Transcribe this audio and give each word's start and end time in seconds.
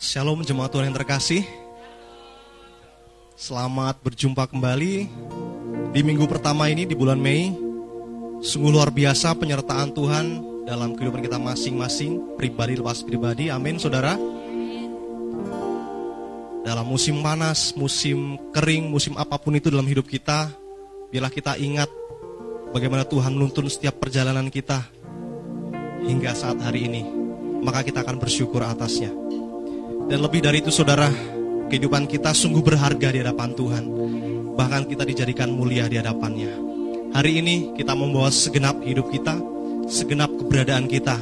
Shalom 0.00 0.40
jemaat 0.40 0.72
Tuhan 0.72 0.88
yang 0.88 0.96
terkasih. 0.96 1.44
Selamat 3.36 4.00
berjumpa 4.00 4.48
kembali 4.48 5.04
di 5.92 6.00
minggu 6.00 6.24
pertama 6.24 6.72
ini 6.72 6.88
di 6.88 6.96
bulan 6.96 7.20
Mei. 7.20 7.52
Sungguh 8.40 8.72
luar 8.72 8.88
biasa 8.88 9.36
penyertaan 9.36 9.92
Tuhan 9.92 10.26
dalam 10.64 10.96
kehidupan 10.96 11.20
kita 11.20 11.36
masing-masing, 11.36 12.32
pribadi 12.40 12.80
lepas 12.80 13.04
pribadi. 13.04 13.52
Amin, 13.52 13.76
saudara. 13.76 14.16
Dalam 16.64 16.86
musim 16.88 17.20
panas, 17.20 17.76
musim 17.76 18.40
kering, 18.56 18.88
musim 18.88 19.20
apa 19.20 19.36
pun 19.36 19.52
itu 19.52 19.68
dalam 19.68 19.84
hidup 19.84 20.08
kita, 20.08 20.48
bila 21.12 21.28
kita 21.28 21.60
ingat 21.60 21.92
bagaimana 22.72 23.04
Tuhan 23.04 23.36
menuntun 23.36 23.68
setiap 23.68 24.00
perjalanan 24.00 24.48
kita 24.48 24.80
hingga 26.08 26.32
saat 26.32 26.56
hari 26.64 26.88
ini, 26.88 27.04
maka 27.60 27.84
kita 27.84 28.00
akan 28.00 28.16
bersyukur 28.16 28.64
atasnya. 28.64 29.12
Dan 30.10 30.26
lebih 30.26 30.42
dari 30.42 30.58
itu 30.58 30.74
saudara, 30.74 31.06
kehidupan 31.70 32.10
kita 32.10 32.34
sungguh 32.34 32.66
berharga 32.66 33.14
di 33.14 33.22
hadapan 33.22 33.54
Tuhan. 33.54 33.84
Bahkan 34.58 34.90
kita 34.90 35.06
dijadikan 35.06 35.54
mulia 35.54 35.86
di 35.86 36.02
hadapannya. 36.02 36.50
Hari 37.14 37.38
ini 37.38 37.70
kita 37.78 37.94
membawa 37.94 38.26
segenap 38.26 38.82
hidup 38.82 39.06
kita, 39.14 39.38
segenap 39.86 40.34
keberadaan 40.34 40.90
kita. 40.90 41.14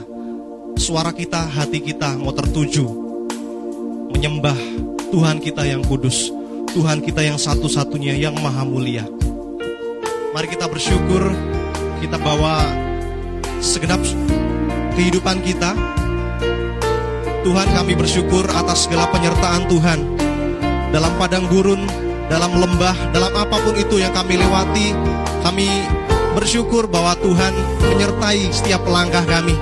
Suara 0.81 1.12
kita, 1.12 1.37
hati 1.53 1.85
kita 1.85 2.17
mau 2.17 2.33
tertuju 2.33 2.89
menyembah 4.09 4.57
Tuhan 5.12 5.37
kita 5.45 5.69
yang 5.69 5.84
kudus, 5.84 6.33
Tuhan 6.73 7.05
kita 7.05 7.20
yang 7.20 7.37
satu-satunya 7.37 8.17
yang 8.17 8.41
maha 8.41 8.65
mulia. 8.65 9.05
Mari 10.33 10.48
kita 10.48 10.65
bersyukur, 10.65 11.29
kita 12.01 12.17
bawa 12.17 12.65
segenap 13.61 14.01
kehidupan 14.97 15.45
kita. 15.45 15.77
Tuhan 17.48 17.65
kami 17.73 17.97
bersyukur 17.97 18.45
atas 18.45 18.84
segala 18.84 19.09
penyertaan 19.09 19.73
Tuhan 19.73 20.05
dalam 20.93 21.09
padang 21.17 21.48
gurun, 21.48 21.81
dalam 22.28 22.53
lembah, 22.53 22.92
dalam 23.09 23.33
apa 23.33 23.56
pun 23.64 23.73
itu 23.73 23.97
yang 23.97 24.12
kami 24.12 24.36
lewati, 24.36 24.92
kami 25.41 25.64
bersyukur 26.36 26.84
bahwa 26.92 27.17
Tuhan 27.17 27.56
menyertai 27.89 28.53
setiap 28.53 28.84
langkah 28.84 29.25
kami. 29.25 29.56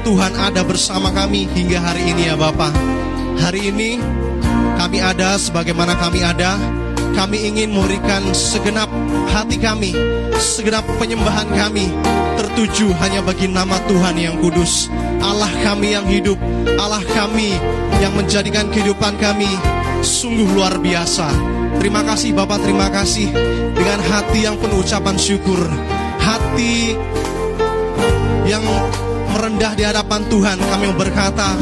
Tuhan 0.00 0.32
ada 0.32 0.64
bersama 0.64 1.12
kami 1.12 1.44
hingga 1.52 1.76
hari 1.76 2.08
ini 2.16 2.32
ya 2.32 2.40
Bapak. 2.40 2.72
Hari 3.44 3.68
ini 3.68 4.00
kami 4.80 5.04
ada 5.04 5.36
sebagaimana 5.36 5.92
kami 5.92 6.24
ada, 6.24 6.56
kami 7.16 7.48
ingin 7.48 7.72
memberikan 7.72 8.20
segenap 8.36 8.92
hati 9.32 9.56
kami, 9.56 9.96
segenap 10.36 10.84
penyembahan 11.00 11.48
kami 11.48 11.88
tertuju 12.36 12.92
hanya 13.00 13.24
bagi 13.24 13.48
nama 13.48 13.80
Tuhan 13.88 14.20
yang 14.20 14.36
kudus, 14.36 14.92
Allah 15.24 15.48
kami 15.64 15.96
yang 15.96 16.04
hidup, 16.04 16.36
Allah 16.76 17.00
kami 17.16 17.56
yang 18.04 18.12
menjadikan 18.12 18.68
kehidupan 18.68 19.16
kami 19.16 19.48
sungguh 20.04 20.44
luar 20.52 20.76
biasa. 20.76 21.32
Terima 21.80 22.04
kasih 22.04 22.36
Bapak, 22.36 22.60
terima 22.60 22.92
kasih. 22.92 23.32
Dengan 23.72 24.00
hati 24.12 24.44
yang 24.44 24.60
penuh 24.60 24.84
ucapan 24.84 25.16
syukur, 25.16 25.60
hati 26.20 27.00
yang 28.44 28.64
merendah 29.32 29.72
di 29.72 29.88
hadapan 29.88 30.20
Tuhan 30.28 30.60
kami 30.60 30.92
berkata 30.92 31.56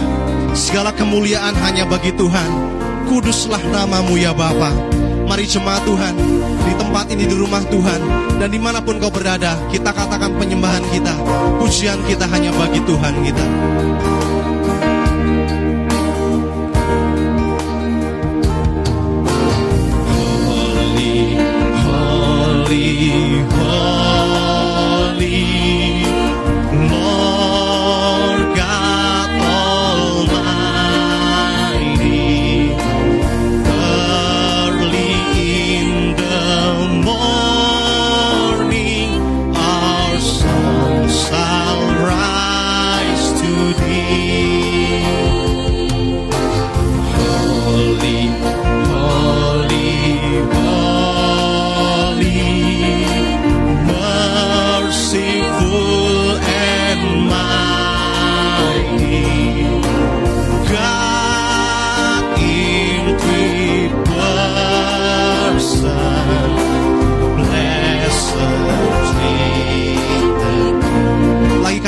segala 0.50 0.90
kemuliaan 0.90 1.54
hanya 1.62 1.86
bagi 1.86 2.10
Tuhan. 2.18 2.74
Kuduslah 3.06 3.62
namamu 3.70 4.18
ya 4.18 4.34
Bapa 4.34 4.94
mari 5.34 5.50
jemaat 5.50 5.82
Tuhan 5.82 6.14
di 6.62 6.72
tempat 6.78 7.10
ini 7.10 7.26
di 7.26 7.34
rumah 7.34 7.58
Tuhan 7.66 8.00
dan 8.38 8.54
di 8.54 8.60
mana 8.62 8.78
pun 8.78 9.02
kau 9.02 9.10
berada 9.10 9.58
kita 9.66 9.90
katakan 9.90 10.30
penyembahan 10.38 10.78
kita 10.94 11.10
pujian 11.58 11.98
kita 12.06 12.22
hanya 12.30 12.54
bagi 12.54 12.78
Tuhan 12.86 13.18
kita 13.18 13.46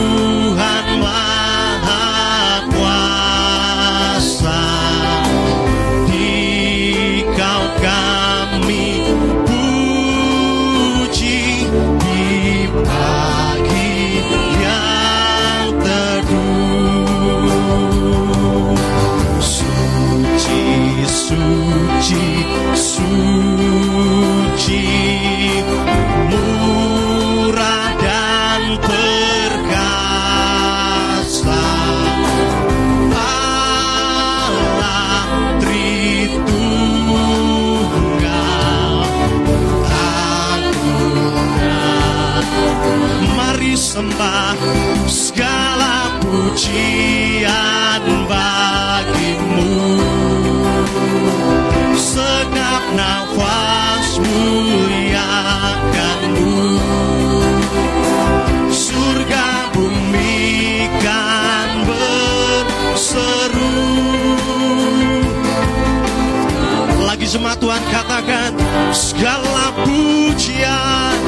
katakan 67.94 68.58
Segala 68.90 69.70
pujian 69.86 71.18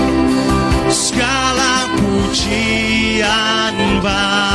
Segala 0.90 1.86
pujian 1.94 3.74
bagimu 4.02 4.45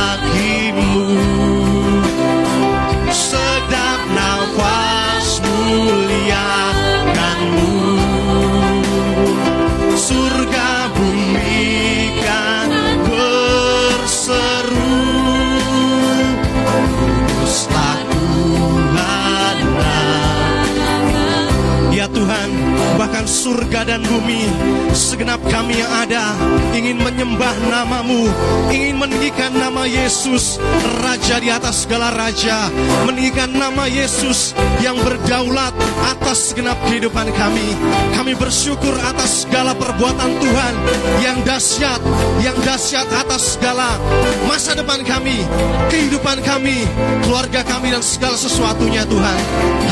surga 23.52 23.84
dan 23.84 24.00
bumi, 24.00 24.48
segenap 24.96 25.41
kami 25.52 25.84
yang 25.84 25.92
ada 25.92 26.32
ingin 26.72 26.96
menyembah 26.96 27.52
namamu, 27.68 28.24
ingin 28.72 28.96
meninggikan 28.96 29.52
nama 29.52 29.84
Yesus, 29.84 30.56
Raja 31.04 31.36
di 31.44 31.52
atas 31.52 31.84
segala 31.84 32.08
raja, 32.08 32.72
meninggikan 33.04 33.52
nama 33.52 33.84
Yesus 33.84 34.56
yang 34.80 34.96
berdaulat 35.04 35.76
atas 36.08 36.50
segenap 36.50 36.80
kehidupan 36.88 37.28
kami. 37.36 37.76
Kami 38.16 38.32
bersyukur 38.32 38.96
atas 39.04 39.44
segala 39.44 39.76
perbuatan 39.76 40.40
Tuhan 40.40 40.74
yang 41.20 41.38
dahsyat, 41.44 42.00
yang 42.40 42.56
dahsyat 42.64 43.04
atas 43.12 43.60
segala 43.60 44.00
masa 44.48 44.72
depan 44.72 45.04
kami, 45.04 45.44
kehidupan 45.92 46.40
kami, 46.40 46.88
keluarga 47.28 47.60
kami 47.60 47.92
dan 47.92 48.00
segala 48.00 48.40
sesuatunya 48.40 49.04
Tuhan. 49.04 49.40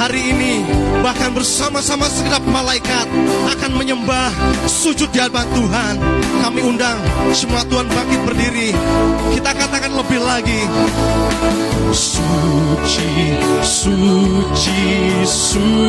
Hari 0.00 0.22
ini 0.32 0.64
bahkan 1.04 1.36
bersama-sama 1.36 2.08
segenap 2.08 2.40
malaikat 2.48 3.04
akan 3.52 3.70
menyembah 3.76 4.32
sujud 4.64 5.12
di 5.12 5.20
hadapan 5.20 5.49
Tuhan. 5.54 5.94
Kami 6.40 6.60
undang 6.64 6.98
semua 7.32 7.62
Tuhan 7.66 7.86
bangkit 7.88 8.20
berdiri. 8.26 8.74
Kita 9.34 9.50
katakan 9.54 9.92
lebih 9.94 10.20
lagi. 10.22 10.66
Suci, 11.90 13.34
suci, 13.62 14.82
suci. 15.26 15.80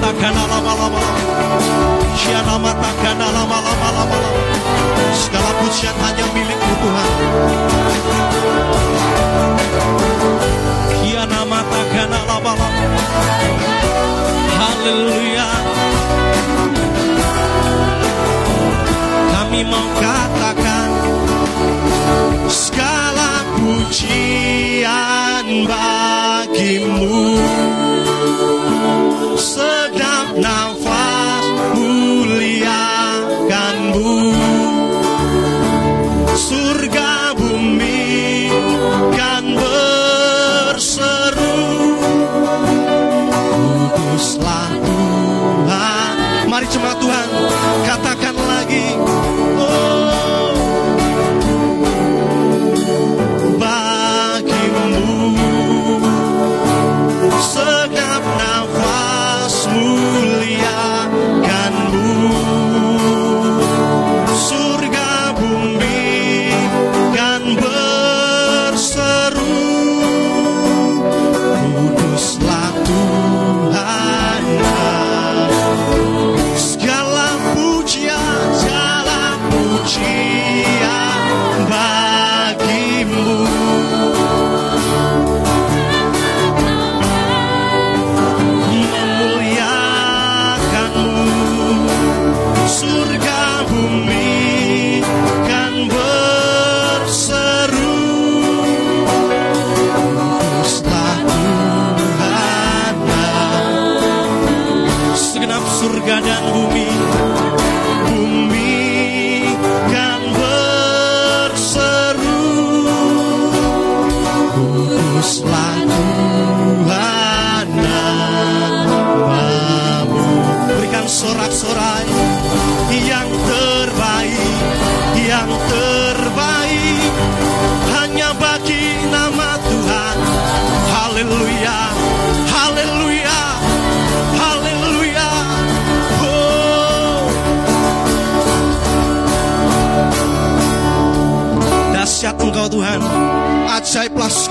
Gana 0.00 0.46
lama 0.50 0.72
lama 0.74 1.00
Shiana 2.18 2.58
mata 2.58 2.90
gana 3.02 3.26
lama 3.32 3.58
lama 3.66 3.88
lama 3.96 4.18
Segala 5.14 5.50
pujian 5.62 5.94
hanya 6.02 6.26
milikmu 6.34 6.74
Tuhan. 6.82 7.10
Shiana 10.98 11.40
mata 11.46 11.80
gana 11.94 12.20
lama 12.28 12.52
lama 12.58 12.82
Haleluya. 14.58 15.48
Kami 19.32 19.60
mau 19.64 19.86
katakan 20.00 20.90
Segala 22.50 23.30
pujian 23.58 25.46
bagimu 25.68 27.38
Now 30.36 30.74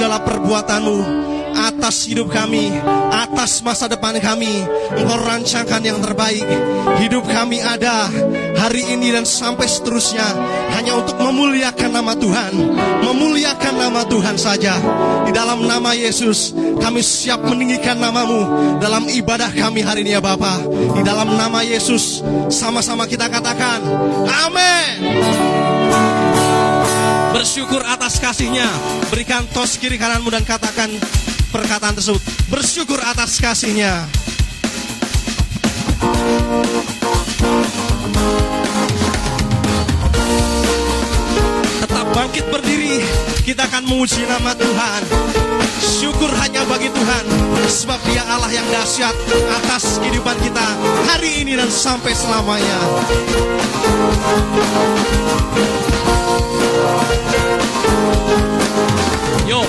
segala 0.03 0.19
perbuatanmu 0.19 0.99
atas 1.63 2.11
hidup 2.11 2.27
kami, 2.27 2.75
atas 3.07 3.63
masa 3.63 3.87
depan 3.87 4.19
kami. 4.19 4.51
Engkau 4.99 5.15
rancangkan 5.15 5.79
yang 5.79 6.03
terbaik. 6.03 6.43
Hidup 6.99 7.23
kami 7.23 7.63
ada 7.63 8.11
hari 8.59 8.83
ini 8.83 9.15
dan 9.15 9.23
sampai 9.23 9.63
seterusnya 9.63 10.27
hanya 10.75 10.99
untuk 10.99 11.15
memuliakan 11.23 11.87
nama 11.95 12.19
Tuhan, 12.19 12.51
memuliakan 12.99 13.73
nama 13.79 14.03
Tuhan 14.03 14.35
saja. 14.35 14.75
Di 15.23 15.31
dalam 15.31 15.63
nama 15.71 15.95
Yesus, 15.95 16.51
kami 16.83 16.99
siap 16.99 17.39
meninggikan 17.47 17.95
namamu 17.95 18.75
dalam 18.83 19.07
ibadah 19.07 19.55
kami 19.55 19.87
hari 19.87 20.03
ini 20.03 20.19
ya 20.19 20.21
Bapa. 20.21 20.67
Di 20.99 21.01
dalam 21.07 21.31
nama 21.31 21.63
Yesus, 21.63 22.19
sama-sama 22.51 23.07
kita 23.07 23.31
katakan, 23.31 23.79
Amin. 24.51 25.42
Bersyukur 27.53 27.85
atas 27.85 28.17
kasihnya. 28.17 28.65
Berikan 29.13 29.45
tos 29.53 29.77
kiri 29.77 29.93
kananmu 30.01 30.25
dan 30.33 30.41
katakan 30.41 30.89
perkataan 31.53 31.93
tersebut. 31.93 32.17
Bersyukur 32.49 32.97
atas 32.97 33.37
kasihnya. 33.37 34.09
Tetap 41.77 42.09
bangkit 42.17 42.49
berdiri. 42.49 43.05
Kita 43.45 43.69
akan 43.69 43.85
memuji 43.85 44.25
nama 44.25 44.57
Tuhan. 44.57 45.01
Syukur 45.77 46.33
hanya 46.33 46.65
bagi 46.65 46.89
Tuhan. 46.89 47.25
Sebab 47.69 48.01
dia 48.09 48.25
Allah 48.33 48.49
yang 48.49 48.65
dahsyat 48.73 49.13
atas 49.61 50.01
kehidupan 50.01 50.41
kita. 50.41 50.67
Hari 51.05 51.45
ini 51.45 51.53
dan 51.53 51.69
sampai 51.69 52.17
selamanya. 52.17 52.81
Yo, 59.47 59.61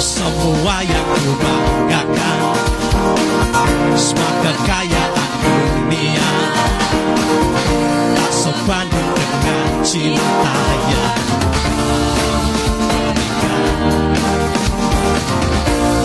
semua 0.00 0.84
yang 0.84 1.08
ku 1.16 1.32
banggakan. 1.40 2.40
Semua 3.96 4.30
kekayaan 4.44 5.12
dunia. 5.42 6.30
Tak 8.16 8.32
sebanding 8.32 9.10
dengan 9.16 9.68
cinta 9.86 10.58
yang 10.90 11.14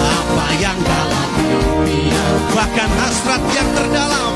Apa 0.02 0.48
yang 0.62 0.78
dalam 0.80 1.30
dunia 1.40 2.24
Bahkan 2.56 2.90
hasrat 3.00 3.42
yang 3.56 3.70
terdalam 3.76 4.32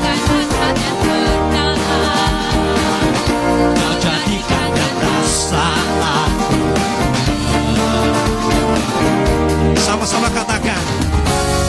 Sama-sama 9.86 10.26
katakan 10.34 10.82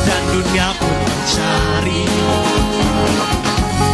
Dan 0.10 0.22
dunia 0.34 0.74
pun 0.82 0.90
mencari. 0.90 2.10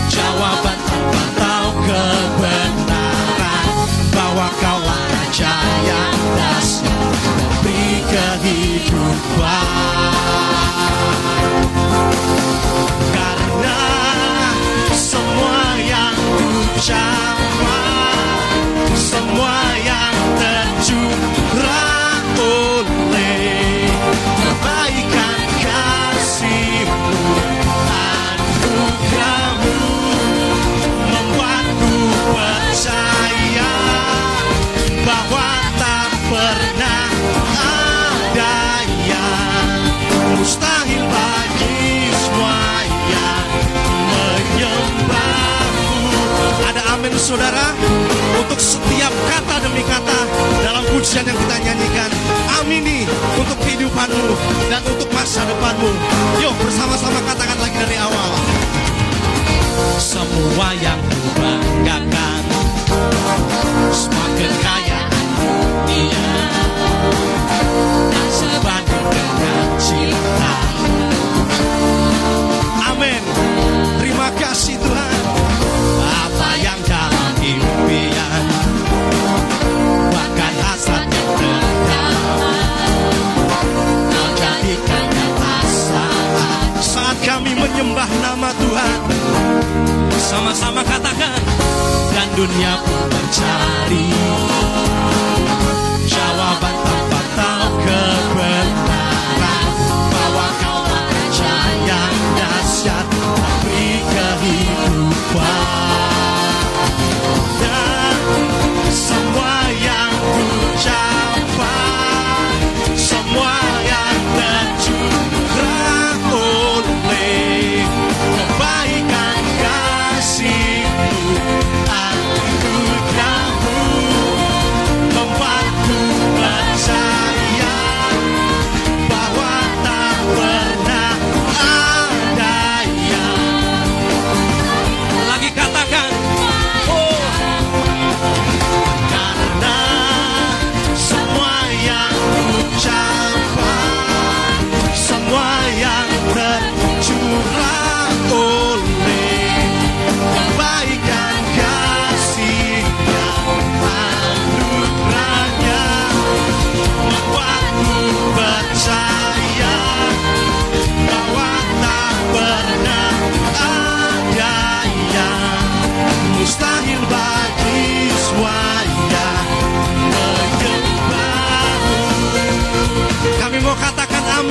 Jawaban 0.07 0.79
tanpa 0.87 1.23
tahu 1.35 1.69
kebenaran 1.83 3.67
Bahwa 4.15 4.47
kaulah 4.63 5.03
raja 5.11 5.51
yang 5.83 6.15
dahsyat 6.39 7.03
Memberi 7.19 7.99
kehidupan. 8.07 9.67
Karena 13.11 13.79
semua 14.95 15.83
yang 15.83 16.15
ucapkan 16.79 18.47
Semua 18.95 19.55
yang 19.83 20.15
tercurah 20.39 21.52
saudara 47.17 47.73
Untuk 48.39 48.59
setiap 48.59 49.13
kata 49.29 49.55
demi 49.63 49.83
kata 49.85 50.19
Dalam 50.65 50.83
pujian 50.91 51.25
yang 51.25 51.37
kita 51.37 51.55
nyanyikan 51.63 52.09
Amini 52.61 53.05
untuk 53.39 53.57
kehidupanmu 53.63 54.27
Dan 54.69 54.81
untuk 54.87 55.09
masa 55.13 55.43
depanmu. 55.47 55.89
Yuk 56.43 56.53
bersama-sama 56.59 57.19
katakan 57.23 57.57
lagi 57.59 57.77
dari 57.79 57.97
awal. 57.99 58.31
Semua 59.95 60.75
yang 60.79 60.99
ku 60.99 61.29
banggakan 61.39 62.43
Semua 63.91 64.27
kekayaan 64.35 65.13
dunia. 65.93 66.29
Dan 68.13 68.29
sebanding 68.31 69.07
dengan 69.11 69.67
cinta 69.79 70.53
menyembah 87.83 88.11
nama 88.23 88.49
Tuhan. 88.55 88.99
Sama-sama 90.15 90.81
katakan 90.87 91.35
Dan 92.15 92.27
dunia 92.31 92.79
pun 92.79 93.11
mencari. 93.11 94.07
Jawaban 96.07 96.72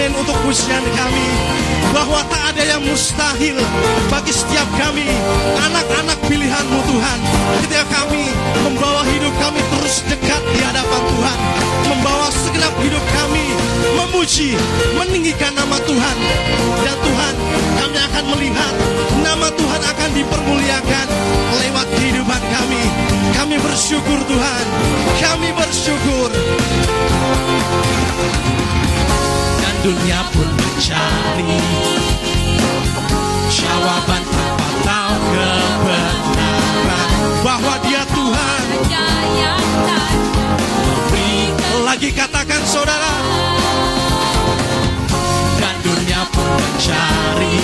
amin 0.03 0.19
untuk 0.19 0.35
pujian 0.43 0.83
kami. 0.99 1.27
Bahwa 1.95 2.27
tak 2.27 2.43
ada 2.51 2.63
yang 2.67 2.83
mustahil 2.83 3.55
bagi 4.11 4.35
setiap 4.35 4.67
kami. 4.75 5.07
Anak-anak 5.71 6.19
pilihanmu 6.27 6.79
Tuhan. 6.91 7.19
Ketika 7.63 7.87
kami 7.87 8.35
membawa 8.67 9.07
hidup 9.07 9.31
kami 9.39 9.63
terus 9.63 10.03
dekat 10.11 10.43
di 10.51 10.59
hadapan 10.59 11.03
Tuhan. 11.07 11.39
Membawa 11.87 12.27
segenap 12.35 12.75
hidup 12.83 13.05
kami 13.15 13.47
memuji 13.95 14.59
meninggikan 14.99 15.55
nama 15.55 15.79
Tuhan. 15.87 16.17
Dan 16.83 16.97
Tuhan 16.99 17.35
kami 17.79 17.99
akan 18.03 18.25
melihat 18.35 18.75
nama 19.23 19.55
Tuhan 19.55 19.81
akan 19.87 20.11
dipermuliakan 20.19 21.07
lewat 21.63 21.87
kehidupan 21.95 22.43
kami. 22.51 22.85
Kami 23.39 23.55
bersyukur 23.63 24.19
Tuhan. 24.27 24.65
Kami 25.23 25.49
bersyukur 25.55 26.31
dunia 29.83 30.23
pun 30.31 30.47
mencari 30.47 31.59
jawaban 33.51 34.23
tanpa 34.31 34.69
tahu 34.87 35.19
kebenaran 35.35 37.11
bahwa 37.43 37.75
dia 37.83 38.03
Tuhan. 38.15 38.67
Lagi 41.83 42.15
katakan 42.15 42.63
saudara 42.63 43.11
dan 45.59 45.75
dunia 45.83 46.23
pun 46.31 46.47
mencari 46.47 47.59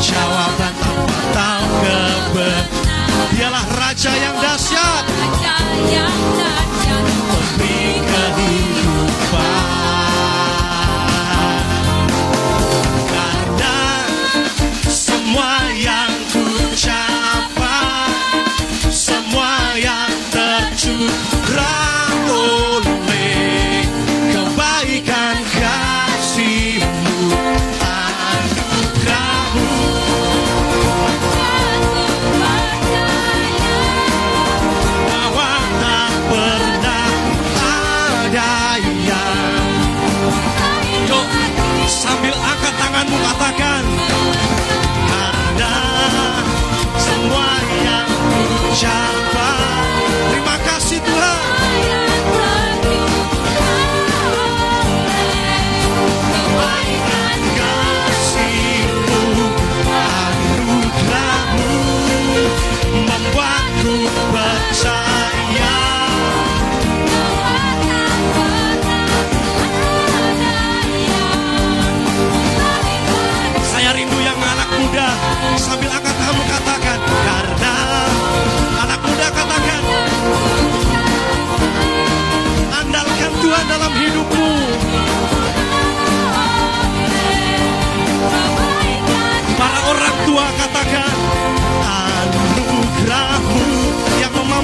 jawaban 0.00 0.72
tanpa 0.80 1.18
tahu 1.36 1.68
kebenaran. 1.84 3.36
Dialah 3.36 3.66
raja 3.76 4.12
yang 4.16 4.36
dahsyat 4.40 5.11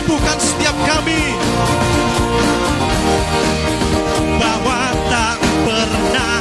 memampukan 0.09 0.41
setiap 0.41 0.73
kami. 0.89 1.37
Bahwa 4.41 4.81
tak 5.13 5.37
pernah 5.69 6.41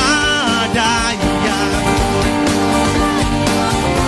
ada 0.00 0.92
yang 1.44 1.84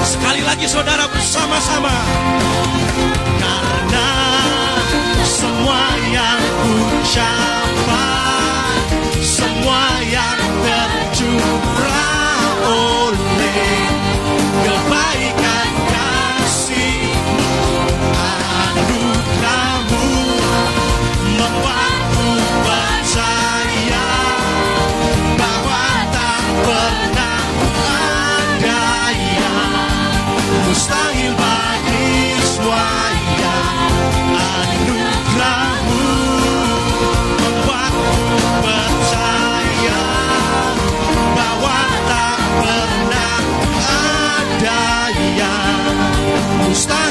Sekali 0.09 0.41
lagi 0.41 0.65
saudara 0.65 1.05
bersama-sama. 1.13 1.93
Karena 3.45 4.09
semua 5.29 5.85
yang 6.09 6.41
ku 6.65 6.73
capai 7.13 7.64
está 46.75 47.04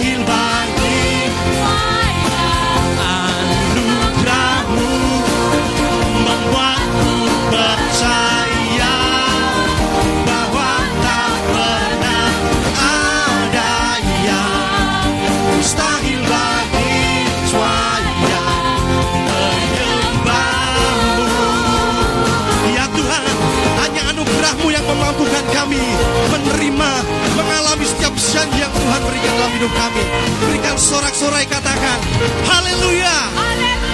Tuhan 28.94 29.10
berikan 29.10 29.34
dalam 29.42 29.54
hidup 29.58 29.74
kami. 29.74 30.04
Berikan 30.38 30.78
sorak-sorai 30.78 31.50
katakan, 31.50 31.98
Haleluya, 32.46 33.18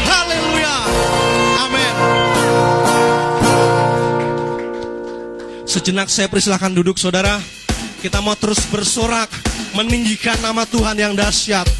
Haleluya, 0.03 0.75
Amin. 1.63 1.93
Sejenak 5.63 6.11
saya 6.11 6.27
persilahkan 6.27 6.75
duduk 6.75 6.99
saudara. 6.99 7.39
Kita 8.03 8.19
mau 8.19 8.35
terus 8.35 8.59
bersorak, 8.67 9.31
meninggikan 9.71 10.35
nama 10.43 10.67
Tuhan 10.67 10.99
yang 10.99 11.15
dahsyat. 11.15 11.78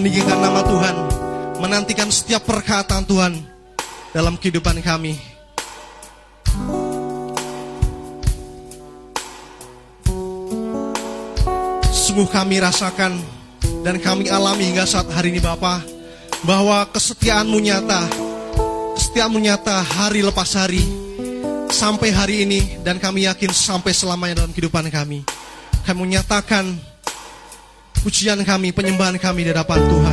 Meninggikan 0.00 0.40
nama 0.40 0.64
Tuhan, 0.64 0.96
menantikan 1.60 2.08
setiap 2.08 2.48
perkataan 2.48 3.04
Tuhan 3.04 3.36
dalam 4.16 4.40
kehidupan 4.40 4.80
kami. 4.80 5.20
Sungguh 11.92 12.24
kami 12.32 12.64
rasakan 12.64 13.20
dan 13.84 14.00
kami 14.00 14.32
alami 14.32 14.72
hingga 14.72 14.88
saat 14.88 15.04
hari 15.12 15.36
ini 15.36 15.38
Bapa 15.44 15.84
bahwa 16.48 16.88
kesetiaan-Mu 16.88 17.60
nyata, 17.60 18.00
kesetiaan-Mu 18.96 19.36
nyata 19.36 19.84
hari 19.84 20.24
lepas 20.24 20.56
hari 20.56 20.80
sampai 21.68 22.08
hari 22.08 22.48
ini 22.48 22.80
dan 22.80 22.96
kami 22.96 23.28
yakin 23.28 23.52
sampai 23.52 23.92
selamanya 23.92 24.42
dalam 24.42 24.56
kehidupan 24.56 24.88
kami. 24.88 25.28
Kami 25.84 25.98
menyatakan 26.08 26.89
pujian 27.98 28.38
kami, 28.46 28.70
penyembahan 28.70 29.18
kami 29.18 29.44
di 29.46 29.50
hadapan 29.50 29.80
Tuhan. 29.86 30.09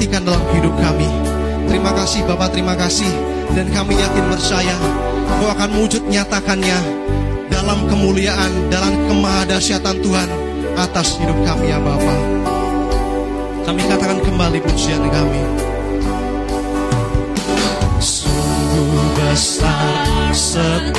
Nantikan 0.00 0.24
dalam 0.24 0.40
hidup 0.56 0.72
kami. 0.80 1.04
Terima 1.68 1.92
kasih 1.92 2.24
Bapak, 2.24 2.56
terima 2.56 2.72
kasih. 2.72 3.12
Dan 3.52 3.68
kami 3.68 4.00
yakin 4.00 4.32
percaya 4.32 4.72
bahwa 5.28 5.52
akan 5.52 5.76
wujud 5.76 6.08
nyatakannya 6.08 6.80
dalam 7.52 7.84
kemuliaan, 7.84 8.72
dalam 8.72 8.96
kemahadasyatan 8.96 10.00
Tuhan 10.00 10.24
atas 10.80 11.20
hidup 11.20 11.36
kami 11.44 11.68
ya 11.68 11.76
Bapa. 11.84 12.16
Kami 13.68 13.84
katakan 13.92 14.24
kembali 14.24 14.64
pujian 14.64 15.04
kami. 15.04 15.44
Sungguh 18.00 19.04
besar 19.20 20.32
setiamu 20.32 20.96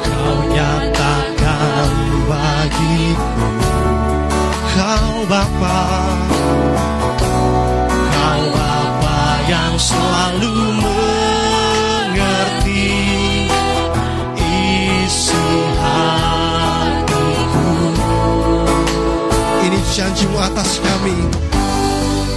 Kau 0.00 0.38
nyatakan 0.56 1.92
bagiku 2.24 3.33
Kau 3.33 3.33
Bapa 5.24 5.80
Kau 8.12 8.44
Bapa 8.52 9.20
yang 9.48 9.72
selalu 9.80 10.52
mengerti 10.84 12.92
isi 14.36 15.48
hatiku? 15.80 17.64
Ini 19.64 19.80
janjimu 19.96 20.36
atas 20.36 20.76
kami. 20.84 21.16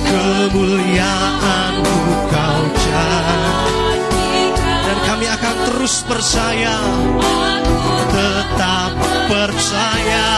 Kemuliaanmu 0.08 2.00
kau 2.32 2.64
janjikan 2.88 4.80
Dan 4.88 4.98
kami 5.04 5.28
akan 5.28 5.56
terus 5.68 6.08
percaya 6.08 6.80
Tetap 8.08 8.96
percaya 9.28 10.32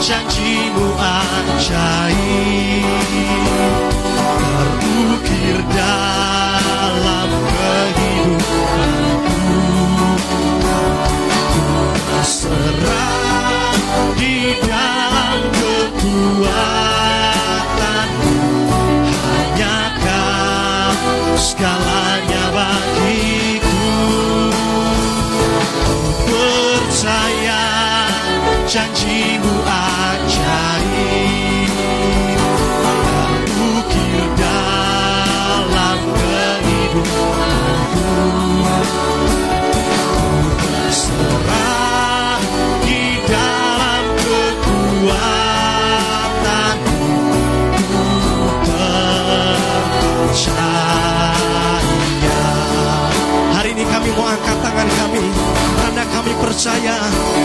janjimu 0.00 0.96
ajaib. 0.96 2.86
Terukir 4.80 5.60
dalam 5.76 7.30
kehidupanku. 7.52 8.40
Ku 11.52 11.64
berserah 12.08 13.76
di 14.16 14.56
dalam 14.64 14.69
janjimu 28.70 29.66
ajaib. 29.66 31.74
Tak 32.86 33.42
ukir 33.58 34.30
dalam 34.38 35.98
kehidupanku. 36.14 38.14
Serah 40.94 42.38
di 42.86 43.18
dalam 43.26 44.06
kekuatanku. 44.22 47.02
Terpercaya 48.70 50.78
Hari 53.50 53.74
ini 53.74 53.82
kami 53.82 54.14
mau 54.14 54.30
angkat 54.30 54.62
tangan 54.62 54.86
kami 54.94 55.49
percaya, 56.40 56.96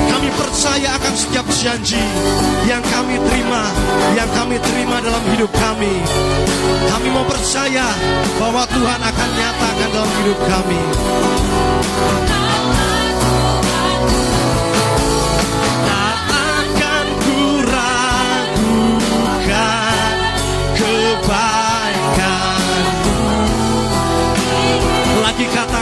kami 0.10 0.30
percaya 0.40 0.96
akan 0.96 1.14
setiap 1.14 1.46
janji 1.52 2.02
yang 2.66 2.82
kami 2.88 3.20
terima, 3.28 3.68
yang 4.16 4.30
kami 4.32 4.56
terima 4.64 5.04
dalam 5.04 5.22
hidup 5.36 5.52
kami. 5.52 5.94
Kami 6.90 7.08
mau 7.12 7.28
percaya 7.28 7.86
bahwa 8.40 8.64
Tuhan 8.72 9.02
akan 9.04 9.30
nyatakan 9.36 9.90
dalam 9.92 10.12
hidup 10.24 10.40
kami. 10.48 10.82
Lagi 25.26 25.52
kata 25.52 25.75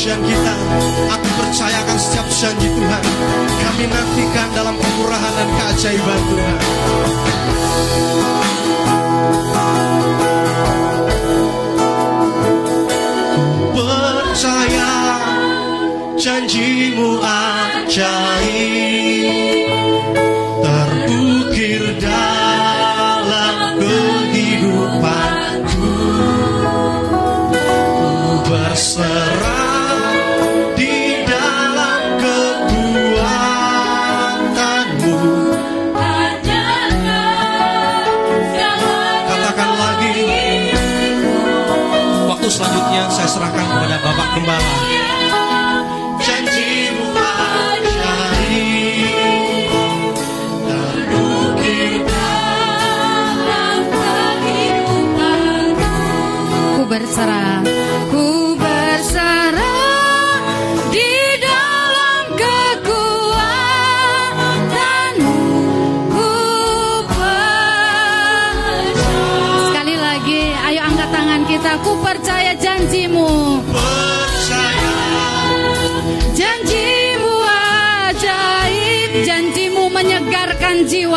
persekutuan 0.00 0.24
kita 0.24 0.54
Aku 1.12 1.28
percayakan 1.36 1.98
setiap 2.00 2.26
janji 2.32 2.68
Tuhan. 2.72 3.02
Kami 3.60 3.84
nantikan 3.84 4.48
dalam 4.56 4.72
kemurahan 4.80 5.32
dan 5.36 5.48
keajaiban 5.52 6.20
Tuhan. 6.32 6.69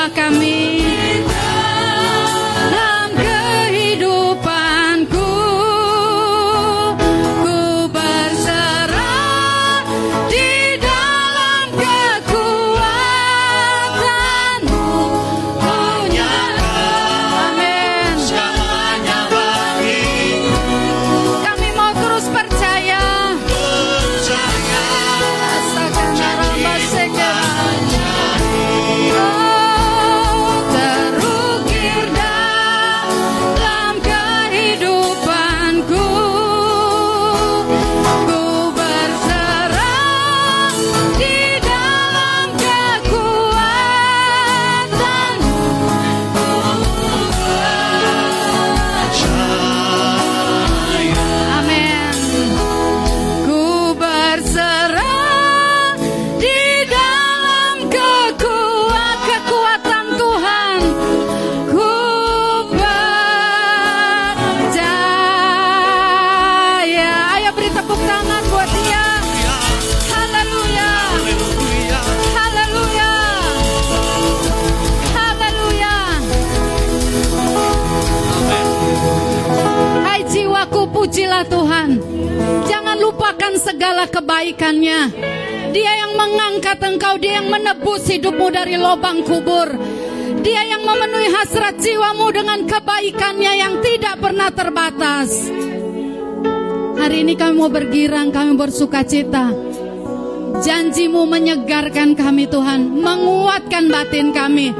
Maka 0.04 0.32
kebaikannya. 84.43 84.99
Dia 85.71 85.91
yang 86.03 86.19
mengangkat 86.19 86.75
engkau, 86.83 87.15
dia 87.15 87.39
yang 87.39 87.47
menebus 87.47 88.03
hidupmu 88.11 88.51
dari 88.51 88.75
lubang 88.75 89.23
kubur. 89.23 89.71
Dia 90.43 90.67
yang 90.67 90.83
memenuhi 90.83 91.31
hasrat 91.31 91.79
jiwamu 91.79 92.27
dengan 92.35 92.67
kebaikannya 92.67 93.53
yang 93.55 93.79
tidak 93.79 94.19
pernah 94.19 94.51
terbatas. 94.51 95.47
Hari 96.99 97.23
ini 97.23 97.39
kami 97.39 97.55
mau 97.55 97.71
bergirang, 97.71 98.35
kami 98.35 98.59
bersuka 98.59 99.07
cita. 99.07 99.55
Janjimu 100.59 101.23
menyegarkan 101.23 102.11
kami 102.11 102.43
Tuhan, 102.51 102.99
menguatkan 102.99 103.87
batin 103.87 104.35
kami. 104.35 104.75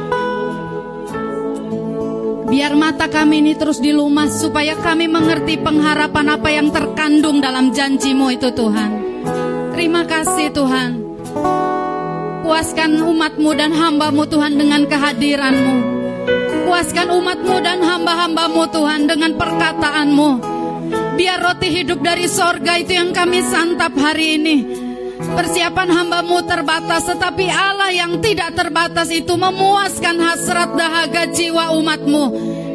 Biar 2.52 2.76
mata 2.76 3.08
kami 3.08 3.40
ini 3.40 3.56
terus 3.56 3.80
dilumas 3.80 4.44
supaya 4.44 4.76
kami 4.76 5.08
mengerti 5.08 5.56
pengharapan 5.58 6.36
apa 6.36 6.50
yang 6.52 6.68
terkandung 6.70 7.40
dalam 7.40 7.72
janjimu 7.72 8.30
itu 8.30 8.52
Tuhan. 8.52 9.03
Terima 9.84 10.08
kasih 10.08 10.48
Tuhan. 10.56 10.96
Puaskan 12.40 13.04
umatmu 13.04 13.52
dan 13.52 13.76
hambamu 13.76 14.24
Tuhan 14.24 14.56
dengan 14.56 14.88
kehadiranmu. 14.88 15.76
Puaskan 16.64 17.12
umatmu 17.12 17.60
dan 17.60 17.84
hamba-hambamu 17.84 18.64
Tuhan 18.72 19.12
dengan 19.12 19.36
perkataanmu. 19.36 20.30
Biar 21.20 21.36
roti 21.44 21.68
hidup 21.68 22.00
dari 22.00 22.32
sorga 22.32 22.80
itu 22.80 22.96
yang 22.96 23.12
kami 23.12 23.44
santap 23.44 23.92
hari 24.00 24.40
ini 24.40 24.58
Persiapan 25.24 25.88
hambamu 25.88 26.44
terbatas, 26.44 27.08
tetapi 27.08 27.48
Allah 27.48 27.96
yang 27.96 28.20
tidak 28.20 28.54
terbatas 28.60 29.08
itu 29.08 29.34
memuaskan 29.40 30.20
hasrat 30.20 30.76
dahaga 30.76 31.32
jiwa 31.32 31.72
umatmu. 31.80 32.24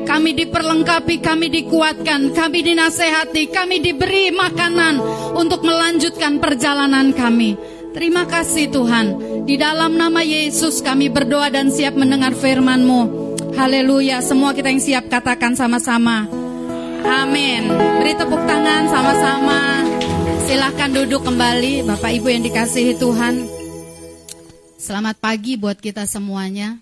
Kami 0.08 0.32
diperlengkapi, 0.32 1.20
kami 1.20 1.52
dikuatkan, 1.52 2.32
kami 2.32 2.64
dinasehati, 2.64 3.52
kami 3.52 3.84
diberi 3.84 4.32
makanan 4.32 4.96
untuk 5.36 5.60
melanjutkan 5.60 6.40
perjalanan 6.40 7.12
kami. 7.12 7.60
Terima 7.92 8.24
kasih 8.24 8.72
Tuhan. 8.72 9.06
Di 9.44 9.60
dalam 9.60 10.00
nama 10.00 10.24
Yesus 10.24 10.80
kami 10.80 11.12
berdoa 11.12 11.52
dan 11.52 11.68
siap 11.68 11.92
mendengar 11.92 12.32
firman-Mu. 12.32 13.28
Haleluya. 13.52 14.24
Semua 14.24 14.56
kita 14.56 14.72
yang 14.72 14.80
siap 14.80 15.04
katakan 15.12 15.52
sama-sama. 15.52 16.24
Amin. 17.04 17.68
Beri 18.00 18.16
tepuk 18.16 18.40
tangan 18.48 18.88
sama-sama. 18.88 19.84
Silahkan 20.48 20.88
duduk 20.88 21.28
kembali 21.28 21.84
Bapak 21.84 22.08
Ibu 22.08 22.32
yang 22.32 22.40
dikasihi 22.40 22.96
Tuhan 22.96 23.44
Selamat 24.80 25.20
pagi 25.20 25.60
buat 25.60 25.76
kita 25.76 26.08
semuanya 26.08 26.80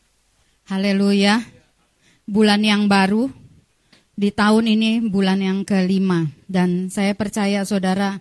Haleluya 0.70 1.55
Bulan 2.26 2.66
yang 2.66 2.90
baru 2.90 3.30
Di 4.16 4.32
tahun 4.32 4.66
ini 4.66 5.04
bulan 5.06 5.40
yang 5.40 5.62
kelima. 5.62 6.26
Dan 6.50 6.90
saya 6.90 7.14
percaya 7.14 7.62
saudara 7.62 8.18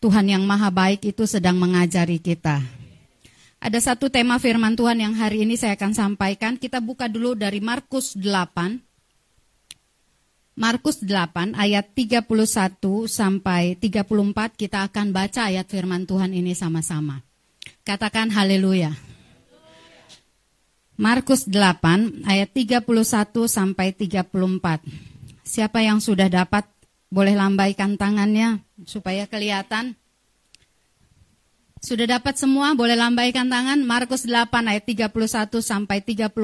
Tuhan 0.00 0.32
yang 0.32 0.44
maha 0.48 0.72
baik 0.72 1.04
itu 1.04 1.28
sedang 1.28 1.60
mengajari 1.60 2.20
kita. 2.20 2.60
Ada 3.60 3.92
satu 3.92 4.08
tema 4.08 4.40
firman 4.40 4.72
Tuhan 4.72 5.00
yang 5.00 5.12
hari 5.12 5.44
ini 5.44 5.56
saya 5.60 5.76
akan 5.76 5.92
sampaikan. 5.92 6.56
Kita 6.56 6.80
buka 6.80 7.08
dulu 7.08 7.36
dari 7.36 7.60
Markus 7.60 8.16
8 8.16 8.90
Markus 10.60 11.00
8 11.00 11.56
ayat 11.56 11.96
31 11.96 12.28
sampai 13.08 13.80
34 13.80 14.60
kita 14.60 14.84
akan 14.92 15.06
baca 15.08 15.48
ayat 15.48 15.64
firman 15.64 16.04
Tuhan 16.04 16.36
ini 16.36 16.52
sama-sama. 16.52 17.24
Katakan 17.80 18.28
haleluya. 18.28 19.09
Markus 21.00 21.48
8 21.48 22.28
ayat 22.28 22.52
31 22.52 22.84
sampai 23.48 23.96
34. 23.96 24.84
Siapa 25.40 25.80
yang 25.80 25.96
sudah 25.96 26.28
dapat 26.28 26.68
boleh 27.08 27.32
lambaikan 27.32 27.96
tangannya 27.96 28.60
supaya 28.84 29.24
kelihatan. 29.24 29.96
Sudah 31.80 32.04
dapat 32.04 32.36
semua 32.36 32.76
boleh 32.76 33.00
lambaikan 33.00 33.48
tangan 33.48 33.80
Markus 33.80 34.28
8 34.28 34.52
ayat 34.68 34.84
31 34.84 35.64
sampai 35.64 36.04
34 36.04 36.36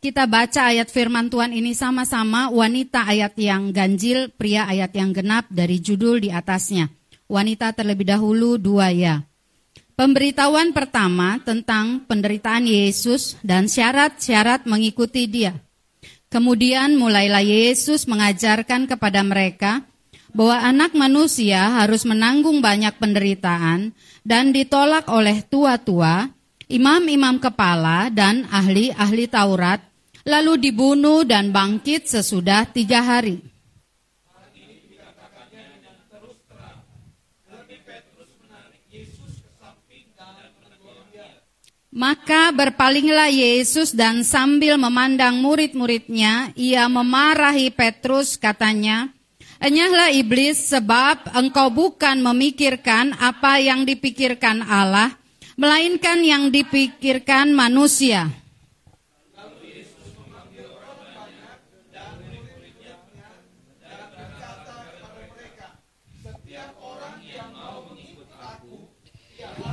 kita 0.00 0.24
baca 0.24 0.72
ayat 0.72 0.88
firman 0.88 1.28
Tuhan 1.28 1.52
ini 1.52 1.76
sama-sama, 1.76 2.48
wanita 2.48 3.04
ayat 3.04 3.36
yang 3.36 3.68
ganjil, 3.68 4.32
pria 4.32 4.64
ayat 4.64 4.96
yang 4.96 5.12
genap 5.12 5.44
dari 5.52 5.76
judul 5.76 6.24
di 6.24 6.32
atasnya. 6.32 6.88
Wanita 7.28 7.76
terlebih 7.76 8.08
dahulu 8.08 8.56
dua 8.56 8.88
ya. 8.96 9.20
Pemberitahuan 10.00 10.72
pertama 10.72 11.44
tentang 11.44 12.08
penderitaan 12.08 12.64
Yesus 12.64 13.36
dan 13.44 13.68
syarat-syarat 13.68 14.64
mengikuti 14.64 15.28
dia. 15.28 15.52
Kemudian 16.32 16.96
mulailah 16.96 17.44
Yesus 17.44 18.08
mengajarkan 18.08 18.88
kepada 18.88 19.20
mereka 19.20 19.84
bahwa 20.32 20.56
anak 20.56 20.96
manusia 20.96 21.84
harus 21.84 22.08
menanggung 22.08 22.64
banyak 22.64 22.96
penderitaan 22.96 23.92
dan 24.24 24.56
ditolak 24.56 25.04
oleh 25.12 25.44
tua-tua, 25.44 26.32
imam-imam 26.72 27.36
kepala, 27.36 28.08
dan 28.08 28.48
ahli-ahli 28.48 29.28
Taurat 29.28 29.84
lalu 30.24 30.64
dibunuh 30.64 31.28
dan 31.28 31.52
bangkit 31.52 32.08
sesudah 32.08 32.64
tiga 32.72 33.04
hari. 33.04 33.49
Maka 41.90 42.54
berpalinglah 42.54 43.34
Yesus 43.34 43.90
dan 43.90 44.22
sambil 44.22 44.78
memandang 44.78 45.42
murid-muridnya, 45.42 46.54
ia 46.54 46.86
memarahi 46.86 47.66
Petrus 47.74 48.38
katanya, 48.38 49.10
Enyahlah 49.60 50.08
iblis 50.14 50.72
sebab 50.72 51.36
engkau 51.36 51.68
bukan 51.68 52.22
memikirkan 52.24 53.12
apa 53.18 53.60
yang 53.60 53.84
dipikirkan 53.84 54.64
Allah, 54.64 55.12
melainkan 55.58 56.24
yang 56.24 56.48
dipikirkan 56.48 57.52
manusia. 57.52 58.39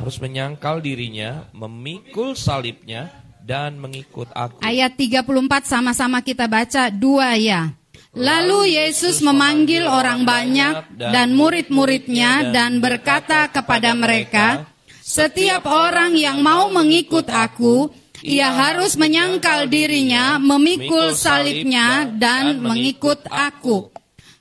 Harus 0.07 0.23
menyangkal 0.23 0.79
dirinya, 0.79 1.51
memikul 1.51 2.31
salibnya, 2.31 3.11
dan 3.43 3.75
mengikut 3.75 4.31
aku. 4.31 4.63
Ayat 4.63 4.95
34 4.95 5.67
sama-sama 5.67 6.23
kita 6.23 6.47
baca 6.47 6.87
dua 6.87 7.35
ya. 7.35 7.75
Lalu 8.15 8.79
Yesus 8.79 9.19
memanggil 9.19 9.83
orang 9.83 10.23
banyak 10.23 10.95
dan 10.95 11.35
murid-muridnya 11.35 12.55
dan 12.55 12.79
berkata 12.79 13.51
kepada 13.51 13.91
mereka, 13.91 14.63
Setiap 15.03 15.67
orang 15.67 16.15
yang 16.15 16.39
mau 16.39 16.71
mengikut 16.71 17.27
aku, 17.27 17.91
ia 18.23 18.47
harus 18.47 18.95
menyangkal 18.95 19.67
dirinya, 19.67 20.39
memikul 20.39 21.11
salibnya, 21.11 22.07
dan 22.15 22.63
mengikut 22.63 23.27
aku. 23.27 23.91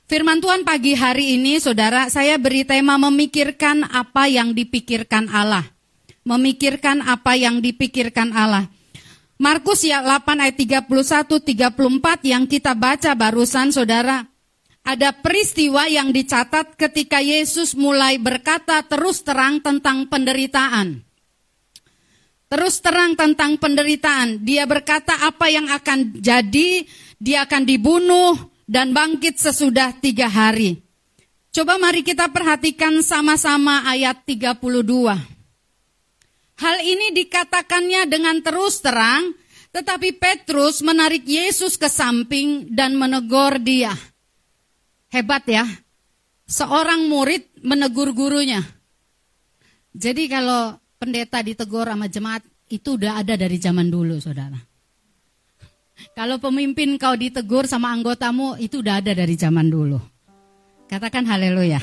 Firman 0.07 0.39
Tuhan 0.39 0.63
pagi 0.63 0.95
hari 0.95 1.35
ini, 1.35 1.59
saudara, 1.59 2.07
saya 2.07 2.39
beri 2.39 2.63
tema 2.63 2.95
memikirkan 2.95 3.83
apa 3.91 4.31
yang 4.31 4.55
dipikirkan 4.55 5.27
Allah. 5.27 5.67
Memikirkan 6.23 7.03
apa 7.03 7.35
yang 7.35 7.59
dipikirkan 7.59 8.31
Allah. 8.31 8.71
Markus 9.35 9.83
ya 9.83 9.99
8 9.99 10.39
ayat 10.39 10.55
31 10.87 11.27
34 11.43 12.23
yang 12.23 12.47
kita 12.47 12.71
baca 12.71 13.19
barusan 13.19 13.75
saudara. 13.75 14.23
Ada 14.87 15.11
peristiwa 15.11 15.91
yang 15.91 16.15
dicatat 16.15 16.79
ketika 16.79 17.19
Yesus 17.19 17.75
mulai 17.75 18.15
berkata 18.15 18.79
terus 18.87 19.27
terang 19.27 19.59
tentang 19.59 20.07
penderitaan. 20.07 21.03
Terus 22.47 22.79
terang 22.79 23.19
tentang 23.19 23.59
penderitaan. 23.59 24.39
Dia 24.39 24.63
berkata 24.63 25.19
apa 25.27 25.51
yang 25.51 25.67
akan 25.67 26.15
jadi, 26.23 26.87
dia 27.19 27.43
akan 27.43 27.67
dibunuh, 27.67 28.55
dan 28.67 28.91
bangkit 28.91 29.39
sesudah 29.39 29.95
tiga 29.97 30.27
hari. 30.27 30.83
Coba 31.55 31.79
mari 31.81 32.05
kita 32.05 32.29
perhatikan 32.29 33.01
sama-sama 33.01 33.87
ayat 33.87 34.21
32. 34.27 34.61
Hal 36.57 36.77
ini 36.83 37.15
dikatakannya 37.15 38.05
dengan 38.05 38.37
terus 38.43 38.83
terang, 38.83 39.33
tetapi 39.71 40.19
Petrus 40.19 40.83
menarik 40.83 41.25
Yesus 41.25 41.79
ke 41.79 41.89
samping 41.89 42.69
dan 42.69 42.93
menegur 42.93 43.57
dia. 43.57 43.95
Hebat 45.09 45.47
ya, 45.47 45.65
seorang 46.45 47.07
murid 47.07 47.47
menegur 47.63 48.11
gurunya. 48.11 48.61
Jadi 49.95 50.29
kalau 50.29 50.77
pendeta 50.99 51.41
ditegur 51.41 51.87
sama 51.87 52.11
jemaat, 52.11 52.43
itu 52.67 52.99
udah 52.99 53.23
ada 53.23 53.39
dari 53.39 53.55
zaman 53.57 53.87
dulu 53.87 54.19
saudara. 54.19 54.66
Kalau 56.17 56.41
pemimpin 56.41 56.97
kau 56.97 57.13
ditegur 57.13 57.69
sama 57.69 57.93
anggotamu 57.93 58.57
itu 58.57 58.81
udah 58.81 59.05
ada 59.05 59.13
dari 59.13 59.37
zaman 59.37 59.69
dulu. 59.69 60.01
Katakan 60.89 61.29
haleluya. 61.29 61.77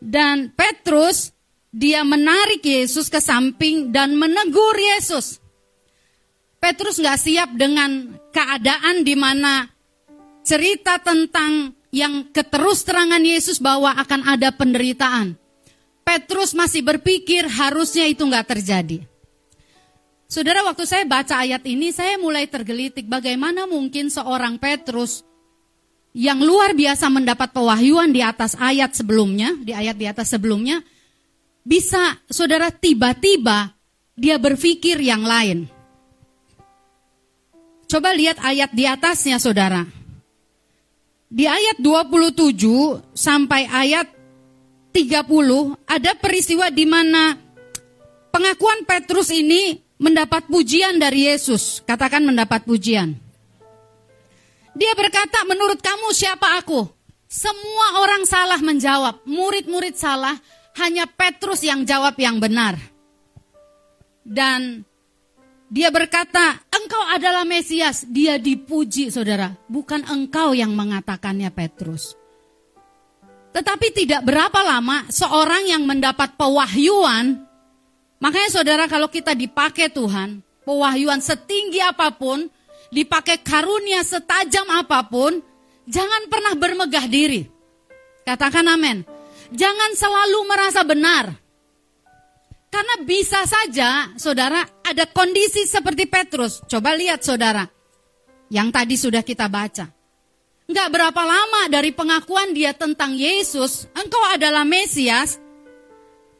Dan 0.00 0.56
Petrus 0.56 1.36
dia 1.68 2.08
menarik 2.08 2.64
Yesus 2.64 3.12
ke 3.12 3.20
samping 3.20 3.92
dan 3.92 4.16
menegur 4.16 4.72
Yesus. 4.72 5.44
Petrus 6.56 6.96
nggak 6.96 7.20
siap 7.20 7.52
dengan 7.52 8.16
keadaan 8.32 9.04
di 9.04 9.12
mana 9.12 9.68
cerita 10.40 10.96
tentang 10.96 11.76
yang 11.92 12.32
keterus 12.32 12.88
terangan 12.88 13.20
Yesus 13.20 13.60
bahwa 13.60 13.92
akan 13.92 14.24
ada 14.24 14.56
penderitaan. 14.56 15.36
Petrus 16.00 16.56
masih 16.56 16.80
berpikir 16.80 17.44
harusnya 17.44 18.08
itu 18.08 18.24
nggak 18.24 18.56
terjadi. 18.56 19.04
Saudara, 20.28 20.60
waktu 20.60 20.84
saya 20.84 21.08
baca 21.08 21.40
ayat 21.40 21.64
ini, 21.64 21.88
saya 21.88 22.20
mulai 22.20 22.44
tergelitik 22.44 23.08
bagaimana 23.08 23.64
mungkin 23.64 24.12
seorang 24.12 24.60
Petrus 24.60 25.24
yang 26.12 26.44
luar 26.44 26.76
biasa 26.76 27.08
mendapat 27.08 27.48
pewahyuan 27.56 28.12
di 28.12 28.20
atas 28.20 28.52
ayat 28.60 28.92
sebelumnya, 28.92 29.56
di 29.56 29.72
ayat 29.72 29.96
di 29.96 30.04
atas 30.04 30.36
sebelumnya, 30.36 30.84
bisa 31.64 32.20
saudara 32.28 32.68
tiba-tiba 32.68 33.72
dia 34.12 34.36
berpikir 34.36 35.00
yang 35.00 35.24
lain. 35.24 35.64
Coba 37.88 38.12
lihat 38.12 38.36
ayat 38.44 38.76
di 38.76 38.84
atasnya 38.84 39.40
saudara. 39.40 39.80
Di 41.32 41.48
ayat 41.48 41.80
27 41.80 43.16
sampai 43.16 43.64
ayat 43.64 44.12
30 44.92 45.88
ada 45.88 46.12
peristiwa 46.20 46.68
di 46.68 46.84
mana 46.84 47.32
pengakuan 48.28 48.84
Petrus 48.84 49.32
ini 49.32 49.87
mendapat 49.98 50.46
pujian 50.46 50.96
dari 50.96 51.28
Yesus. 51.28 51.82
Katakan 51.84 52.24
mendapat 52.24 52.64
pujian. 52.64 53.18
Dia 54.78 54.94
berkata, 54.94 55.42
menurut 55.44 55.82
kamu 55.82 56.14
siapa 56.14 56.62
aku? 56.62 56.86
Semua 57.26 58.00
orang 58.00 58.22
salah 58.24 58.62
menjawab. 58.62 59.26
Murid-murid 59.26 59.98
salah, 59.98 60.38
hanya 60.78 61.04
Petrus 61.10 61.66
yang 61.66 61.82
jawab 61.82 62.14
yang 62.16 62.38
benar. 62.38 62.78
Dan 64.22 64.86
dia 65.68 65.90
berkata, 65.90 66.62
engkau 66.70 67.02
adalah 67.10 67.42
Mesias. 67.42 68.06
Dia 68.06 68.38
dipuji 68.38 69.10
saudara. 69.10 69.52
Bukan 69.66 70.06
engkau 70.06 70.54
yang 70.54 70.72
mengatakannya 70.72 71.50
Petrus. 71.50 72.16
Tetapi 73.52 73.90
tidak 73.90 74.22
berapa 74.22 74.60
lama 74.62 75.08
seorang 75.10 75.66
yang 75.66 75.82
mendapat 75.84 76.38
pewahyuan. 76.38 77.47
Makanya 78.18 78.50
saudara 78.50 78.84
kalau 78.90 79.06
kita 79.06 79.34
dipakai 79.34 79.90
Tuhan. 79.90 80.42
Pewahyuan 80.66 81.22
setinggi 81.22 81.78
apa 81.82 82.12
pun. 82.14 82.50
Dipakai 82.90 83.40
karunia 83.42 84.02
setajam 84.02 84.66
apa 84.74 85.06
pun. 85.06 85.38
Jangan 85.88 86.28
pernah 86.28 86.54
bermegah 86.58 87.06
diri. 87.08 87.46
Katakan 88.26 88.66
amin. 88.68 89.06
Jangan 89.48 89.96
selalu 89.96 90.38
merasa 90.44 90.84
benar. 90.84 91.32
Karena 92.68 93.00
bisa 93.00 93.48
saja, 93.48 94.12
saudara, 94.20 94.60
ada 94.84 95.08
kondisi 95.08 95.64
seperti 95.64 96.04
Petrus. 96.04 96.60
Coba 96.68 96.92
lihat, 96.92 97.24
saudara, 97.24 97.64
yang 98.52 98.68
tadi 98.68 99.00
sudah 99.00 99.24
kita 99.24 99.48
baca. 99.48 99.88
Enggak 100.68 100.88
berapa 100.92 101.22
lama 101.24 101.72
dari 101.72 101.96
pengakuan 101.96 102.52
dia 102.52 102.76
tentang 102.76 103.16
Yesus, 103.16 103.88
engkau 103.96 104.20
adalah 104.28 104.68
Mesias, 104.68 105.40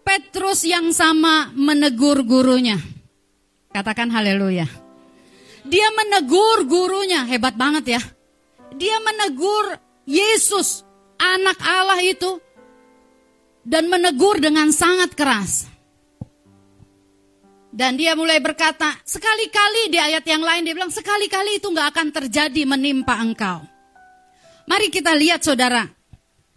Petrus 0.08 0.64
yang 0.64 0.88
sama 0.96 1.52
menegur 1.52 2.24
gurunya. 2.24 2.80
Katakan 3.68 4.08
haleluya. 4.08 4.64
Dia 5.68 5.88
menegur 5.92 6.64
gurunya, 6.64 7.28
hebat 7.28 7.52
banget 7.60 8.00
ya. 8.00 8.02
Dia 8.72 8.96
menegur 9.04 9.76
Yesus, 10.08 10.80
anak 11.20 11.60
Allah 11.60 12.00
itu, 12.00 12.40
dan 13.68 13.92
menegur 13.92 14.40
dengan 14.40 14.72
sangat 14.72 15.12
keras. 15.12 15.68
Dan 17.68 18.00
dia 18.00 18.16
mulai 18.16 18.40
berkata, 18.40 18.96
sekali-kali 19.04 19.92
di 19.92 20.00
ayat 20.00 20.24
yang 20.24 20.40
lain 20.40 20.64
dia 20.64 20.72
bilang, 20.72 20.88
sekali-kali 20.88 21.60
itu 21.60 21.68
nggak 21.68 21.92
akan 21.92 22.08
terjadi 22.16 22.64
menimpa 22.64 23.12
engkau. 23.20 23.60
Mari 24.64 24.88
kita 24.88 25.12
lihat 25.12 25.44
saudara, 25.44 25.84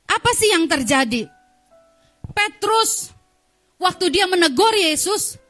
apa 0.07 0.31
sih 0.39 0.55
yang 0.55 0.71
terjadi? 0.71 1.27
Petrus, 2.31 3.11
waktu 3.81 4.13
dia 4.13 4.29
menegur 4.29 4.69
Yesus, 4.77 5.41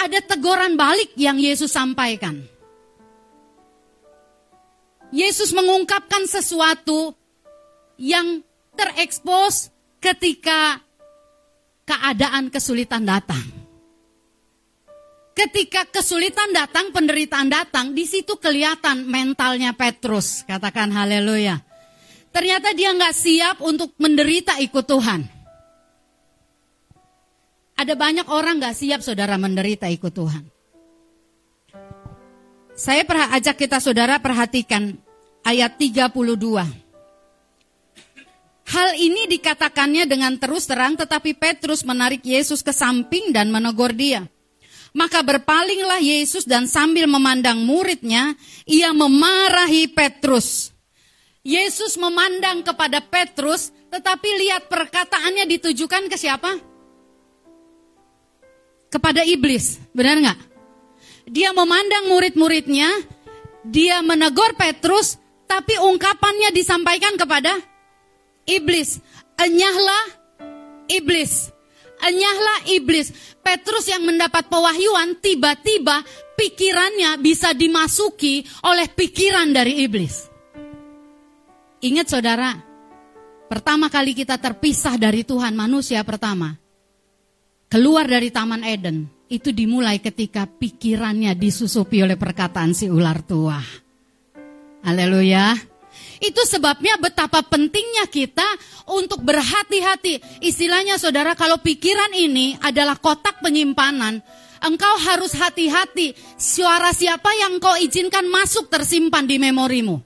ada 0.00 0.16
teguran 0.24 0.80
balik 0.80 1.12
yang 1.20 1.36
Yesus 1.36 1.76
sampaikan. 1.76 2.40
Yesus 5.12 5.52
mengungkapkan 5.52 6.24
sesuatu 6.26 7.14
yang 8.00 8.42
terekspos 8.74 9.70
ketika 10.02 10.82
keadaan 11.86 12.50
kesulitan 12.50 13.04
datang. 13.06 13.44
Ketika 15.34 15.86
kesulitan 15.90 16.54
datang, 16.54 16.94
penderitaan 16.94 17.50
datang, 17.50 17.90
di 17.90 18.06
situ 18.06 18.38
kelihatan 18.38 19.06
mentalnya 19.06 19.74
Petrus. 19.74 20.46
Katakan 20.46 20.94
haleluya. 20.94 21.58
Ternyata 22.30 22.70
dia 22.74 22.94
nggak 22.94 23.14
siap 23.14 23.56
untuk 23.62 23.94
menderita 23.98 24.58
ikut 24.62 24.86
Tuhan. 24.86 25.33
Ada 27.74 27.98
banyak 27.98 28.30
orang 28.30 28.62
nggak 28.62 28.76
siap 28.78 29.00
saudara 29.02 29.34
menderita 29.34 29.90
ikut 29.90 30.14
Tuhan. 30.14 30.44
Saya 32.74 33.06
ajak 33.06 33.54
kita 33.54 33.78
saudara 33.78 34.18
perhatikan 34.18 34.98
ayat 35.46 35.78
32. 35.78 36.10
Hal 38.64 38.90
ini 38.98 39.30
dikatakannya 39.30 40.10
dengan 40.10 40.34
terus 40.40 40.66
terang 40.66 40.98
tetapi 40.98 41.38
Petrus 41.38 41.86
menarik 41.86 42.24
Yesus 42.26 42.66
ke 42.66 42.74
samping 42.74 43.30
dan 43.30 43.54
menegur 43.54 43.94
dia. 43.94 44.26
Maka 44.94 45.26
berpalinglah 45.26 45.98
Yesus 45.98 46.46
dan 46.46 46.70
sambil 46.70 47.10
memandang 47.10 47.62
muridnya, 47.62 48.38
ia 48.62 48.94
memarahi 48.94 49.90
Petrus. 49.90 50.70
Yesus 51.42 51.98
memandang 51.98 52.62
kepada 52.62 53.02
Petrus, 53.02 53.74
tetapi 53.90 54.28
lihat 54.46 54.70
perkataannya 54.70 55.50
ditujukan 55.50 56.06
ke 56.06 56.14
siapa? 56.14 56.73
Kepada 58.94 59.26
iblis, 59.26 59.82
benar 59.90 60.22
nggak? 60.22 60.38
Dia 61.26 61.50
memandang 61.50 62.14
murid-muridnya, 62.14 62.86
dia 63.66 63.98
menegur 64.06 64.54
Petrus, 64.54 65.18
tapi 65.50 65.74
ungkapannya 65.82 66.54
disampaikan 66.54 67.18
kepada 67.18 67.58
iblis. 68.46 69.02
Enyahlah 69.34 70.04
iblis. 70.86 71.50
Enyahlah 72.06 72.70
iblis. 72.70 73.10
Petrus 73.42 73.90
yang 73.90 74.06
mendapat 74.06 74.46
pewahyuan 74.46 75.18
tiba-tiba 75.18 76.06
pikirannya 76.38 77.18
bisa 77.18 77.50
dimasuki 77.50 78.46
oleh 78.62 78.86
pikiran 78.86 79.50
dari 79.50 79.82
iblis. 79.82 80.30
Ingat 81.82 82.06
saudara, 82.14 82.54
pertama 83.50 83.90
kali 83.90 84.14
kita 84.14 84.38
terpisah 84.38 84.94
dari 85.02 85.26
Tuhan 85.26 85.58
manusia 85.58 85.98
pertama. 86.06 86.63
Keluar 87.74 88.06
dari 88.06 88.30
Taman 88.30 88.62
Eden, 88.62 89.10
itu 89.26 89.50
dimulai 89.50 89.98
ketika 89.98 90.46
pikirannya 90.46 91.34
disusupi 91.34 92.06
oleh 92.06 92.14
perkataan 92.14 92.70
si 92.70 92.86
ular 92.86 93.18
tua. 93.26 93.58
Haleluya. 94.86 95.58
Itu 96.22 96.38
sebabnya 96.46 96.94
betapa 97.02 97.42
pentingnya 97.42 98.06
kita 98.06 98.46
untuk 98.94 99.26
berhati-hati. 99.26 100.22
Istilahnya 100.38 101.02
saudara, 101.02 101.34
kalau 101.34 101.58
pikiran 101.58 102.14
ini 102.14 102.54
adalah 102.62 102.94
kotak 102.94 103.42
penyimpanan, 103.42 104.22
engkau 104.62 104.94
harus 105.10 105.34
hati-hati. 105.34 106.14
Suara 106.38 106.94
siapa 106.94 107.34
yang 107.42 107.58
kau 107.58 107.74
izinkan 107.74 108.30
masuk 108.30 108.70
tersimpan 108.70 109.26
di 109.26 109.42
memorimu. 109.42 109.98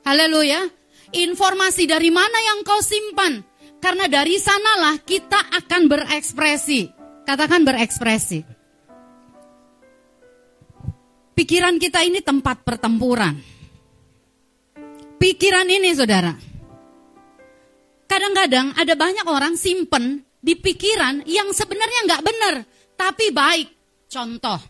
Haleluya. 0.00 0.64
Informasi 1.12 1.84
dari 1.84 2.08
mana 2.08 2.40
yang 2.40 2.64
kau 2.64 2.80
simpan? 2.80 3.52
Karena 3.84 4.08
dari 4.08 4.40
sanalah 4.40 4.96
kita 5.04 5.52
akan 5.60 5.82
berekspresi. 5.92 6.88
Katakan 7.28 7.68
berekspresi. 7.68 8.40
Pikiran 11.36 11.76
kita 11.76 12.00
ini 12.00 12.24
tempat 12.24 12.64
pertempuran 12.64 13.54
pikiran 15.24 15.64
ini 15.64 15.96
saudara. 15.96 16.36
Kadang-kadang 18.04 18.76
ada 18.76 18.92
banyak 18.92 19.24
orang 19.24 19.56
simpen 19.56 20.20
di 20.44 20.52
pikiran 20.52 21.24
yang 21.24 21.48
sebenarnya 21.50 22.00
nggak 22.04 22.22
benar, 22.22 22.54
tapi 22.92 23.32
baik. 23.32 23.68
Contoh, 24.12 24.60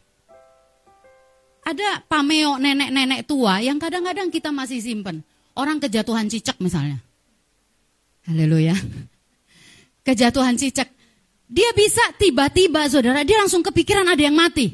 ada 1.67 2.01
pameo 2.07 2.57
nenek-nenek 2.57 3.27
tua 3.27 3.61
yang 3.61 3.83
kadang-kadang 3.83 4.31
kita 4.31 4.55
masih 4.55 4.79
simpen. 4.79 5.27
Orang 5.59 5.83
kejatuhan 5.83 6.31
cicak 6.31 6.57
misalnya. 6.63 7.04
Haleluya. 8.25 8.73
Kejatuhan 10.05 10.57
cicak. 10.57 10.89
Dia 11.45 11.71
bisa 11.77 12.01
tiba-tiba 12.17 12.89
saudara, 12.89 13.21
dia 13.23 13.37
langsung 13.41 13.61
kepikiran 13.61 14.09
ada 14.09 14.23
yang 14.23 14.37
mati. 14.37 14.73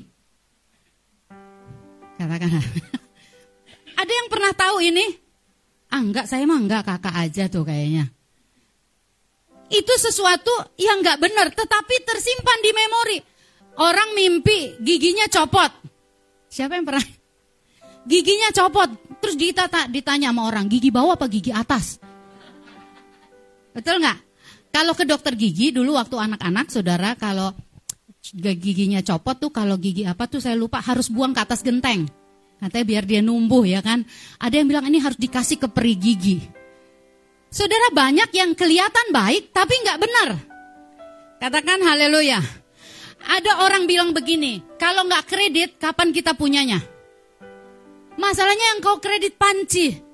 Katakan. 2.14 2.50
ada 4.00 4.12
yang 4.12 4.28
pernah 4.30 4.52
tahu 4.54 4.76
ini? 4.86 5.06
Ah 5.90 5.98
enggak, 5.98 6.30
saya 6.30 6.46
mah 6.46 6.62
enggak 6.62 6.86
kakak 6.86 7.14
aja 7.14 7.50
tuh 7.50 7.66
kayaknya. 7.66 8.06
Itu 9.70 9.94
sesuatu 9.98 10.74
yang 10.78 11.02
enggak 11.02 11.18
benar, 11.18 11.50
tetapi 11.50 11.94
tersimpan 12.06 12.58
di 12.62 12.70
memori. 12.70 13.18
Orang 13.82 14.14
mimpi 14.14 14.78
giginya 14.82 15.26
copot. 15.26 15.70
Siapa 16.50 16.78
yang 16.78 16.86
pernah? 16.86 17.06
giginya 18.06 18.50
copot. 18.54 18.90
Terus 19.20 19.36
ditanya 19.92 20.32
sama 20.32 20.48
orang, 20.48 20.66
gigi 20.70 20.88
bawah 20.88 21.14
apa 21.14 21.28
gigi 21.28 21.52
atas? 21.52 22.00
Betul 23.70 24.02
nggak? 24.02 24.18
Kalau 24.70 24.94
ke 24.94 25.02
dokter 25.02 25.34
gigi 25.34 25.74
dulu 25.74 25.98
waktu 25.98 26.14
anak-anak, 26.14 26.70
saudara, 26.70 27.18
kalau 27.18 27.50
giginya 28.34 29.02
copot 29.02 29.34
tuh, 29.38 29.50
kalau 29.50 29.74
gigi 29.78 30.06
apa 30.06 30.30
tuh 30.30 30.38
saya 30.38 30.54
lupa 30.54 30.78
harus 30.78 31.10
buang 31.10 31.34
ke 31.34 31.40
atas 31.42 31.66
genteng. 31.66 32.06
Katanya 32.60 32.86
biar 32.86 33.04
dia 33.08 33.20
numbuh 33.24 33.64
ya 33.64 33.80
kan. 33.80 34.04
Ada 34.38 34.60
yang 34.60 34.68
bilang 34.68 34.84
ini 34.86 35.00
harus 35.00 35.16
dikasih 35.16 35.58
ke 35.58 35.68
peri 35.72 35.96
gigi. 35.96 36.38
Saudara 37.50 37.90
banyak 37.90 38.30
yang 38.30 38.54
kelihatan 38.54 39.10
baik 39.10 39.50
tapi 39.50 39.74
nggak 39.82 39.98
benar. 39.98 40.30
Katakan 41.40 41.80
haleluya. 41.82 42.38
Ada 43.20 43.64
orang 43.66 43.84
bilang 43.84 44.16
begini, 44.16 44.60
kalau 44.80 45.04
nggak 45.04 45.28
kredit 45.28 45.70
kapan 45.76 46.12
kita 46.12 46.32
punyanya? 46.36 46.80
Masalahnya 48.20 48.76
yang 48.76 48.80
kau 48.84 49.00
kredit 49.00 49.36
panci. 49.40 50.09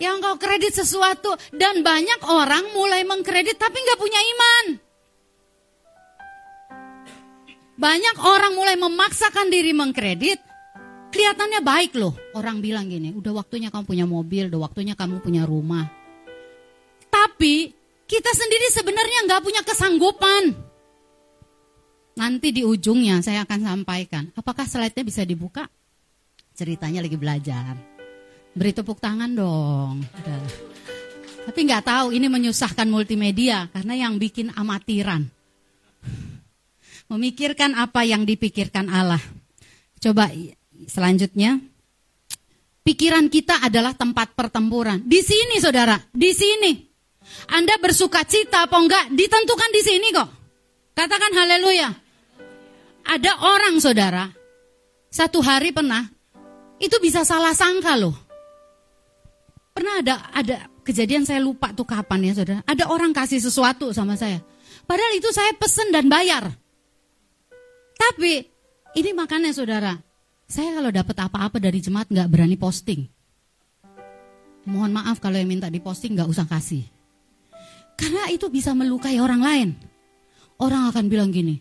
Yang 0.00 0.16
kau 0.24 0.36
kredit 0.40 0.72
sesuatu 0.72 1.36
dan 1.52 1.84
banyak 1.84 2.20
orang 2.24 2.72
mulai 2.72 3.04
mengkredit 3.04 3.60
tapi 3.60 3.76
nggak 3.76 4.00
punya 4.00 4.20
iman. 4.20 4.66
Banyak 7.76 8.16
orang 8.22 8.52
mulai 8.54 8.76
memaksakan 8.78 9.50
diri 9.50 9.74
mengkredit, 9.74 10.38
kelihatannya 11.12 11.60
baik 11.60 11.98
loh. 11.98 12.14
Orang 12.32 12.64
bilang 12.64 12.88
gini, 12.88 13.12
udah 13.12 13.42
waktunya 13.42 13.68
kamu 13.68 13.84
punya 13.84 14.06
mobil, 14.06 14.48
udah 14.48 14.60
waktunya 14.70 14.94
kamu 14.94 15.20
punya 15.20 15.42
rumah. 15.44 15.90
Tapi 17.12 17.74
kita 18.08 18.30
sendiri 18.32 18.66
sebenarnya 18.72 19.28
nggak 19.28 19.42
punya 19.44 19.60
kesanggupan. 19.66 20.52
Nanti 22.12 22.52
di 22.52 22.62
ujungnya 22.64 23.20
saya 23.24 23.44
akan 23.44 23.60
sampaikan. 23.60 24.28
Apakah 24.36 24.68
slide-nya 24.68 25.04
bisa 25.04 25.24
dibuka? 25.24 25.64
Ceritanya 26.52 27.00
lagi 27.00 27.16
belajar. 27.16 27.91
Beri 28.52 28.72
tepuk 28.76 29.00
tangan 29.00 29.32
dong. 29.32 30.04
Udah. 30.04 30.44
Tapi 31.42 31.60
nggak 31.66 31.84
tahu 31.88 32.06
ini 32.14 32.30
menyusahkan 32.30 32.86
multimedia 32.86 33.66
karena 33.74 34.06
yang 34.06 34.20
bikin 34.20 34.54
amatiran. 34.54 35.26
Memikirkan 37.10 37.74
apa 37.74 38.06
yang 38.06 38.22
dipikirkan 38.22 38.86
Allah. 38.88 39.20
Coba 39.98 40.30
selanjutnya. 40.86 41.58
Pikiran 42.82 43.30
kita 43.30 43.62
adalah 43.62 43.94
tempat 43.94 44.34
pertempuran. 44.34 45.02
Di 45.06 45.22
sini 45.22 45.58
saudara, 45.62 45.98
di 46.10 46.30
sini. 46.34 46.72
Anda 47.54 47.78
bersuka 47.78 48.26
cita 48.26 48.66
apa 48.66 48.76
enggak 48.78 49.04
ditentukan 49.14 49.70
di 49.70 49.82
sini 49.82 50.08
kok. 50.10 50.28
Katakan 50.92 51.32
haleluya. 51.32 51.88
Ada 53.02 53.32
orang 53.42 53.82
saudara, 53.82 54.30
satu 55.10 55.42
hari 55.42 55.74
pernah, 55.74 56.06
itu 56.78 56.98
bisa 57.02 57.26
salah 57.26 57.54
sangka 57.54 57.98
loh. 57.98 58.14
Pernah 59.72 60.04
ada 60.04 60.14
ada 60.36 60.56
kejadian 60.84 61.24
saya 61.24 61.40
lupa 61.40 61.72
tuh 61.72 61.88
kapan 61.88 62.28
ya 62.28 62.32
saudara. 62.36 62.60
Ada 62.68 62.92
orang 62.92 63.16
kasih 63.16 63.40
sesuatu 63.40 63.88
sama 63.96 64.20
saya. 64.20 64.44
Padahal 64.84 65.12
itu 65.16 65.28
saya 65.32 65.56
pesen 65.56 65.88
dan 65.88 66.12
bayar. 66.12 66.52
Tapi 67.96 68.44
ini 68.98 69.10
makanya 69.16 69.54
saudara, 69.56 69.96
saya 70.44 70.76
kalau 70.76 70.92
dapat 70.92 71.16
apa-apa 71.16 71.56
dari 71.56 71.80
jemaat 71.80 72.12
nggak 72.12 72.28
berani 72.28 72.60
posting. 72.60 73.08
Mohon 74.68 75.02
maaf 75.02 75.18
kalau 75.18 75.40
yang 75.40 75.48
minta 75.48 75.72
diposting 75.72 76.14
nggak 76.14 76.28
usah 76.28 76.46
kasih. 76.46 76.84
Karena 77.96 78.28
itu 78.28 78.52
bisa 78.52 78.76
melukai 78.76 79.18
orang 79.18 79.42
lain. 79.42 79.68
Orang 80.60 80.92
akan 80.92 81.10
bilang 81.10 81.34
gini, 81.34 81.58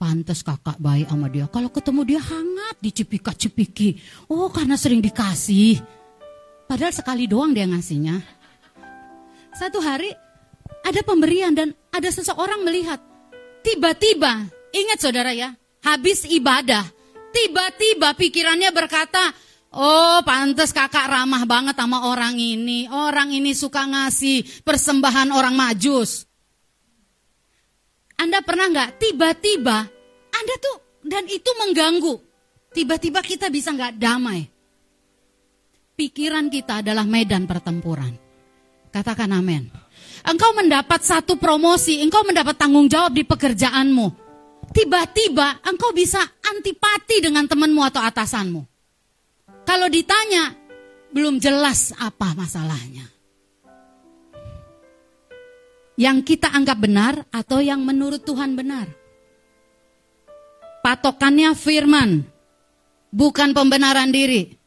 pantas 0.00 0.42
kakak 0.42 0.80
baik 0.82 1.06
sama 1.06 1.30
dia. 1.30 1.46
Kalau 1.46 1.70
ketemu 1.70 2.00
dia 2.02 2.20
hangat, 2.22 2.76
dicipika-cipiki. 2.82 4.00
Oh 4.32 4.50
karena 4.50 4.74
sering 4.74 4.98
dikasih. 4.98 5.78
Padahal 6.72 6.96
sekali 6.96 7.28
doang 7.28 7.52
dia 7.52 7.68
ngasihnya. 7.68 8.16
Satu 9.52 9.84
hari 9.84 10.08
ada 10.88 11.04
pemberian 11.04 11.52
dan 11.52 11.76
ada 11.92 12.08
seseorang 12.08 12.64
melihat. 12.64 12.96
Tiba-tiba, 13.60 14.48
ingat 14.72 14.98
saudara 15.04 15.36
ya, 15.36 15.52
habis 15.84 16.24
ibadah. 16.24 16.80
Tiba-tiba 17.28 18.16
pikirannya 18.16 18.72
berkata, 18.72 19.36
Oh, 19.76 20.24
pantas 20.24 20.72
kakak 20.72 21.12
ramah 21.12 21.44
banget 21.44 21.76
sama 21.76 22.08
orang 22.08 22.40
ini. 22.40 22.88
Orang 22.88 23.36
ini 23.36 23.52
suka 23.52 23.84
ngasih 23.84 24.64
persembahan 24.64 25.28
orang 25.28 25.52
majus. 25.52 26.24
Anda 28.16 28.40
pernah 28.40 28.72
nggak 28.72 28.96
tiba-tiba 28.96 29.76
Anda 30.32 30.54
tuh 30.56 31.04
dan 31.04 31.28
itu 31.28 31.52
mengganggu. 31.52 32.16
Tiba-tiba 32.72 33.20
kita 33.20 33.52
bisa 33.52 33.76
nggak 33.76 34.00
damai. 34.00 34.51
Pikiran 35.92 36.48
kita 36.48 36.80
adalah 36.80 37.04
medan 37.04 37.44
pertempuran. 37.44 38.16
Katakan 38.88 39.28
amin. 39.32 39.68
Engkau 40.24 40.56
mendapat 40.56 41.04
satu 41.04 41.36
promosi, 41.36 42.00
engkau 42.00 42.24
mendapat 42.24 42.56
tanggung 42.56 42.88
jawab 42.88 43.12
di 43.12 43.24
pekerjaanmu. 43.24 44.06
Tiba-tiba 44.72 45.60
engkau 45.68 45.92
bisa 45.92 46.20
antipati 46.40 47.20
dengan 47.20 47.44
temanmu 47.44 47.82
atau 47.84 48.00
atasanmu. 48.00 48.62
Kalau 49.68 49.88
ditanya, 49.92 50.56
belum 51.12 51.36
jelas 51.36 51.92
apa 52.00 52.32
masalahnya. 52.32 53.04
Yang 56.00 56.18
kita 56.24 56.48
anggap 56.56 56.78
benar 56.80 57.14
atau 57.28 57.60
yang 57.60 57.84
menurut 57.84 58.24
Tuhan 58.24 58.56
benar. 58.56 58.88
Patokannya 60.80 61.52
firman, 61.52 62.24
bukan 63.12 63.52
pembenaran 63.52 64.08
diri. 64.08 64.61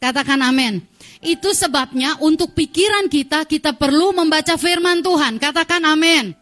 Katakan 0.00 0.40
amin. 0.40 0.80
Itu 1.20 1.52
sebabnya 1.52 2.16
untuk 2.24 2.56
pikiran 2.56 3.12
kita, 3.12 3.44
kita 3.44 3.76
perlu 3.76 4.16
membaca 4.16 4.56
firman 4.56 5.04
Tuhan. 5.04 5.36
Katakan 5.36 5.84
amin. 5.84 6.32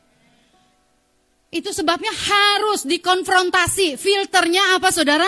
Itu 1.51 1.75
sebabnya 1.75 2.15
harus 2.15 2.87
dikonfrontasi. 2.87 3.99
Filternya 3.99 4.79
apa 4.79 4.95
saudara? 4.95 5.27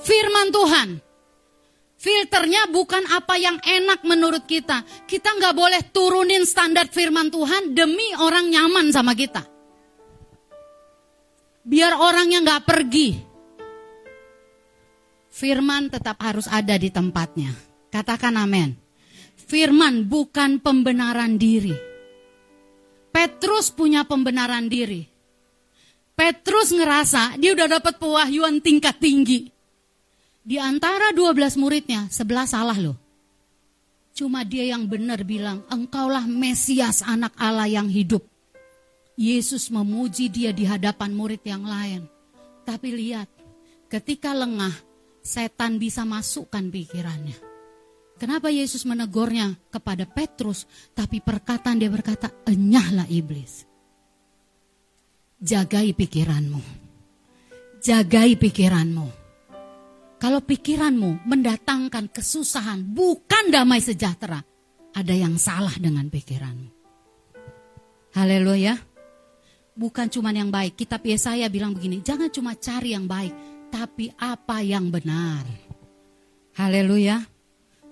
Firman 0.00 0.48
Tuhan. 0.48 0.88
Filternya 2.00 2.72
bukan 2.72 3.04
apa 3.12 3.36
yang 3.36 3.60
enak 3.60 4.00
menurut 4.08 4.48
kita. 4.48 4.80
Kita 5.04 5.36
nggak 5.36 5.52
boleh 5.52 5.80
turunin 5.92 6.48
standar 6.48 6.88
firman 6.88 7.28
Tuhan 7.28 7.76
demi 7.76 8.16
orang 8.16 8.48
nyaman 8.48 8.88
sama 8.88 9.12
kita. 9.12 9.44
Biar 11.68 12.00
orangnya 12.00 12.40
nggak 12.40 12.64
pergi. 12.64 13.29
Firman 15.40 15.88
tetap 15.88 16.20
harus 16.20 16.44
ada 16.52 16.76
di 16.76 16.92
tempatnya. 16.92 17.48
Katakan 17.88 18.36
amin. 18.36 18.76
Firman 19.48 20.04
bukan 20.04 20.60
pembenaran 20.60 21.40
diri. 21.40 21.72
Petrus 23.08 23.72
punya 23.72 24.04
pembenaran 24.04 24.68
diri. 24.68 25.08
Petrus 26.12 26.76
ngerasa 26.76 27.40
dia 27.40 27.56
udah 27.56 27.80
dapat 27.80 27.96
pewahyuan 27.96 28.60
tingkat 28.60 29.00
tinggi. 29.00 29.48
Di 30.44 30.60
antara 30.60 31.08
12 31.16 31.56
muridnya, 31.56 32.12
sebelah 32.12 32.44
salah 32.44 32.76
loh. 32.76 33.00
Cuma 34.12 34.44
dia 34.44 34.68
yang 34.68 34.84
benar 34.84 35.24
bilang, 35.24 35.64
engkaulah 35.72 36.28
Mesias 36.28 37.00
anak 37.00 37.32
Allah 37.40 37.64
yang 37.64 37.88
hidup. 37.88 38.20
Yesus 39.16 39.72
memuji 39.72 40.28
dia 40.28 40.52
di 40.52 40.68
hadapan 40.68 41.16
murid 41.16 41.40
yang 41.48 41.64
lain. 41.64 42.04
Tapi 42.68 42.92
lihat, 42.92 43.32
ketika 43.88 44.36
lengah, 44.36 44.89
setan 45.20 45.76
bisa 45.76 46.02
masukkan 46.08 46.64
pikirannya. 46.66 47.36
Kenapa 48.20 48.52
Yesus 48.52 48.84
menegurnya 48.84 49.56
kepada 49.72 50.04
Petrus, 50.04 50.68
tapi 50.92 51.24
perkataan 51.24 51.80
dia 51.80 51.88
berkata, 51.88 52.28
enyahlah 52.44 53.08
iblis. 53.08 53.64
Jagai 55.40 55.96
pikiranmu. 55.96 56.60
Jagai 57.80 58.36
pikiranmu 58.36 59.20
kalau 60.20 60.44
pikiranmu 60.44 61.24
mendatangkan 61.24 62.12
kesusahan, 62.12 62.84
bukan 62.84 63.48
damai 63.48 63.80
sejahtera, 63.80 64.44
ada 64.92 65.14
yang 65.16 65.40
salah 65.40 65.72
dengan 65.80 66.12
pikiranmu. 66.12 66.68
Haleluya. 68.12 68.76
Bukan 69.72 70.12
cuma 70.12 70.28
yang 70.36 70.52
baik. 70.52 70.76
Kitab 70.76 71.00
Yesaya 71.08 71.48
bilang 71.48 71.72
begini, 71.72 72.04
jangan 72.04 72.28
cuma 72.28 72.52
cari 72.52 72.92
yang 72.92 73.08
baik, 73.08 73.32
tapi 73.70 74.10
apa 74.18 74.60
yang 74.60 74.90
benar. 74.90 75.46
Haleluya. 76.58 77.22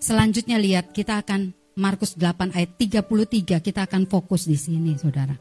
Selanjutnya 0.02 0.58
lihat, 0.58 0.90
kita 0.90 1.22
akan 1.22 1.54
Markus 1.78 2.18
8 2.18 2.52
ayat 2.52 2.74
33, 2.74 3.62
kita 3.62 3.86
akan 3.86 4.10
fokus 4.10 4.44
di 4.50 4.58
sini, 4.58 4.98
Saudara. 4.98 5.38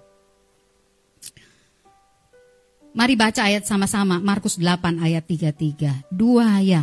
Mari 2.98 3.14
baca 3.14 3.46
ayat 3.46 3.66
sama-sama 3.70 4.18
Markus 4.18 4.58
8 4.58 4.98
ayat 5.02 5.26
33. 5.26 6.10
Dua 6.10 6.62
ya. 6.66 6.82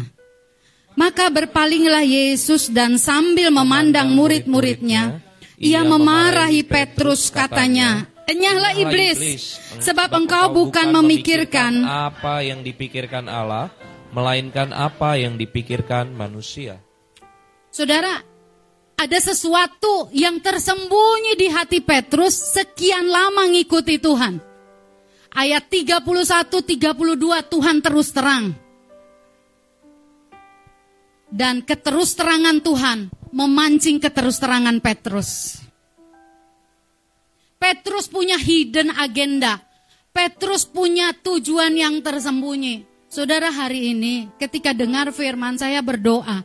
Maka 0.95 1.27
berpalinglah 1.27 2.07
Yesus 2.07 2.71
dan 2.71 3.03
sambil 3.03 3.51
memandang 3.51 4.15
murid-muridnya, 4.15 5.19
ia 5.59 5.83
memarahi 5.83 6.63
Petrus 6.63 7.35
katanya, 7.35 8.07
Enyahlah 8.25 8.73
iblis, 8.81 9.61
sebab 9.85 10.09
engkau 10.17 10.49
bukan 10.65 10.89
memikirkan 10.97 11.85
apa 11.85 12.41
yang 12.41 12.65
dipikirkan 12.65 13.29
Allah, 13.29 13.69
melainkan 14.17 14.73
apa 14.73 15.21
yang 15.21 15.37
dipikirkan 15.37 16.09
manusia. 16.17 16.81
Saudara, 17.69 18.23
ada 18.95 19.19
sesuatu 19.19 20.09
yang 20.15 20.39
tersembunyi 20.39 21.35
di 21.35 21.51
hati 21.51 21.83
Petrus 21.83 22.55
sekian 22.55 23.11
lama 23.11 23.51
ngikuti 23.51 23.99
Tuhan. 23.99 24.39
Ayat 25.35 25.67
31 25.67 26.07
32 26.63 27.51
Tuhan 27.51 27.77
terus 27.83 28.09
terang. 28.15 28.55
Dan 31.27 31.67
keterus 31.67 32.15
terangan 32.15 32.63
Tuhan 32.63 33.11
memancing 33.35 33.99
keterus 33.99 34.39
terangan 34.39 34.79
Petrus. 34.79 35.64
Petrus 37.65 38.13
punya 38.13 38.37
hidden 38.37 38.93
agenda. 38.93 39.57
Petrus 40.13 40.69
punya 40.69 41.17
tujuan 41.17 41.73
yang 41.73 42.05
tersembunyi. 42.05 42.85
Saudara 43.09 43.49
hari 43.49 43.97
ini 43.97 44.29
ketika 44.37 44.77
dengar 44.77 45.09
firman 45.17 45.57
saya 45.57 45.81
berdoa, 45.81 46.45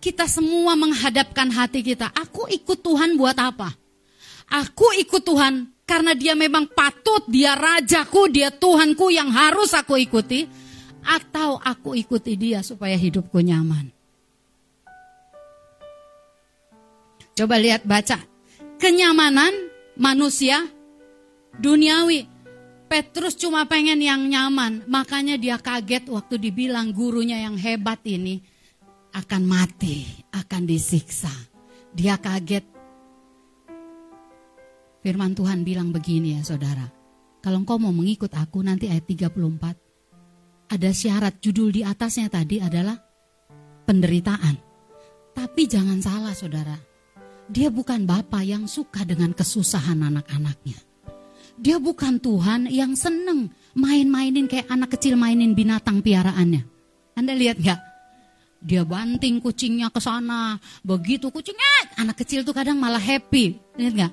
kita 0.00 0.24
semua 0.24 0.72
menghadapkan 0.72 1.52
hati 1.52 1.84
kita. 1.84 2.08
Aku 2.16 2.48
ikut 2.48 2.80
Tuhan 2.80 3.20
buat 3.20 3.36
apa? 3.36 3.76
Aku 4.56 4.88
ikut 4.96 5.20
Tuhan 5.20 5.68
karena 5.84 6.16
dia 6.16 6.32
memang 6.32 6.64
patut, 6.72 7.28
dia 7.28 7.52
rajaku, 7.52 8.32
dia 8.32 8.48
Tuhanku 8.48 9.12
yang 9.12 9.28
harus 9.36 9.76
aku 9.76 10.00
ikuti. 10.00 10.48
Atau 11.04 11.60
aku 11.60 11.92
ikuti 11.92 12.40
dia 12.40 12.64
supaya 12.64 12.96
hidupku 12.96 13.36
nyaman. 13.36 13.92
Coba 17.36 17.60
lihat 17.60 17.84
baca. 17.84 18.16
Kenyamanan 18.80 19.73
manusia 19.98 20.66
duniawi. 21.58 22.30
Petrus 22.84 23.34
cuma 23.34 23.66
pengen 23.66 23.98
yang 23.98 24.28
nyaman, 24.28 24.86
makanya 24.86 25.34
dia 25.34 25.58
kaget 25.58 26.06
waktu 26.06 26.38
dibilang 26.38 26.94
gurunya 26.94 27.42
yang 27.42 27.58
hebat 27.58 27.98
ini 28.06 28.44
akan 29.16 29.42
mati, 29.46 30.04
akan 30.30 30.62
disiksa. 30.68 31.32
Dia 31.90 32.20
kaget. 32.20 32.62
Firman 35.02 35.34
Tuhan 35.34 35.66
bilang 35.66 35.90
begini 35.90 36.38
ya 36.38 36.42
saudara. 36.46 36.86
Kalau 37.42 37.60
engkau 37.60 37.76
mau 37.76 37.92
mengikut 37.92 38.30
aku 38.32 38.62
nanti 38.62 38.88
ayat 38.88 39.04
34. 39.04 40.70
Ada 40.70 40.90
syarat 40.96 41.34
judul 41.44 41.76
di 41.76 41.82
atasnya 41.84 42.32
tadi 42.32 42.56
adalah 42.58 42.96
penderitaan. 43.84 44.56
Tapi 45.34 45.62
jangan 45.66 45.98
salah 46.00 46.32
saudara. 46.32 46.93
Dia 47.48 47.68
bukan 47.68 48.08
Bapak 48.08 48.40
yang 48.40 48.64
suka 48.64 49.04
dengan 49.04 49.36
kesusahan 49.36 50.00
anak-anaknya. 50.00 50.80
Dia 51.54 51.78
bukan 51.78 52.18
Tuhan 52.18 52.66
yang 52.72 52.98
seneng 52.98 53.52
main-mainin 53.76 54.50
kayak 54.50 54.66
anak 54.72 54.96
kecil 54.98 55.14
mainin 55.14 55.54
binatang 55.54 56.02
piaraannya. 56.02 56.66
Anda 57.14 57.32
lihat 57.36 57.62
gak? 57.62 57.80
Dia 58.64 58.80
banting 58.82 59.44
kucingnya 59.44 59.92
ke 59.92 60.00
sana. 60.00 60.56
Begitu 60.80 61.28
kucingnya, 61.28 62.00
anak 62.00 62.24
kecil 62.24 62.48
tuh 62.48 62.56
kadang 62.56 62.80
malah 62.80 62.98
happy. 62.98 63.60
Lihat 63.76 63.92
nggak? 63.92 64.12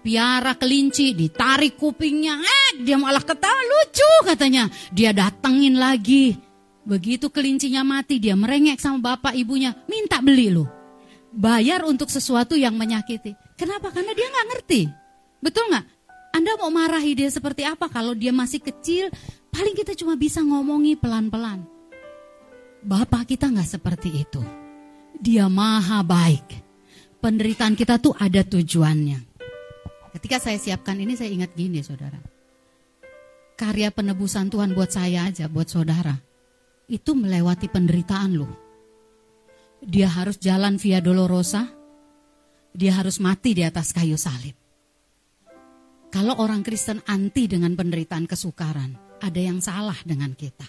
Piara 0.00 0.52
kelinci, 0.56 1.12
ditarik 1.12 1.76
kupingnya, 1.76 2.40
eh, 2.40 2.84
dia 2.84 2.96
malah 2.96 3.20
ketawa 3.20 3.56
lucu 3.56 4.12
katanya. 4.24 4.72
Dia 4.92 5.12
datengin 5.12 5.76
lagi. 5.76 6.36
Begitu 6.88 7.28
kelincinya 7.28 7.84
mati, 7.84 8.16
dia 8.20 8.32
merengek 8.36 8.80
sama 8.80 9.12
bapak 9.12 9.36
ibunya, 9.36 9.76
minta 9.88 10.20
beli 10.24 10.52
loh. 10.52 10.83
Bayar 11.34 11.82
untuk 11.82 12.06
sesuatu 12.14 12.54
yang 12.54 12.78
menyakiti. 12.78 13.34
Kenapa? 13.58 13.90
Karena 13.90 14.14
dia 14.14 14.30
nggak 14.30 14.48
ngerti. 14.54 14.80
Betul 15.42 15.66
nggak? 15.74 15.86
Anda 16.34 16.54
mau 16.58 16.70
marahi 16.70 17.18
dia 17.18 17.30
seperti 17.30 17.66
apa 17.66 17.90
kalau 17.90 18.14
dia 18.14 18.30
masih 18.30 18.62
kecil? 18.62 19.10
Paling 19.50 19.74
kita 19.74 19.98
cuma 19.98 20.14
bisa 20.14 20.42
ngomongi 20.42 20.94
pelan-pelan. 20.94 21.66
Bapak 22.86 23.30
kita 23.34 23.50
nggak 23.50 23.70
seperti 23.78 24.10
itu. 24.14 24.42
Dia 25.18 25.50
maha 25.50 26.02
baik. 26.06 26.62
Penderitaan 27.18 27.74
kita 27.74 27.98
tuh 27.98 28.14
ada 28.18 28.42
tujuannya. 28.42 29.18
Ketika 30.14 30.38
saya 30.38 30.58
siapkan 30.58 30.98
ini 30.98 31.18
saya 31.18 31.34
ingat 31.34 31.54
gini 31.58 31.82
saudara. 31.82 32.18
Karya 33.54 33.94
penebusan 33.94 34.50
Tuhan 34.50 34.74
buat 34.74 34.90
saya 34.90 35.30
aja, 35.30 35.46
buat 35.46 35.70
saudara. 35.70 36.14
Itu 36.90 37.14
melewati 37.14 37.70
penderitaan 37.70 38.34
loh. 38.34 38.63
Dia 39.84 40.08
harus 40.08 40.40
jalan 40.40 40.80
via 40.80 41.04
Dolorosa. 41.04 41.68
Dia 42.74 42.96
harus 42.96 43.20
mati 43.20 43.54
di 43.54 43.62
atas 43.62 43.92
kayu 43.92 44.16
salib. 44.18 44.56
Kalau 46.10 46.40
orang 46.40 46.64
Kristen 46.64 47.04
anti 47.04 47.46
dengan 47.46 47.76
penderitaan 47.76 48.24
kesukaran, 48.24 48.96
ada 49.20 49.40
yang 49.40 49.60
salah 49.60 49.98
dengan 50.02 50.32
kita. 50.32 50.66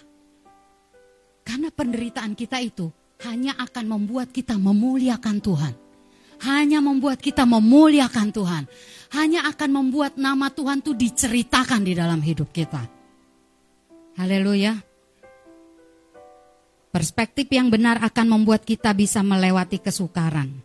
Karena 1.46 1.70
penderitaan 1.70 2.34
kita 2.34 2.58
itu 2.58 2.90
hanya 3.24 3.56
akan 3.56 3.86
membuat 3.86 4.34
kita 4.34 4.58
memuliakan 4.58 5.38
Tuhan. 5.38 5.74
Hanya 6.36 6.84
membuat 6.84 7.22
kita 7.22 7.48
memuliakan 7.48 8.28
Tuhan. 8.28 8.64
Hanya 9.16 9.48
akan 9.48 9.70
membuat 9.72 10.20
nama 10.20 10.52
Tuhan 10.52 10.84
itu 10.84 10.92
diceritakan 10.92 11.80
di 11.86 11.96
dalam 11.96 12.20
hidup 12.20 12.52
kita. 12.52 12.82
Haleluya. 14.20 14.76
Perspektif 16.96 17.52
yang 17.52 17.68
benar 17.68 18.00
akan 18.00 18.40
membuat 18.40 18.64
kita 18.64 18.96
bisa 18.96 19.20
melewati 19.20 19.84
kesukaran. 19.84 20.64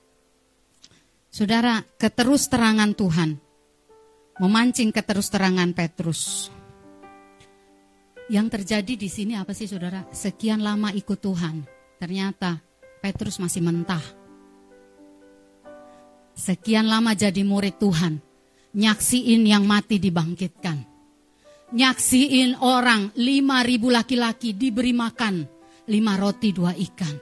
Saudara, 1.27 1.83
keterus 1.99 2.47
terangan 2.47 2.95
Tuhan 2.95 3.35
memancing 4.39 4.95
keterus 4.95 5.27
terangan 5.27 5.75
Petrus. 5.75 6.47
Yang 8.31 8.47
terjadi 8.47 8.93
di 8.95 9.11
sini 9.11 9.35
apa 9.35 9.51
sih 9.51 9.67
saudara? 9.67 10.07
Sekian 10.15 10.63
lama 10.63 10.95
ikut 10.95 11.19
Tuhan, 11.19 11.67
ternyata 11.99 12.63
Petrus 13.03 13.35
masih 13.35 13.59
mentah. 13.59 14.01
Sekian 16.31 16.87
lama 16.87 17.11
jadi 17.11 17.43
murid 17.43 17.75
Tuhan, 17.75 18.23
nyaksiin 18.71 19.43
yang 19.43 19.67
mati 19.67 19.99
dibangkitkan. 19.99 20.79
Nyaksiin 21.75 22.63
orang 22.63 23.11
lima 23.19 23.67
ribu 23.67 23.91
laki-laki 23.91 24.55
diberi 24.55 24.95
makan 24.95 25.50
lima 25.89 26.19
roti 26.19 26.53
dua 26.53 26.75
ikan. 26.75 27.15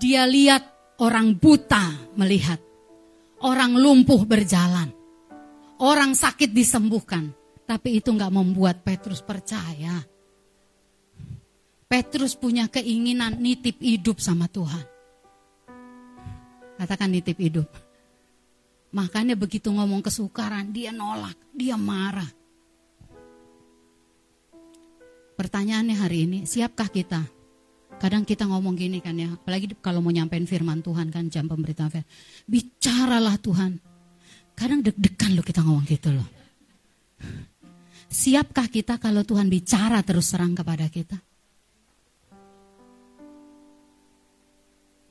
Dia 0.00 0.26
lihat 0.26 0.96
orang 1.00 1.36
buta 1.36 2.14
melihat, 2.16 2.60
orang 3.44 3.76
lumpuh 3.76 4.24
berjalan, 4.24 4.90
orang 5.80 6.16
sakit 6.16 6.50
disembuhkan. 6.50 7.32
Tapi 7.66 7.98
itu 7.98 8.14
nggak 8.14 8.30
membuat 8.30 8.86
Petrus 8.86 9.26
percaya. 9.26 9.98
Petrus 11.86 12.38
punya 12.38 12.70
keinginan 12.70 13.42
nitip 13.42 13.82
hidup 13.82 14.22
sama 14.22 14.46
Tuhan. 14.46 14.86
Katakan 16.78 17.10
nitip 17.10 17.38
hidup. 17.42 17.66
Makanya 18.94 19.34
begitu 19.34 19.74
ngomong 19.74 19.98
kesukaran, 19.98 20.70
dia 20.70 20.94
nolak, 20.94 21.34
dia 21.50 21.74
marah. 21.74 22.30
Pertanyaannya 25.34 25.96
hari 25.98 26.18
ini, 26.24 26.38
siapkah 26.46 26.88
kita? 26.88 27.35
Kadang 27.96 28.28
kita 28.28 28.44
ngomong 28.44 28.76
gini 28.76 29.00
kan 29.00 29.16
ya, 29.16 29.32
apalagi 29.32 29.72
kalau 29.80 30.04
mau 30.04 30.12
nyampein 30.12 30.44
firman 30.44 30.84
Tuhan 30.84 31.08
kan 31.08 31.32
jam 31.32 31.48
pemberitaan 31.48 31.88
firman. 31.88 32.08
Bicaralah 32.44 33.40
Tuhan. 33.40 33.80
Kadang 34.52 34.84
deg-degan 34.84 35.32
loh 35.32 35.44
kita 35.44 35.64
ngomong 35.64 35.84
gitu 35.88 36.12
loh. 36.12 36.28
Siapkah 38.06 38.68
kita 38.68 39.00
kalau 39.00 39.24
Tuhan 39.24 39.48
bicara 39.48 40.04
terus 40.04 40.28
serang 40.28 40.52
kepada 40.52 40.86
kita? 40.92 41.16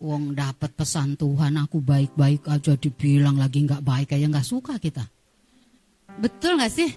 Wong 0.05 0.37
dapat 0.37 0.69
pesan 0.77 1.17
Tuhan 1.17 1.57
aku 1.57 1.81
baik-baik 1.81 2.45
aja 2.45 2.77
dibilang 2.77 3.41
lagi 3.41 3.65
nggak 3.65 3.81
baik 3.81 4.13
aja 4.13 4.29
nggak 4.29 4.45
suka 4.45 4.77
kita. 4.77 5.01
Betul 6.21 6.61
nggak 6.61 6.71
sih? 6.71 6.91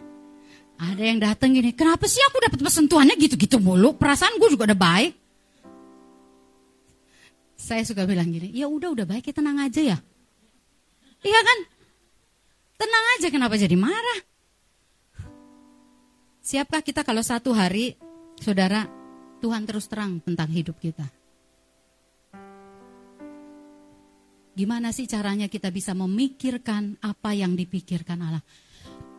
Ada 0.78 1.02
yang 1.02 1.18
datang 1.18 1.50
gini, 1.58 1.74
kenapa 1.74 2.06
sih 2.06 2.22
aku 2.22 2.38
dapat 2.38 2.62
pesan 2.62 2.86
Tuhannya 2.86 3.18
gitu-gitu 3.18 3.58
mulu? 3.58 3.98
Perasaan 3.98 4.38
gue 4.38 4.46
juga 4.54 4.70
udah 4.70 4.78
baik. 4.78 5.17
Saya 7.68 7.84
suka 7.84 8.08
bilang 8.08 8.32
gini, 8.32 8.48
ya 8.56 8.64
udah 8.64 8.96
udah 8.96 9.04
baik, 9.04 9.28
ya 9.28 9.34
tenang 9.36 9.60
aja 9.60 9.84
ya. 9.84 10.00
Iya 11.20 11.40
kan? 11.44 11.58
Tenang 12.80 13.04
aja, 13.20 13.28
kenapa 13.28 13.60
jadi 13.60 13.76
marah? 13.76 14.20
Siapkah 16.40 16.80
kita 16.80 17.04
kalau 17.04 17.20
satu 17.20 17.52
hari, 17.52 17.92
saudara, 18.40 18.88
Tuhan 19.44 19.68
terus 19.68 19.84
terang 19.84 20.16
tentang 20.24 20.48
hidup 20.48 20.80
kita? 20.80 21.12
Gimana 24.56 24.88
sih 24.88 25.04
caranya 25.04 25.52
kita 25.52 25.68
bisa 25.68 25.92
memikirkan 25.92 26.96
apa 27.04 27.36
yang 27.36 27.52
dipikirkan 27.52 28.16
Allah? 28.24 28.40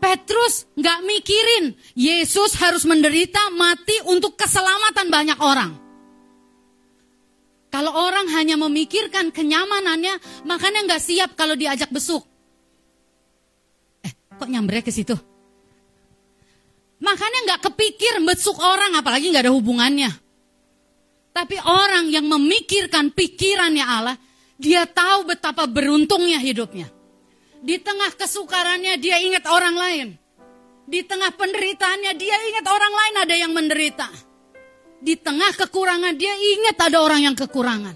Petrus 0.01 0.65
nggak 0.73 0.99
mikirin 1.05 1.77
Yesus 1.93 2.57
harus 2.57 2.81
menderita 2.89 3.53
mati 3.53 3.93
untuk 4.09 4.33
keselamatan 4.33 5.07
banyak 5.13 5.37
orang. 5.37 5.88
Kalau 7.69 7.93
orang 7.93 8.25
hanya 8.33 8.57
memikirkan 8.57 9.29
kenyamanannya, 9.29 10.45
makanya 10.49 10.89
nggak 10.89 11.01
siap 11.05 11.29
kalau 11.37 11.53
diajak 11.53 11.93
besuk. 11.93 12.25
Eh, 14.01 14.09
kok 14.09 14.49
nyambre 14.49 14.81
ke 14.81 14.89
situ? 14.89 15.13
Makanya 16.99 17.39
nggak 17.45 17.61
kepikir 17.69 18.19
besuk 18.25 18.57
orang, 18.57 18.97
apalagi 18.97 19.29
nggak 19.29 19.45
ada 19.45 19.53
hubungannya. 19.53 20.11
Tapi 21.29 21.55
orang 21.61 22.09
yang 22.09 22.25
memikirkan 22.25 23.13
pikirannya 23.13 23.85
Allah, 23.85 24.17
dia 24.59 24.83
tahu 24.89 25.29
betapa 25.29 25.69
beruntungnya 25.69 26.41
hidupnya. 26.41 26.89
Di 27.61 27.77
tengah 27.79 28.11
kesukarannya 28.17 28.97
dia 28.97 29.21
ingat 29.21 29.45
orang 29.47 29.75
lain. 29.77 30.07
Di 30.89 31.05
tengah 31.05 31.31
penderitaannya 31.37 32.11
dia 32.17 32.35
ingat 32.49 32.65
orang 32.65 32.93
lain 32.97 33.15
ada 33.23 33.35
yang 33.37 33.51
menderita. 33.53 34.09
Di 34.99 35.15
tengah 35.15 35.55
kekurangan 35.55 36.15
dia 36.19 36.35
ingat 36.35 36.75
ada 36.91 36.99
orang 36.99 37.31
yang 37.31 37.35
kekurangan. 37.35 37.95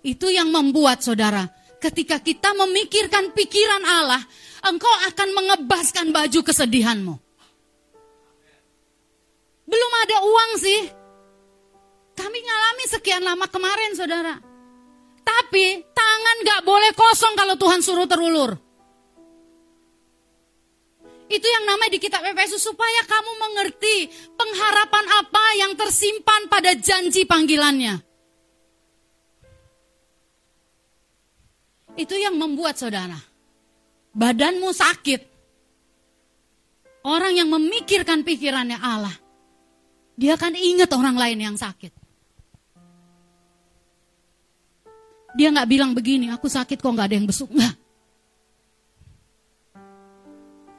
Itu 0.00 0.32
yang 0.32 0.48
membuat 0.48 1.04
saudara, 1.04 1.44
ketika 1.76 2.22
kita 2.24 2.56
memikirkan 2.56 3.36
pikiran 3.36 3.84
Allah, 3.84 4.22
engkau 4.64 4.92
akan 5.12 5.28
mengebaskan 5.36 6.10
baju 6.10 6.40
kesedihanmu. 6.40 7.14
Belum 9.66 9.92
ada 10.06 10.16
uang 10.24 10.52
sih. 10.62 10.80
Kami 12.16 12.38
ngalami 12.40 12.84
sekian 12.88 13.22
lama 13.26 13.44
kemarin 13.50 13.92
saudara. 13.92 14.34
Tapi 15.26 15.84
tangan 15.90 16.36
gak 16.46 16.62
boleh 16.64 16.94
kosong 16.94 17.34
kalau 17.34 17.58
Tuhan 17.58 17.82
suruh 17.82 18.08
terulur. 18.08 18.65
Itu 21.26 21.42
yang 21.42 21.64
namanya 21.66 21.90
di 21.90 21.98
kitab 21.98 22.22
Efesus 22.22 22.62
supaya 22.62 23.02
kamu 23.02 23.32
mengerti 23.34 23.96
pengharapan 24.38 25.04
apa 25.10 25.44
yang 25.58 25.72
tersimpan 25.74 26.46
pada 26.46 26.70
janji 26.78 27.26
panggilannya. 27.26 27.98
Itu 31.96 32.14
yang 32.14 32.36
membuat 32.38 32.78
saudara, 32.78 33.16
badanmu 34.14 34.70
sakit. 34.70 35.34
Orang 37.06 37.38
yang 37.38 37.46
memikirkan 37.50 38.26
pikirannya 38.26 38.82
Allah, 38.82 39.14
dia 40.18 40.34
akan 40.34 40.58
ingat 40.58 40.90
orang 40.94 41.14
lain 41.14 41.38
yang 41.38 41.56
sakit. 41.56 41.94
Dia 45.36 45.52
nggak 45.52 45.68
bilang 45.70 45.92
begini, 45.94 46.30
aku 46.32 46.50
sakit 46.50 46.80
kok 46.80 46.90
nggak 46.90 47.06
ada 47.06 47.16
yang 47.18 47.28
besuk. 47.28 47.50
Nggak. 47.52 47.85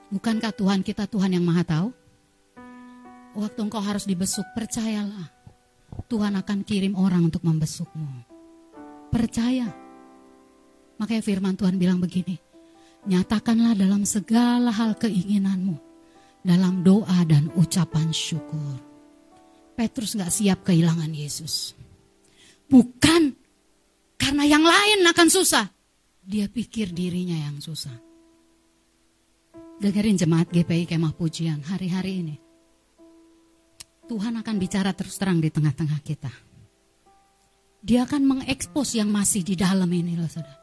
Bukankah 0.08 0.56
Tuhan 0.56 0.88
kita 0.88 1.04
Tuhan 1.04 1.36
yang 1.36 1.44
maha 1.44 1.68
tahu? 1.68 1.90
Waktu 3.36 3.60
engkau 3.60 3.84
harus 3.84 4.08
dibesuk, 4.08 4.48
percayalah. 4.56 5.30
Tuhan 6.08 6.40
akan 6.40 6.64
kirim 6.64 6.96
orang 6.96 7.28
untuk 7.28 7.44
membesukmu. 7.44 8.24
Percaya. 9.12 9.68
Makanya 10.98 11.22
firman 11.22 11.60
Tuhan 11.60 11.76
bilang 11.76 12.00
begini. 12.00 12.40
Nyatakanlah 13.04 13.76
dalam 13.76 14.08
segala 14.08 14.72
hal 14.72 14.96
keinginanmu. 14.96 15.76
Dalam 16.42 16.82
doa 16.88 17.28
dan 17.28 17.52
ucapan 17.60 18.10
syukur. 18.16 18.80
Petrus 19.76 20.16
gak 20.16 20.32
siap 20.32 20.64
kehilangan 20.64 21.12
Yesus. 21.12 21.76
Bukan 22.72 23.36
karena 24.16 24.44
yang 24.48 24.64
lain 24.64 25.04
akan 25.04 25.28
susah. 25.28 25.68
Dia 26.24 26.48
pikir 26.48 26.96
dirinya 26.96 27.36
yang 27.36 27.60
susah. 27.60 28.07
Dengerin 29.78 30.18
jemaat 30.18 30.50
GPI 30.50 30.90
Kemah 30.90 31.14
Pujian 31.14 31.62
hari-hari 31.62 32.26
ini. 32.26 32.36
Tuhan 34.10 34.34
akan 34.42 34.56
bicara 34.58 34.96
terus 34.98 35.22
terang 35.22 35.38
di 35.38 35.54
tengah-tengah 35.54 36.00
kita. 36.02 36.34
Dia 37.86 38.10
akan 38.10 38.26
mengekspos 38.26 38.98
yang 38.98 39.14
masih 39.14 39.46
di 39.46 39.54
dalam 39.54 39.88
ini 39.94 40.18
loh 40.18 40.26
saudara. 40.26 40.58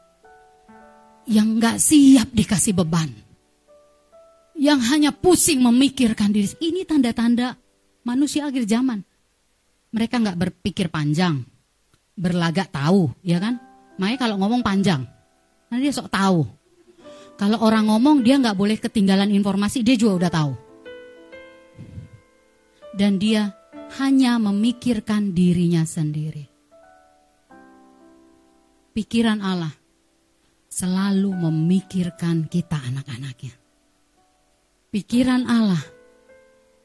Yang 1.25 1.47
gak 1.63 1.77
siap 1.79 2.27
dikasih 2.35 2.75
beban. 2.75 3.09
Yang 4.59 4.79
hanya 4.91 5.11
pusing 5.15 5.63
memikirkan 5.63 6.35
diri. 6.35 6.51
Ini 6.59 6.83
tanda-tanda 6.83 7.55
manusia 8.03 8.51
akhir 8.51 8.67
zaman. 8.67 8.99
Mereka 9.95 10.19
gak 10.19 10.37
berpikir 10.37 10.91
panjang 10.91 11.55
berlagak 12.15 12.71
tahu, 12.71 13.11
ya 13.21 13.37
kan? 13.43 13.59
Makanya 13.99 14.19
kalau 14.19 14.35
ngomong 14.39 14.63
panjang, 14.63 15.03
nanti 15.67 15.83
dia 15.83 15.93
sok 15.93 16.11
tahu. 16.11 16.47
Kalau 17.35 17.59
orang 17.59 17.91
ngomong 17.91 18.23
dia 18.23 18.39
nggak 18.39 18.55
boleh 18.55 18.79
ketinggalan 18.79 19.27
informasi, 19.35 19.83
dia 19.83 19.99
juga 19.99 20.23
udah 20.23 20.31
tahu. 20.31 20.53
Dan 22.95 23.19
dia 23.19 23.51
hanya 23.99 24.39
memikirkan 24.39 25.35
dirinya 25.35 25.83
sendiri. 25.83 26.47
Pikiran 28.95 29.43
Allah 29.43 29.75
selalu 30.71 31.31
memikirkan 31.35 32.47
kita 32.47 32.79
anak-anaknya. 32.79 33.51
Pikiran 34.95 35.43
Allah 35.43 35.83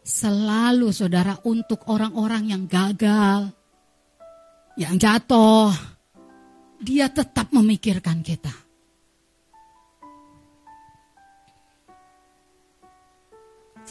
selalu 0.03 0.91
saudara 0.91 1.39
untuk 1.47 1.87
orang-orang 1.87 2.51
yang 2.51 2.67
gagal, 2.67 3.55
yang 4.75 4.99
jatuh, 4.99 5.71
dia 6.83 7.07
tetap 7.07 7.55
memikirkan 7.55 8.27
kita. 8.27 8.70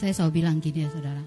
Saya 0.00 0.16
selalu 0.16 0.40
bilang 0.40 0.64
gini 0.64 0.80
ya 0.80 0.88
saudara. 0.88 1.20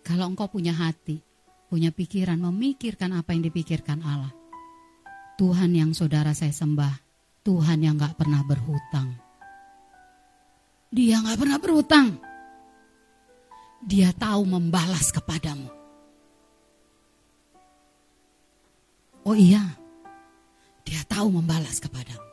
Kalau 0.00 0.24
engkau 0.24 0.48
punya 0.48 0.72
hati, 0.72 1.20
punya 1.68 1.92
pikiran, 1.92 2.40
memikirkan 2.40 3.12
apa 3.12 3.36
yang 3.36 3.44
dipikirkan 3.44 4.00
Allah. 4.00 4.32
Tuhan 5.36 5.76
yang 5.76 5.92
saudara 5.92 6.32
saya 6.32 6.48
sembah, 6.48 6.96
Tuhan 7.44 7.84
yang 7.84 8.00
gak 8.00 8.16
pernah 8.16 8.40
berhutang. 8.40 9.20
Dia 10.88 11.20
gak 11.20 11.36
pernah 11.36 11.60
berhutang. 11.60 12.16
Dia 13.84 14.16
tahu 14.16 14.48
membalas 14.48 15.12
kepadamu. 15.12 15.68
Oh 19.28 19.36
iya, 19.36 19.60
dia 20.88 21.04
tahu 21.04 21.36
membalas 21.36 21.84
kepadamu. 21.84 22.24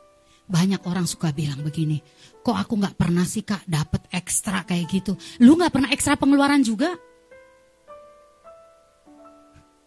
Banyak 0.48 0.80
orang 0.88 1.04
suka 1.04 1.28
bilang 1.28 1.60
begini, 1.60 2.00
kok 2.46 2.54
aku 2.54 2.78
gak 2.78 2.94
pernah 2.94 3.26
sih 3.26 3.42
kak 3.42 3.66
dapat 3.66 4.06
ekstra 4.14 4.62
kayak 4.62 4.86
gitu. 4.86 5.18
Lu 5.42 5.58
gak 5.58 5.74
pernah 5.74 5.90
ekstra 5.90 6.14
pengeluaran 6.14 6.62
juga? 6.62 6.94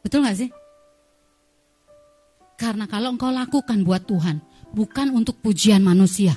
Betul 0.04 0.28
gak 0.28 0.36
sih? 0.44 0.52
Karena 2.60 2.84
kalau 2.92 3.16
engkau 3.16 3.32
lakukan 3.32 3.80
buat 3.88 4.04
Tuhan, 4.04 4.44
bukan 4.76 5.16
untuk 5.16 5.40
pujian 5.40 5.80
manusia. 5.80 6.36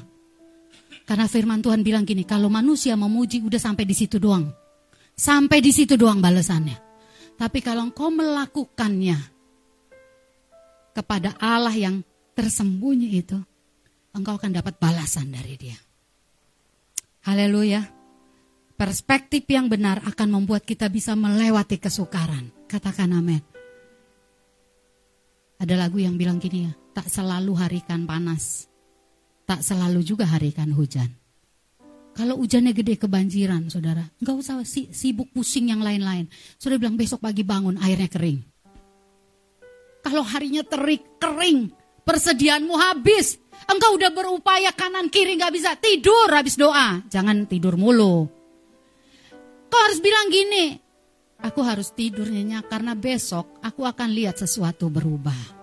Karena 1.02 1.26
firman 1.26 1.58
Tuhan 1.58 1.82
bilang 1.82 2.06
gini, 2.06 2.22
kalau 2.22 2.46
manusia 2.46 2.94
memuji 2.94 3.42
udah 3.42 3.58
sampai 3.58 3.82
di 3.82 3.98
situ 3.98 4.22
doang. 4.22 4.46
Sampai 5.18 5.58
di 5.58 5.74
situ 5.74 5.98
doang 5.98 6.22
balasannya. 6.22 6.78
Tapi 7.34 7.58
kalau 7.58 7.90
engkau 7.90 8.14
melakukannya 8.14 9.18
kepada 10.94 11.34
Allah 11.42 11.74
yang 11.74 12.06
tersembunyi 12.38 13.10
itu, 13.18 13.42
engkau 14.14 14.38
akan 14.38 14.54
dapat 14.54 14.78
balasan 14.78 15.26
dari 15.34 15.58
dia. 15.58 15.74
Haleluya. 17.22 17.86
Perspektif 18.74 19.46
yang 19.46 19.70
benar 19.70 20.02
akan 20.02 20.42
membuat 20.42 20.66
kita 20.66 20.90
bisa 20.90 21.14
melewati 21.14 21.78
kesukaran. 21.78 22.50
Katakan 22.66 23.14
amin. 23.14 23.38
Ada 25.62 25.78
lagu 25.78 26.02
yang 26.02 26.18
bilang 26.18 26.42
gini 26.42 26.66
ya, 26.66 26.74
tak 26.90 27.06
selalu 27.06 27.54
harikan 27.54 28.02
panas. 28.02 28.66
Tak 29.46 29.62
selalu 29.62 30.02
juga 30.02 30.26
harikan 30.26 30.74
hujan. 30.74 31.14
Kalau 32.12 32.42
hujannya 32.42 32.74
gede 32.74 32.98
kebanjiran, 32.98 33.70
saudara, 33.70 34.02
enggak 34.18 34.36
usah 34.42 34.66
sibuk 34.66 35.30
pusing 35.30 35.70
yang 35.70 35.78
lain-lain. 35.78 36.26
Sudah 36.58 36.76
bilang 36.76 36.98
besok 36.98 37.22
pagi 37.22 37.46
bangun, 37.46 37.78
airnya 37.78 38.10
kering. 38.10 38.42
Kalau 40.02 40.26
harinya 40.26 40.66
terik, 40.66 41.22
kering, 41.22 41.70
persediaanmu 42.02 42.74
habis. 42.78 43.38
Engkau 43.70 43.94
udah 43.94 44.10
berupaya 44.10 44.74
kanan 44.74 45.06
kiri 45.06 45.38
nggak 45.38 45.54
bisa 45.54 45.78
tidur 45.78 46.28
habis 46.34 46.58
doa. 46.58 47.00
Jangan 47.06 47.46
tidur 47.46 47.78
mulu. 47.78 48.26
Kau 49.72 49.80
harus 49.80 50.04
bilang 50.04 50.28
gini, 50.28 50.76
aku 51.40 51.64
harus 51.64 51.94
tidur 51.96 52.28
nyenyak 52.28 52.68
karena 52.68 52.92
besok 52.92 53.56
aku 53.64 53.88
akan 53.88 54.12
lihat 54.12 54.36
sesuatu 54.36 54.92
berubah. 54.92 55.62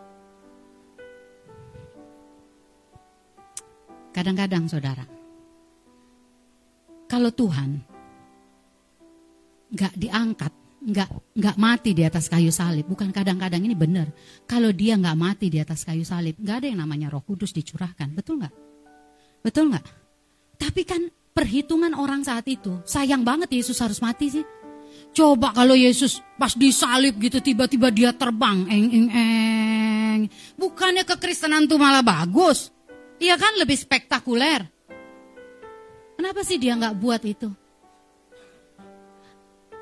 Kadang-kadang 4.09 4.65
saudara, 4.65 5.05
kalau 7.05 7.29
Tuhan 7.29 7.77
nggak 9.69 9.93
diangkat 10.01 10.53
nggak 10.79 11.35
nggak 11.35 11.55
mati 11.59 11.91
di 11.91 12.03
atas 12.07 12.31
kayu 12.31 12.49
salib. 12.49 12.87
Bukan 12.87 13.11
kadang-kadang 13.11 13.63
ini 13.63 13.75
benar. 13.75 14.07
Kalau 14.47 14.71
dia 14.71 14.95
nggak 14.95 15.17
mati 15.19 15.51
di 15.51 15.59
atas 15.59 15.83
kayu 15.83 16.07
salib, 16.07 16.39
nggak 16.39 16.55
ada 16.63 16.67
yang 16.71 16.79
namanya 16.81 17.07
Roh 17.11 17.23
Kudus 17.23 17.51
dicurahkan. 17.51 18.15
Betul 18.15 18.43
nggak? 18.43 18.53
Betul 19.43 19.71
nggak? 19.75 19.85
Tapi 20.59 20.81
kan 20.83 21.01
perhitungan 21.35 21.95
orang 21.95 22.23
saat 22.23 22.47
itu 22.47 22.83
sayang 22.83 23.23
banget 23.23 23.51
Yesus 23.51 23.79
harus 23.79 23.99
mati 24.03 24.31
sih. 24.31 24.45
Coba 25.09 25.55
kalau 25.55 25.73
Yesus 25.73 26.21
pas 26.37 26.53
disalib 26.53 27.17
gitu 27.17 27.39
tiba-tiba 27.41 27.89
dia 27.89 28.11
terbang, 28.13 28.67
eng 28.67 28.87
eng 28.91 29.09
eng. 29.09 30.19
Bukannya 30.59 31.07
kekristenan 31.07 31.65
tuh 31.65 31.79
malah 31.79 32.03
bagus? 32.03 32.69
Iya 33.19 33.35
kan 33.35 33.55
lebih 33.59 33.75
spektakuler. 33.75 34.63
Kenapa 36.19 36.43
sih 36.43 36.59
dia 36.59 36.75
nggak 36.75 36.95
buat 36.99 37.23
itu? 37.23 37.47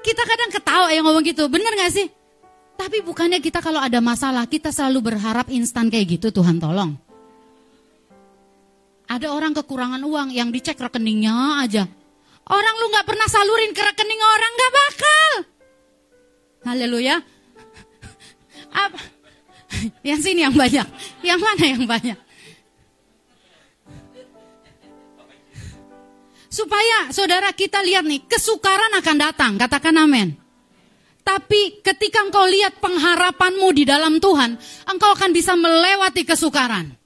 Kita 0.08 0.24
kadang 0.24 0.52
ketawa 0.56 0.88
yang 0.96 1.04
ngomong 1.04 1.26
gitu, 1.28 1.52
bener 1.52 1.76
gak 1.76 1.92
sih? 1.92 2.08
Tapi 2.80 3.04
bukannya 3.04 3.44
kita 3.44 3.60
kalau 3.60 3.84
ada 3.84 4.00
masalah, 4.00 4.48
kita 4.48 4.72
selalu 4.72 5.12
berharap 5.12 5.52
instan 5.52 5.92
kayak 5.92 6.16
gitu, 6.16 6.32
Tuhan 6.32 6.64
tolong. 6.64 6.96
Ada 9.12 9.36
orang 9.36 9.52
kekurangan 9.52 10.00
uang 10.00 10.32
yang 10.32 10.48
dicek 10.48 10.80
rekeningnya 10.80 11.60
aja. 11.60 11.84
Orang 12.48 12.76
lu 12.80 12.88
gak 12.96 13.04
pernah 13.04 13.28
salurin 13.28 13.76
ke 13.76 13.82
rekening 13.84 14.22
orang, 14.24 14.52
gak 14.56 14.72
bakal. 14.72 15.32
Haleluya. 16.72 17.16
Apa? 18.72 19.00
Yang 20.08 20.32
sini 20.32 20.48
yang 20.48 20.56
banyak. 20.56 20.88
Yang 21.24 21.40
mana 21.44 21.64
yang 21.68 21.84
banyak? 21.84 22.18
Supaya 26.58 27.14
saudara 27.14 27.54
kita 27.54 27.86
lihat 27.86 28.02
nih, 28.02 28.26
kesukaran 28.26 28.90
akan 28.98 29.18
datang. 29.22 29.52
Katakan 29.62 29.94
amin. 29.94 30.34
Tapi 31.22 31.86
ketika 31.86 32.26
engkau 32.26 32.50
lihat 32.50 32.82
pengharapanmu 32.82 33.70
di 33.78 33.86
dalam 33.86 34.18
Tuhan, 34.18 34.58
engkau 34.90 35.14
akan 35.14 35.30
bisa 35.38 35.54
melewati 35.54 36.26
kesukaran. 36.26 36.98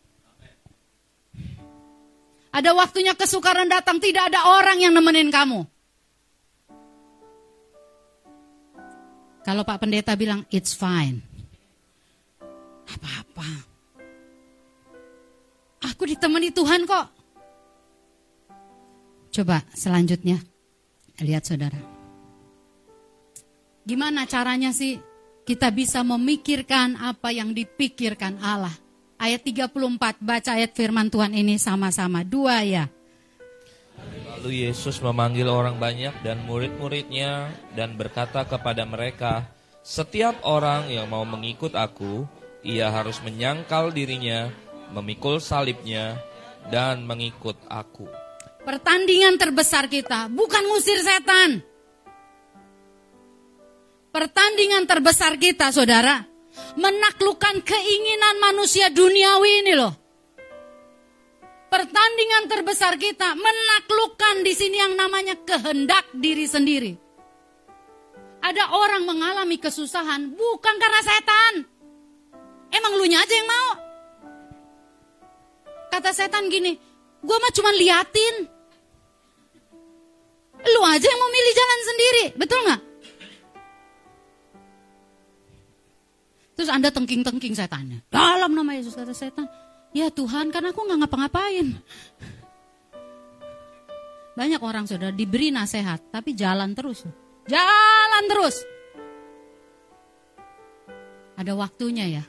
Ada 2.56 2.72
waktunya 2.72 3.12
kesukaran 3.12 3.68
datang, 3.68 4.00
tidak 4.00 4.32
ada 4.32 4.56
orang 4.56 4.80
yang 4.80 4.96
nemenin 4.96 5.28
kamu. 5.28 5.68
Kalau 9.44 9.68
Pak 9.68 9.84
Pendeta 9.84 10.16
bilang, 10.16 10.48
it's 10.48 10.72
fine. 10.72 11.20
Apa-apa. 12.88 13.50
Aku 15.92 16.08
ditemani 16.08 16.56
Tuhan 16.56 16.88
kok. 16.88 17.21
Coba 19.32 19.64
selanjutnya, 19.72 20.44
lihat 21.24 21.48
saudara. 21.48 21.80
Gimana 23.88 24.28
caranya 24.28 24.76
sih 24.76 25.00
kita 25.48 25.72
bisa 25.72 26.04
memikirkan 26.04 27.00
apa 27.00 27.32
yang 27.32 27.56
dipikirkan 27.56 28.38
Allah? 28.44 28.76
Ayat 29.16 29.46
34, 29.48 30.20
baca 30.20 30.52
ayat 30.58 30.76
firman 30.76 31.08
Tuhan 31.08 31.32
ini 31.32 31.56
sama-sama. 31.56 32.28
Dua 32.28 32.60
ya. 32.66 32.92
Lalu 34.36 34.66
Yesus 34.66 34.98
memanggil 35.00 35.46
orang 35.46 35.78
banyak 35.78 36.26
dan 36.26 36.42
murid-muridnya 36.50 37.54
dan 37.78 37.94
berkata 37.96 38.44
kepada 38.44 38.84
mereka, 38.84 39.48
Setiap 39.82 40.46
orang 40.46 40.90
yang 40.94 41.10
mau 41.10 41.26
mengikut 41.26 41.74
aku, 41.74 42.26
ia 42.62 42.90
harus 42.90 43.22
menyangkal 43.22 43.94
dirinya, 43.94 44.50
memikul 44.94 45.42
salibnya, 45.42 46.18
dan 46.70 47.06
mengikut 47.06 47.58
aku. 47.70 48.21
Pertandingan 48.62 49.42
terbesar 49.42 49.90
kita 49.90 50.30
bukan 50.30 50.62
ngusir 50.70 51.02
setan. 51.02 51.66
Pertandingan 54.12 54.86
terbesar 54.86 55.40
kita, 55.40 55.72
saudara, 55.72 56.22
menaklukkan 56.76 57.64
keinginan 57.64 58.44
manusia 58.44 58.92
duniawi 58.92 59.52
ini 59.66 59.74
loh. 59.74 59.94
Pertandingan 61.72 62.52
terbesar 62.52 63.00
kita 63.00 63.32
menaklukkan 63.40 64.44
di 64.44 64.52
sini 64.52 64.78
yang 64.78 64.94
namanya 65.00 65.40
kehendak 65.48 66.04
diri 66.12 66.44
sendiri. 66.44 66.94
Ada 68.44 68.76
orang 68.76 69.08
mengalami 69.08 69.56
kesusahan 69.56 70.36
bukan 70.36 70.76
karena 70.76 71.02
setan. 71.02 71.54
Emang 72.76 72.94
lu 73.00 73.08
aja 73.08 73.32
yang 73.32 73.48
mau. 73.48 73.70
Kata 75.88 76.12
setan 76.12 76.52
gini, 76.52 76.76
gue 77.22 77.38
mah 77.38 77.54
cuma 77.54 77.72
liatin. 77.78 78.36
Lu 80.62 80.82
aja 80.86 81.06
yang 81.06 81.20
mau 81.22 81.32
milih 81.34 81.54
jalan 81.58 81.80
sendiri, 81.82 82.24
betul 82.38 82.60
nggak? 82.66 82.82
Terus 86.54 86.70
Anda 86.70 86.94
tengking-tengking 86.94 87.58
setannya. 87.58 88.06
Dalam 88.14 88.54
nama 88.54 88.78
Yesus 88.78 88.94
kata 88.94 89.18
setan. 89.18 89.50
Ya 89.98 90.14
Tuhan, 90.14 90.54
kan 90.54 90.62
aku 90.70 90.86
nggak 90.86 91.00
ngapa-ngapain. 91.02 91.74
Banyak 94.38 94.62
orang 94.62 94.86
sudah 94.86 95.10
diberi 95.10 95.50
nasihat, 95.50 96.14
tapi 96.14 96.38
jalan 96.38 96.78
terus. 96.78 97.04
Jalan 97.50 98.24
terus. 98.30 98.62
Ada 101.36 101.58
waktunya 101.58 102.22
ya. 102.22 102.24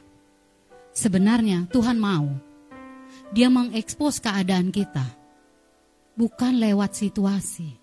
Sebenarnya 0.97 1.69
Tuhan 1.69 2.01
mau. 2.01 2.52
Dia 3.33 3.49
mengekspos 3.49 4.21
keadaan 4.21 4.69
kita. 4.69 5.09
Bukan 6.13 6.61
lewat 6.61 6.93
situasi. 6.93 7.81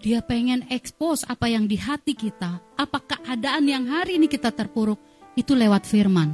Dia 0.00 0.24
pengen 0.24 0.64
ekspos 0.72 1.28
apa 1.28 1.52
yang 1.52 1.68
di 1.68 1.76
hati 1.76 2.16
kita. 2.16 2.64
Apa 2.80 3.04
keadaan 3.04 3.68
yang 3.68 3.84
hari 3.84 4.16
ini 4.16 4.32
kita 4.32 4.48
terpuruk. 4.56 4.96
Itu 5.36 5.52
lewat 5.52 5.84
firman. 5.84 6.32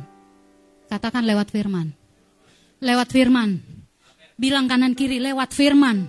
Katakan 0.86 1.26
lewat 1.26 1.50
firman. 1.50 1.90
Lewat 2.78 3.10
firman. 3.10 3.58
Bilang 4.38 4.70
kanan 4.70 4.94
kiri 4.94 5.18
lewat 5.18 5.50
firman. 5.50 6.06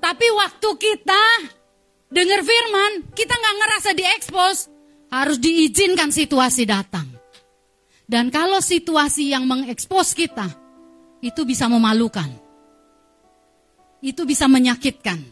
Tapi 0.00 0.26
waktu 0.32 0.68
kita 0.78 1.24
dengar 2.08 2.40
firman, 2.46 2.92
kita 3.12 3.34
nggak 3.34 3.56
ngerasa 3.58 3.90
diekspos. 3.98 4.56
Harus 5.10 5.42
diizinkan 5.42 6.14
situasi 6.14 6.64
datang. 6.70 7.19
Dan 8.10 8.26
kalau 8.34 8.58
situasi 8.58 9.30
yang 9.30 9.46
mengekspos 9.46 10.18
kita, 10.18 10.50
itu 11.22 11.46
bisa 11.46 11.70
memalukan. 11.70 12.26
Itu 14.02 14.26
bisa 14.26 14.50
menyakitkan. 14.50 15.30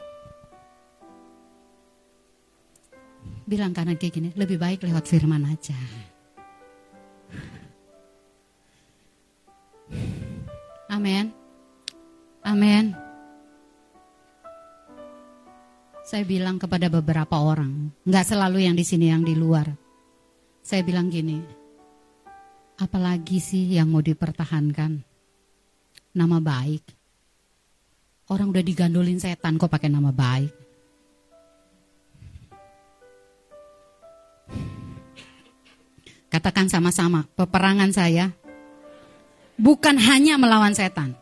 Bilang 3.50 3.74
kanan 3.74 3.98
kayak 3.98 4.14
gini, 4.14 4.30
lebih 4.38 4.62
baik 4.62 4.86
lewat 4.86 5.10
firman 5.10 5.42
aja. 5.50 5.74
Amin. 10.86 11.34
Amin. 12.46 12.94
Saya 16.06 16.22
bilang 16.22 16.62
kepada 16.62 16.86
beberapa 16.86 17.42
orang, 17.42 17.90
nggak 18.06 18.24
selalu 18.24 18.70
yang 18.70 18.78
di 18.78 18.86
sini 18.86 19.10
yang 19.10 19.26
di 19.26 19.34
luar. 19.34 19.66
Saya 20.62 20.86
bilang 20.86 21.10
gini, 21.10 21.57
apalagi 22.78 23.42
sih 23.42 23.74
yang 23.74 23.90
mau 23.90 24.00
dipertahankan? 24.00 25.02
Nama 26.14 26.38
baik. 26.38 26.84
Orang 28.30 28.54
udah 28.54 28.64
digandolin 28.64 29.18
setan 29.18 29.58
kok 29.58 29.68
pakai 29.68 29.90
nama 29.90 30.14
baik. 30.14 30.52
Katakan 36.28 36.68
sama-sama, 36.68 37.24
peperangan 37.34 37.88
saya 37.88 38.28
bukan 39.56 39.96
hanya 39.96 40.36
melawan 40.36 40.76
setan. 40.76 41.16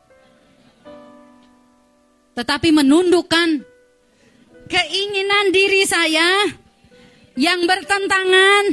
Tetapi 2.37 2.69
menundukkan 2.75 3.65
keinginan 4.67 5.55
diri 5.55 5.87
saya 5.89 6.53
yang 7.39 7.65
bertentangan 7.65 8.65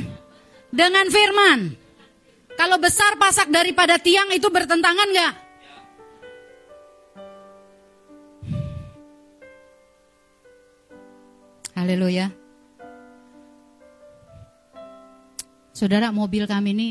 dengan 0.74 1.06
firman. 1.08 1.83
Kalau 2.54 2.78
besar 2.78 3.18
pasak 3.18 3.50
daripada 3.50 3.98
tiang 3.98 4.30
itu 4.32 4.48
bertentangan 4.48 5.10
nggak? 5.10 5.34
Haleluya. 11.74 12.32
Saudara, 15.74 16.14
mobil 16.14 16.46
kami 16.46 16.72
ini 16.78 16.90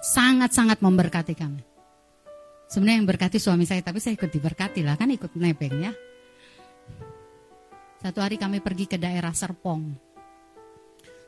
sangat-sangat 0.00 0.80
memberkati 0.80 1.36
kami. 1.36 1.62
Sebenarnya 2.66 3.04
yang 3.04 3.08
berkati 3.08 3.36
suami 3.36 3.68
saya, 3.68 3.84
tapi 3.84 4.00
saya 4.00 4.16
ikut 4.16 4.32
diberkati 4.32 4.80
lah, 4.80 4.96
kan 4.96 5.12
ikut 5.12 5.36
nebeng 5.36 5.76
ya. 5.78 5.92
Satu 8.00 8.24
hari 8.24 8.40
kami 8.40 8.64
pergi 8.64 8.88
ke 8.88 8.96
daerah 8.96 9.30
Serpong. 9.36 9.92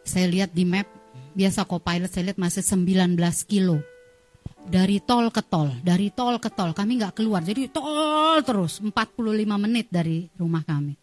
Saya 0.03 0.27
lihat 0.27 0.51
di 0.57 0.65
map, 0.65 0.89
biasa 1.37 1.69
co-pilot 1.69 2.09
saya 2.09 2.33
lihat 2.33 2.41
masih 2.41 2.65
19 2.65 3.21
kilo. 3.45 3.85
Dari 4.67 4.99
tol 4.99 5.31
ke 5.31 5.45
tol, 5.47 5.71
dari 5.85 6.11
tol 6.11 6.43
ke 6.43 6.51
tol, 6.51 6.75
kami 6.75 6.99
nggak 6.99 7.15
keluar. 7.23 7.45
Jadi 7.45 7.71
tol 7.71 8.43
terus, 8.43 8.83
45 8.83 8.91
menit 9.61 9.87
dari 9.93 10.27
rumah 10.35 10.67
kami. 10.67 10.97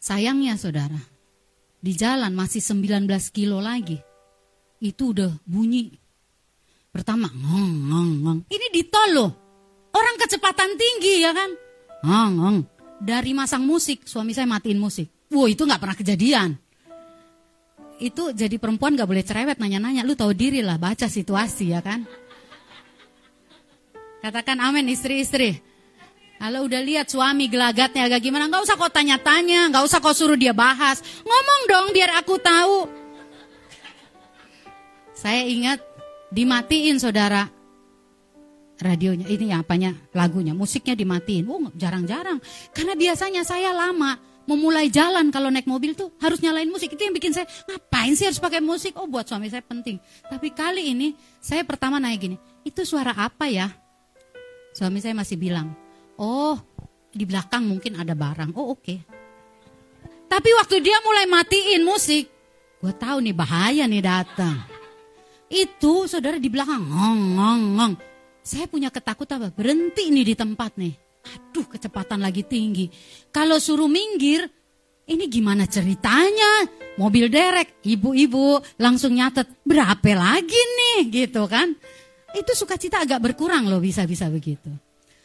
Sayangnya 0.00 0.56
saudara, 0.56 0.96
di 1.76 1.92
jalan 1.92 2.32
masih 2.32 2.64
19 2.64 3.04
kilo 3.28 3.60
lagi. 3.60 4.00
Itu 4.80 5.12
udah 5.12 5.36
bunyi. 5.44 5.92
Pertama, 6.88 7.28
ngong, 7.28 7.74
ngong, 7.92 8.12
ngong. 8.24 8.40
Ini 8.48 8.66
di 8.72 8.88
tol 8.88 9.10
loh. 9.12 9.30
Orang 9.92 10.16
kecepatan 10.16 10.80
tinggi 10.80 11.20
ya 11.20 11.36
kan. 11.36 11.50
Ngong, 12.00 12.32
ngong 12.40 12.58
dari 13.00 13.32
masang 13.32 13.64
musik, 13.64 14.04
suami 14.04 14.36
saya 14.36 14.44
matiin 14.44 14.76
musik. 14.76 15.08
Wow 15.32 15.48
itu 15.48 15.64
nggak 15.64 15.80
pernah 15.80 15.96
kejadian. 15.96 16.50
Itu 18.00 18.32
jadi 18.32 18.56
perempuan 18.56 18.96
nggak 18.96 19.08
boleh 19.08 19.20
cerewet 19.20 19.60
nanya-nanya. 19.60 20.02
Lu 20.08 20.16
tahu 20.16 20.32
diri 20.32 20.64
lah, 20.64 20.80
baca 20.80 21.04
situasi 21.04 21.76
ya 21.76 21.84
kan. 21.84 22.08
Katakan 24.24 24.56
amin 24.60 24.88
istri-istri. 24.88 25.60
Kalau 26.40 26.64
udah 26.64 26.80
lihat 26.80 27.12
suami 27.12 27.52
gelagatnya 27.52 28.08
agak 28.08 28.24
gimana, 28.24 28.48
nggak 28.48 28.64
usah 28.64 28.80
kau 28.80 28.88
tanya-tanya, 28.88 29.68
nggak 29.68 29.84
usah 29.84 30.00
kau 30.00 30.16
suruh 30.16 30.40
dia 30.40 30.56
bahas. 30.56 31.04
Ngomong 31.20 31.60
dong 31.68 31.86
biar 31.92 32.16
aku 32.16 32.40
tahu. 32.40 32.88
Saya 35.12 35.44
ingat 35.44 35.84
dimatiin 36.32 36.96
saudara 36.96 37.44
radionya, 38.80 39.28
ini 39.28 39.52
apanya 39.52 39.92
lagunya, 40.16 40.56
musiknya 40.56 40.96
dimatiin. 40.96 41.44
Oh 41.44 41.60
jarang-jarang, 41.76 42.40
karena 42.72 42.96
biasanya 42.96 43.44
saya 43.44 43.76
lama 43.76 44.16
memulai 44.48 44.88
jalan 44.88 45.28
kalau 45.28 45.52
naik 45.52 45.68
mobil 45.68 45.92
tuh 45.92 46.12
harus 46.20 46.40
nyalain 46.40 46.68
musik. 46.68 46.92
Itu 46.92 47.02
yang 47.04 47.14
bikin 47.16 47.34
saya 47.34 47.48
ngapain 47.68 48.12
sih 48.16 48.28
harus 48.28 48.40
pakai 48.40 48.62
musik? 48.64 48.96
Oh 48.96 49.08
buat 49.10 49.28
suami 49.28 49.50
saya 49.52 49.64
penting. 49.64 50.00
Tapi 50.28 50.52
kali 50.54 50.92
ini 50.92 51.16
saya 51.40 51.64
pertama 51.64 52.00
naik 52.00 52.18
gini, 52.24 52.36
itu 52.62 52.82
suara 52.84 53.12
apa 53.16 53.50
ya? 53.50 53.68
Suami 54.70 55.02
saya 55.02 55.18
masih 55.18 55.34
bilang, 55.34 55.74
Oh, 56.20 56.54
di 57.10 57.24
belakang 57.24 57.64
mungkin 57.64 57.96
ada 57.96 58.12
barang. 58.12 58.52
Oh, 58.54 58.76
oke. 58.76 58.84
Okay. 58.84 58.98
Tapi 60.30 60.50
waktu 60.54 60.78
dia 60.78 61.00
mulai 61.02 61.26
matiin 61.26 61.82
musik, 61.82 62.30
gue 62.78 62.92
tahu 62.94 63.18
nih 63.24 63.34
bahaya 63.34 63.88
nih 63.90 64.04
datang. 64.04 64.62
Itu 65.50 66.06
saudara 66.06 66.38
di 66.38 66.46
belakang 66.46 66.86
ngong 66.86 67.20
ngong 67.34 67.62
ngong. 67.74 67.94
Saya 68.46 68.70
punya 68.70 68.94
ketakutan 68.94 69.42
apa? 69.42 69.50
Berhenti 69.50 70.06
nih 70.12 70.22
di 70.22 70.34
tempat 70.38 70.78
nih. 70.78 71.09
Aduh, 71.20 71.66
kecepatan 71.68 72.24
lagi 72.24 72.42
tinggi. 72.46 72.88
Kalau 73.28 73.60
suruh 73.60 73.90
minggir, 73.90 74.48
ini 75.10 75.26
gimana 75.26 75.66
ceritanya? 75.66 76.64
Mobil 76.96 77.26
derek, 77.26 77.82
ibu-ibu 77.82 78.60
langsung 78.78 79.16
nyatet 79.16 79.48
berapa 79.64 80.10
lagi 80.14 80.58
nih 80.58 81.00
gitu 81.10 81.44
kan? 81.50 81.72
Itu 82.30 82.54
sukacita 82.54 83.02
agak 83.02 83.18
berkurang 83.18 83.66
loh 83.66 83.82
bisa-bisa 83.82 84.30
begitu. 84.30 84.70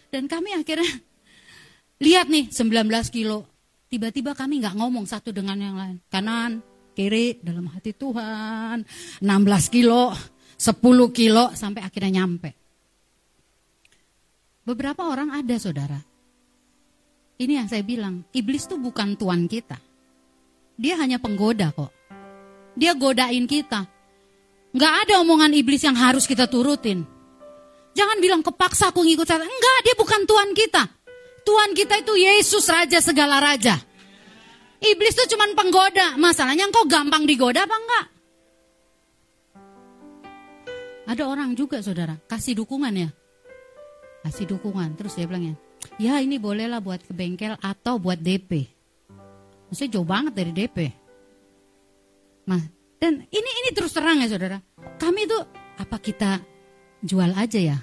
Dan 0.09 0.25
kami 0.25 0.57
akhirnya 0.57 0.89
lihat 2.01 2.31
nih 2.31 2.49
19 2.49 2.89
kilo. 3.13 3.45
Tiba-tiba 3.85 4.33
kami 4.33 4.59
nggak 4.63 4.75
ngomong 4.75 5.05
satu 5.05 5.29
dengan 5.29 5.57
yang 5.61 5.75
lain. 5.77 5.97
Kanan, 6.09 6.65
kiri, 6.97 7.37
dalam 7.45 7.69
hati 7.69 7.93
Tuhan. 7.93 8.81
16 9.21 9.69
kilo, 9.69 10.11
10 10.57 11.11
kilo, 11.13 11.53
sampai 11.53 11.85
akhirnya 11.85 12.23
nyampe. 12.23 12.64
Beberapa 14.65 15.05
orang 15.05 15.29
ada 15.29 15.61
saudara. 15.61 16.01
Ini 17.37 17.61
yang 17.61 17.67
saya 17.69 17.85
bilang, 17.85 18.25
iblis 18.33 18.65
tuh 18.65 18.81
bukan 18.81 19.13
tuan 19.13 19.45
kita. 19.45 19.77
Dia 20.73 20.97
hanya 20.97 21.21
penggoda 21.21 21.69
kok. 21.69 21.93
Dia 22.73 22.97
godain 22.97 23.45
kita. 23.45 23.85
Nggak 24.73 24.93
ada 25.05 25.13
omongan 25.21 25.53
iblis 25.53 25.85
yang 25.85 25.93
harus 25.93 26.25
kita 26.25 26.49
turutin. 26.49 27.05
Jangan 27.95 28.17
bilang 28.19 28.41
kepaksa 28.41 28.89
aku 28.89 29.05
ngikut 29.05 29.23
setan. 29.23 29.45
Enggak, 29.45 29.77
dia 29.85 29.95
bukan 29.95 30.21
Tuhan 30.25 30.49
kita. 30.51 30.83
Tuhan 31.45 31.69
kita 31.77 31.95
itu 32.01 32.13
Yesus 32.17 32.65
Raja 32.65 32.99
segala 32.99 33.37
Raja. 33.37 33.77
Iblis 34.81 35.13
itu 35.13 35.37
cuma 35.37 35.45
penggoda. 35.53 36.17
Masalahnya 36.17 36.67
engkau 36.67 36.89
gampang 36.89 37.23
digoda 37.23 37.63
apa 37.63 37.75
enggak? 37.77 38.05
Ada 41.05 41.23
orang 41.29 41.53
juga 41.53 41.85
saudara, 41.85 42.17
kasih 42.25 42.57
dukungan 42.57 42.91
ya. 42.97 43.09
Kasih 44.25 44.49
dukungan. 44.57 44.97
Terus 44.97 45.13
dia 45.13 45.29
bilang 45.29 45.45
ya, 45.45 45.55
ya 46.01 46.13
ini 46.17 46.41
bolehlah 46.41 46.81
buat 46.81 47.05
ke 47.05 47.13
bengkel 47.13 47.53
atau 47.61 48.01
buat 48.01 48.17
DP. 48.17 48.65
Maksudnya 49.69 49.93
jauh 49.93 50.07
banget 50.07 50.33
dari 50.33 50.51
DP. 50.51 50.77
Nah, 52.49 52.61
dan 52.97 53.21
ini 53.29 53.49
ini 53.61 53.69
terus 53.69 53.93
terang 53.93 54.17
ya 54.17 54.25
saudara. 54.25 54.57
Kami 54.97 55.29
itu 55.29 55.37
apa 55.77 55.97
kita 56.01 56.41
jual 57.05 57.29
aja 57.37 57.61
ya. 57.61 57.77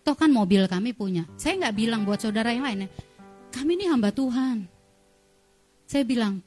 Toh 0.00 0.16
kan 0.16 0.32
mobil 0.32 0.64
kami 0.64 0.96
punya. 0.96 1.28
Saya 1.36 1.60
nggak 1.60 1.76
bilang 1.76 2.08
buat 2.08 2.16
saudara 2.16 2.48
yang 2.48 2.64
lain 2.64 2.88
ya. 2.88 2.90
Kami 3.52 3.76
ini 3.76 3.84
hamba 3.92 4.08
Tuhan. 4.08 4.64
Saya 5.84 6.04
bilang, 6.04 6.40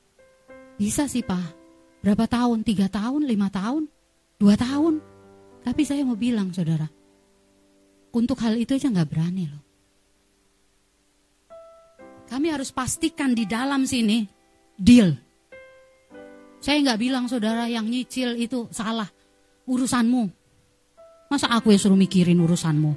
bisa 0.82 1.06
sih 1.06 1.22
pak. 1.22 1.62
Berapa 2.02 2.26
tahun? 2.26 2.66
Tiga 2.66 2.90
tahun? 2.90 3.30
Lima 3.30 3.54
tahun? 3.54 3.86
Dua 4.42 4.58
tahun? 4.58 4.98
Tapi 5.62 5.82
saya 5.86 6.02
mau 6.02 6.18
bilang 6.18 6.50
saudara. 6.50 6.90
Untuk 8.12 8.38
hal 8.44 8.60
itu 8.60 8.76
aja 8.76 8.92
nggak 8.92 9.10
berani 9.10 9.48
loh. 9.48 9.64
Kami 12.28 12.48
harus 12.48 12.72
pastikan 12.72 13.36
di 13.36 13.44
dalam 13.44 13.84
sini 13.84 14.24
deal. 14.76 15.12
Saya 16.64 16.78
nggak 16.80 17.00
bilang 17.00 17.26
saudara 17.28 17.68
yang 17.68 17.88
nyicil 17.88 18.38
itu 18.40 18.72
salah 18.72 19.08
urusanmu. 19.68 20.24
Masa 21.32 21.48
aku 21.52 21.72
yang 21.72 21.82
suruh 21.82 22.00
mikirin 22.00 22.40
urusanmu? 22.40 22.92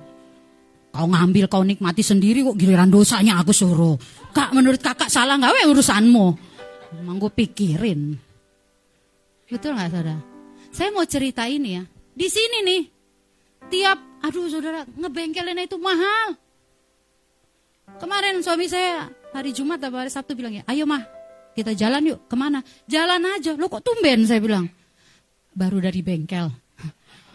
Kau 0.95 1.11
ngambil, 1.11 1.51
kau 1.51 1.66
nikmati 1.66 2.07
sendiri 2.07 2.47
kok 2.47 2.55
giliran 2.55 2.86
dosanya 2.86 3.43
aku 3.43 3.51
suruh. 3.51 3.99
Kak, 4.31 4.55
menurut 4.55 4.78
kakak 4.78 5.11
salah 5.11 5.35
nggak 5.35 5.51
we 5.51 5.62
urusanmu? 5.74 6.27
Emang 7.03 7.19
gue 7.19 7.31
pikirin. 7.35 8.15
Betul 9.51 9.74
nggak 9.74 9.91
saudara? 9.91 10.16
Saya 10.70 10.95
mau 10.95 11.03
cerita 11.07 11.47
ini 11.51 11.78
ya. 11.78 11.82
Di 12.15 12.31
sini 12.31 12.59
nih, 12.62 12.82
tiap, 13.70 13.99
aduh 14.24 14.48
saudara, 14.48 14.88
ngebengkelin 14.96 15.60
itu 15.60 15.76
mahal. 15.76 16.40
Kemarin 18.01 18.40
suami 18.40 18.64
saya 18.64 19.12
hari 19.36 19.52
Jumat 19.52 19.78
atau 19.78 20.01
hari 20.01 20.09
Sabtu 20.09 20.32
bilang 20.32 20.56
ya, 20.56 20.64
ayo 20.66 20.88
mah 20.88 21.05
kita 21.52 21.76
jalan 21.76 22.16
yuk, 22.16 22.24
ke 22.26 22.34
mana? 22.34 22.64
Jalan 22.88 23.20
aja, 23.36 23.52
lo 23.55 23.68
kok 23.68 23.84
tumben 23.84 24.24
saya 24.24 24.40
bilang. 24.40 24.66
Baru 25.55 25.78
dari 25.78 26.02
bengkel 26.02 26.64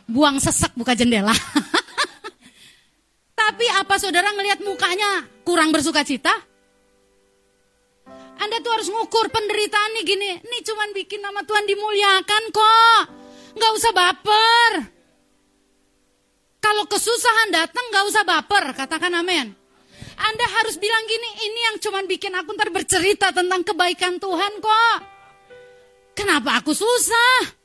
buang 0.09 0.41
sesek 0.41 0.73
buka 0.73 0.97
jendela. 0.97 1.29
Tapi 3.39 3.65
apa 3.77 3.95
saudara 4.01 4.33
ngelihat 4.33 4.65
mukanya 4.65 5.29
kurang 5.45 5.69
bersuka 5.69 6.01
cita? 6.01 6.33
Anda 8.39 8.57
tuh 8.63 8.71
harus 8.73 8.89
ngukur 8.89 9.29
penderitaan 9.29 9.99
nih 9.99 10.05
gini. 10.07 10.31
Ini 10.41 10.57
cuman 10.63 10.89
bikin 10.95 11.21
nama 11.21 11.43
Tuhan 11.45 11.67
dimuliakan 11.67 12.43
kok. 12.55 13.01
Nggak 13.59 13.71
usah 13.77 13.91
baper. 13.93 14.98
Kalau 16.59 16.83
kesusahan 16.87 17.49
datang 17.55 17.85
nggak 17.91 18.05
usah 18.11 18.23
baper. 18.27 18.75
Katakan 18.75 19.15
amin. 19.15 19.55
Anda 20.19 20.45
harus 20.59 20.75
bilang 20.75 21.03
gini, 21.07 21.29
ini 21.47 21.59
yang 21.71 21.75
cuman 21.79 22.03
bikin 22.03 22.35
aku 22.35 22.51
ntar 22.51 22.67
bercerita 22.75 23.31
tentang 23.31 23.63
kebaikan 23.63 24.19
Tuhan 24.19 24.53
kok. 24.59 24.97
Kenapa 26.11 26.59
aku 26.59 26.75
susah? 26.75 27.55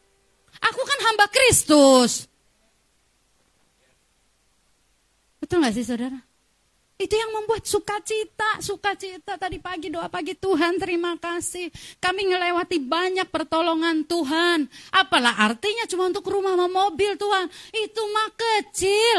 Aku 0.62 0.80
kan 0.86 0.98
hamba 1.10 1.26
Kristus. 1.26 2.30
Betul 5.42 5.66
gak 5.66 5.74
sih 5.74 5.82
saudara? 5.82 6.22
Itu 6.94 7.10
yang 7.18 7.34
membuat 7.34 7.66
sukacita, 7.66 8.62
sukacita 8.62 9.34
tadi 9.34 9.58
pagi 9.58 9.90
doa 9.90 10.06
pagi 10.06 10.38
Tuhan 10.38 10.78
terima 10.78 11.18
kasih. 11.18 11.66
Kami 11.98 12.30
ngelewati 12.30 12.78
banyak 12.78 13.26
pertolongan 13.34 14.06
Tuhan. 14.06 14.70
Apalah 14.94 15.34
artinya 15.34 15.90
cuma 15.90 16.06
untuk 16.06 16.22
rumah 16.30 16.54
sama 16.54 16.70
mobil 16.70 17.18
Tuhan. 17.18 17.50
Itu 17.74 18.02
mah 18.14 18.30
kecil. 18.38 19.18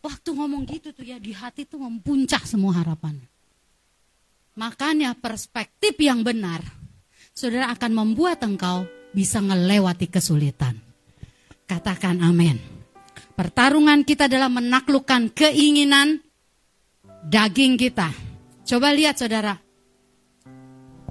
Waktu 0.00 0.28
ngomong 0.32 0.64
gitu 0.64 0.96
tuh 0.96 1.04
ya 1.04 1.20
di 1.20 1.36
hati 1.36 1.68
tuh 1.68 1.84
mempuncak 1.84 2.48
semua 2.48 2.80
harapan. 2.80 3.20
Makanya 4.56 5.12
perspektif 5.20 6.00
yang 6.00 6.24
benar. 6.24 6.64
Saudara 7.36 7.68
akan 7.76 7.92
membuat 7.92 8.40
engkau 8.40 8.88
bisa 9.12 9.44
ngelewati 9.44 10.08
kesulitan. 10.08 10.80
Katakan 11.68 12.24
amin. 12.24 12.75
Pertarungan 13.36 14.00
kita 14.00 14.32
adalah 14.32 14.48
menaklukkan 14.48 15.28
keinginan 15.36 16.24
daging 17.28 17.76
kita. 17.76 18.08
Coba 18.64 18.96
lihat 18.96 19.20
saudara. 19.20 19.60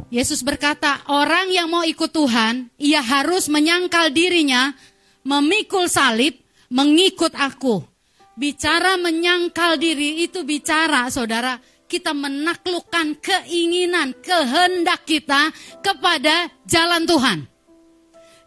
Yesus 0.09 0.41
berkata, 0.41 1.05
orang 1.05 1.53
yang 1.53 1.69
mau 1.69 1.85
ikut 1.85 2.09
Tuhan, 2.09 2.73
ia 2.81 3.05
harus 3.05 3.45
menyangkal 3.45 4.09
dirinya, 4.09 4.73
memikul 5.21 5.85
salib, 5.85 6.41
mengikut 6.73 7.37
aku. 7.37 7.85
Bicara 8.33 8.97
menyangkal 8.97 9.77
diri 9.77 10.25
itu 10.25 10.41
bicara, 10.41 11.07
saudara, 11.13 11.61
kita 11.85 12.11
menaklukkan 12.11 13.21
keinginan, 13.21 14.17
kehendak 14.19 15.05
kita 15.05 15.53
kepada 15.85 16.49
jalan 16.65 17.05
Tuhan. 17.05 17.39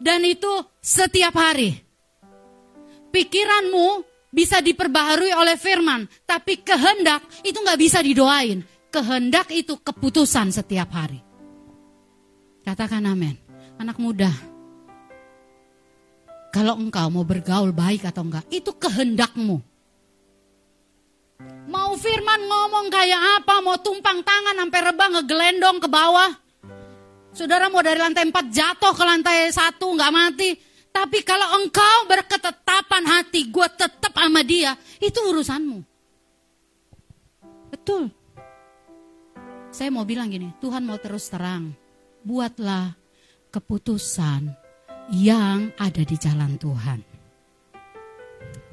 Dan 0.02 0.26
itu 0.26 0.50
setiap 0.82 1.34
hari. 1.38 1.87
Pikiranmu 3.08 4.04
bisa 4.28 4.60
diperbaharui 4.60 5.32
oleh 5.32 5.56
firman, 5.56 6.04
tapi 6.28 6.60
kehendak 6.60 7.24
itu 7.44 7.56
nggak 7.56 7.80
bisa 7.80 7.98
didoain. 8.04 8.60
Kehendak 8.88 9.52
itu 9.52 9.76
keputusan 9.80 10.48
setiap 10.52 10.88
hari. 10.92 11.20
Katakan 12.64 13.04
amin. 13.04 13.36
Anak 13.78 13.96
muda, 14.02 14.32
kalau 16.48 16.74
engkau 16.80 17.06
mau 17.12 17.22
bergaul 17.22 17.70
baik 17.70 18.08
atau 18.08 18.26
enggak, 18.26 18.42
itu 18.50 18.74
kehendakmu. 18.74 19.62
Mau 21.68 21.92
firman 21.94 22.40
ngomong 22.48 22.88
kayak 22.88 23.22
apa, 23.38 23.60
mau 23.60 23.78
tumpang 23.78 24.24
tangan 24.24 24.56
sampai 24.56 24.80
rebah 24.82 25.08
ngegelendong 25.14 25.78
ke 25.78 25.86
bawah. 25.86 26.32
Saudara 27.36 27.68
mau 27.70 27.84
dari 27.84 28.00
lantai 28.00 28.26
4 28.26 28.34
jatuh 28.50 28.92
ke 28.96 29.04
lantai 29.04 29.52
1 29.52 29.78
nggak 29.78 30.10
mati, 30.10 30.50
tapi 30.98 31.22
kalau 31.22 31.62
engkau 31.62 32.10
berketetapan 32.10 33.06
hati, 33.06 33.46
gue 33.46 33.68
tetap 33.78 34.10
sama 34.10 34.42
dia, 34.42 34.74
itu 34.98 35.14
urusanmu. 35.30 35.78
Betul. 37.70 38.10
Saya 39.70 39.94
mau 39.94 40.02
bilang 40.02 40.26
gini, 40.26 40.50
Tuhan 40.58 40.82
mau 40.82 40.98
terus 40.98 41.30
terang. 41.30 41.70
Buatlah 42.26 42.98
keputusan 43.54 44.50
yang 45.14 45.70
ada 45.78 46.02
di 46.02 46.16
jalan 46.18 46.58
Tuhan. 46.58 46.98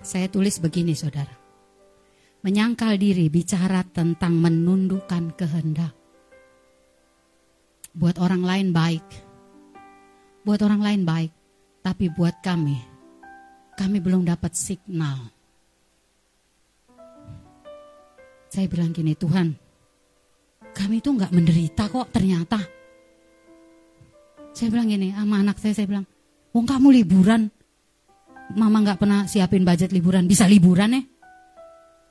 Saya 0.02 0.26
tulis 0.26 0.58
begini 0.58 0.98
saudara. 0.98 1.38
Menyangkal 2.42 2.98
diri 2.98 3.30
bicara 3.30 3.86
tentang 3.86 4.34
menundukkan 4.42 5.38
kehendak. 5.38 5.94
Buat 7.94 8.18
orang 8.18 8.42
lain 8.42 8.68
baik. 8.74 9.06
Buat 10.42 10.66
orang 10.66 10.82
lain 10.82 11.04
baik. 11.06 11.35
Tapi 11.86 12.10
buat 12.10 12.42
kami, 12.42 12.82
kami 13.78 14.02
belum 14.02 14.26
dapat 14.26 14.58
signal. 14.58 15.30
Saya 18.50 18.66
bilang 18.66 18.90
gini, 18.90 19.14
Tuhan, 19.14 19.54
kami 20.74 20.98
itu 20.98 21.14
nggak 21.14 21.30
menderita 21.30 21.86
kok 21.86 22.10
ternyata. 22.10 22.58
Saya 24.50 24.74
bilang 24.74 24.90
gini 24.90 25.14
sama 25.14 25.46
anak 25.46 25.62
saya, 25.62 25.78
saya 25.78 25.86
bilang, 25.86 26.10
wong 26.58 26.66
kamu 26.66 26.90
liburan, 27.06 27.54
mama 28.58 28.82
nggak 28.82 29.06
pernah 29.06 29.30
siapin 29.30 29.62
budget 29.62 29.94
liburan, 29.94 30.26
bisa 30.26 30.50
liburan 30.50 30.98
ya? 30.98 31.06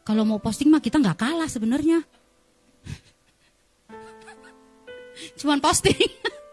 Kalau 0.07 0.23
mau 0.23 0.39
posting 0.39 0.71
mah 0.71 0.79
kita 0.79 1.03
nggak 1.03 1.19
kalah 1.19 1.51
sebenarnya. 1.51 1.99
Cuman 5.43 5.59
posting. 5.59 5.99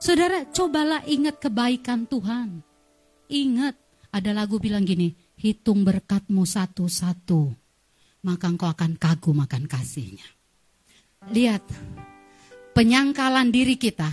Saudara, 0.00 0.48
cobalah 0.48 1.04
ingat 1.04 1.44
kebaikan 1.44 2.08
Tuhan. 2.08 2.64
Ingat, 3.28 3.76
ada 4.08 4.32
lagu 4.32 4.56
bilang 4.56 4.88
gini, 4.88 5.12
hitung 5.36 5.84
berkatmu 5.84 6.48
satu-satu, 6.48 7.52
maka 8.24 8.48
engkau 8.48 8.72
akan 8.72 8.96
kagum 8.96 9.44
akan 9.44 9.68
kasihnya. 9.68 10.24
Lihat, 11.28 11.60
penyangkalan 12.72 13.52
diri 13.52 13.76
kita 13.76 14.08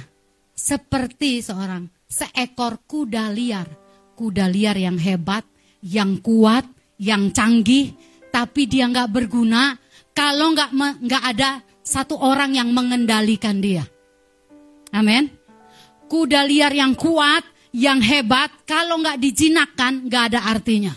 seperti 0.52 1.40
seorang 1.40 1.88
seekor 2.04 2.84
kuda 2.84 3.32
liar. 3.32 3.72
Kuda 4.12 4.52
liar 4.52 4.76
yang 4.76 5.00
hebat, 5.00 5.48
yang 5.88 6.20
kuat, 6.20 6.68
yang 7.00 7.32
canggih, 7.32 7.96
tapi 8.28 8.68
dia 8.68 8.92
nggak 8.92 9.08
berguna 9.08 9.80
kalau 10.12 10.52
nggak 10.52 11.00
nggak 11.00 11.24
ada 11.32 11.64
satu 11.80 12.20
orang 12.20 12.60
yang 12.60 12.76
mengendalikan 12.76 13.64
dia. 13.64 13.88
Amin. 14.92 15.37
Kuda 16.08 16.48
liar 16.48 16.72
yang 16.72 16.96
kuat, 16.96 17.44
yang 17.76 18.00
hebat, 18.00 18.64
kalau 18.64 19.04
nggak 19.04 19.20
dijinakkan 19.20 20.08
nggak 20.08 20.24
ada 20.34 20.40
artinya. 20.48 20.96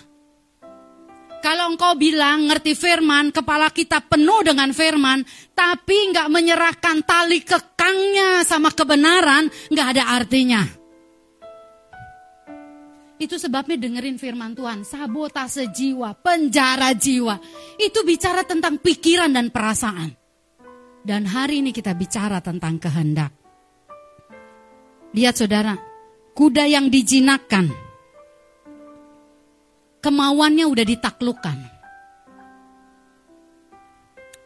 Kalau 1.40 1.72
engkau 1.72 1.96
bilang 1.96 2.52
ngerti 2.52 2.76
firman, 2.76 3.32
kepala 3.32 3.72
kita 3.72 4.04
penuh 4.04 4.44
dengan 4.44 4.76
firman, 4.76 5.24
tapi 5.56 6.12
nggak 6.12 6.28
menyerahkan 6.28 7.00
tali 7.02 7.40
kekangnya 7.40 8.44
sama 8.44 8.68
kebenaran, 8.70 9.48
nggak 9.72 9.88
ada 9.96 10.04
artinya. 10.20 10.62
Itu 13.16 13.40
sebabnya 13.40 13.80
dengerin 13.80 14.20
firman 14.20 14.52
Tuhan, 14.52 14.84
sabotase 14.84 15.72
jiwa, 15.72 16.12
penjara 16.20 16.92
jiwa. 16.92 17.36
Itu 17.76 18.04
bicara 18.04 18.44
tentang 18.44 18.80
pikiran 18.80 19.32
dan 19.32 19.48
perasaan. 19.48 20.12
Dan 21.00 21.24
hari 21.24 21.64
ini 21.64 21.72
kita 21.72 21.96
bicara 21.96 22.44
tentang 22.44 22.76
kehendak. 22.76 23.39
Lihat 25.10 25.34
saudara, 25.34 25.74
kuda 26.38 26.70
yang 26.70 26.86
dijinakkan, 26.86 27.66
kemauannya 29.98 30.70
udah 30.70 30.84
ditaklukkan. 30.86 31.58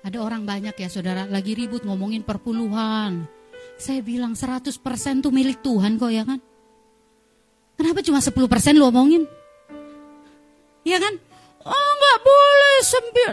Ada 0.04 0.18
orang 0.20 0.44
banyak 0.44 0.76
ya 0.76 0.88
saudara 0.88 1.24
lagi 1.28 1.56
ribut 1.56 1.84
ngomongin 1.84 2.24
perpuluhan. 2.24 3.24
Saya 3.76 4.00
bilang 4.04 4.36
100% 4.36 4.72
tuh 5.24 5.32
milik 5.32 5.64
Tuhan 5.64 5.96
kok 5.96 6.12
ya 6.12 6.24
kan. 6.28 6.40
Kenapa 7.76 8.00
cuma 8.04 8.20
10% 8.20 8.76
lu 8.76 8.84
omongin? 8.88 9.24
Iya 10.84 11.00
kan? 11.00 11.14
Oh 11.64 11.90
nggak 11.96 12.18
boleh 12.20 12.76
sempir, 12.84 13.30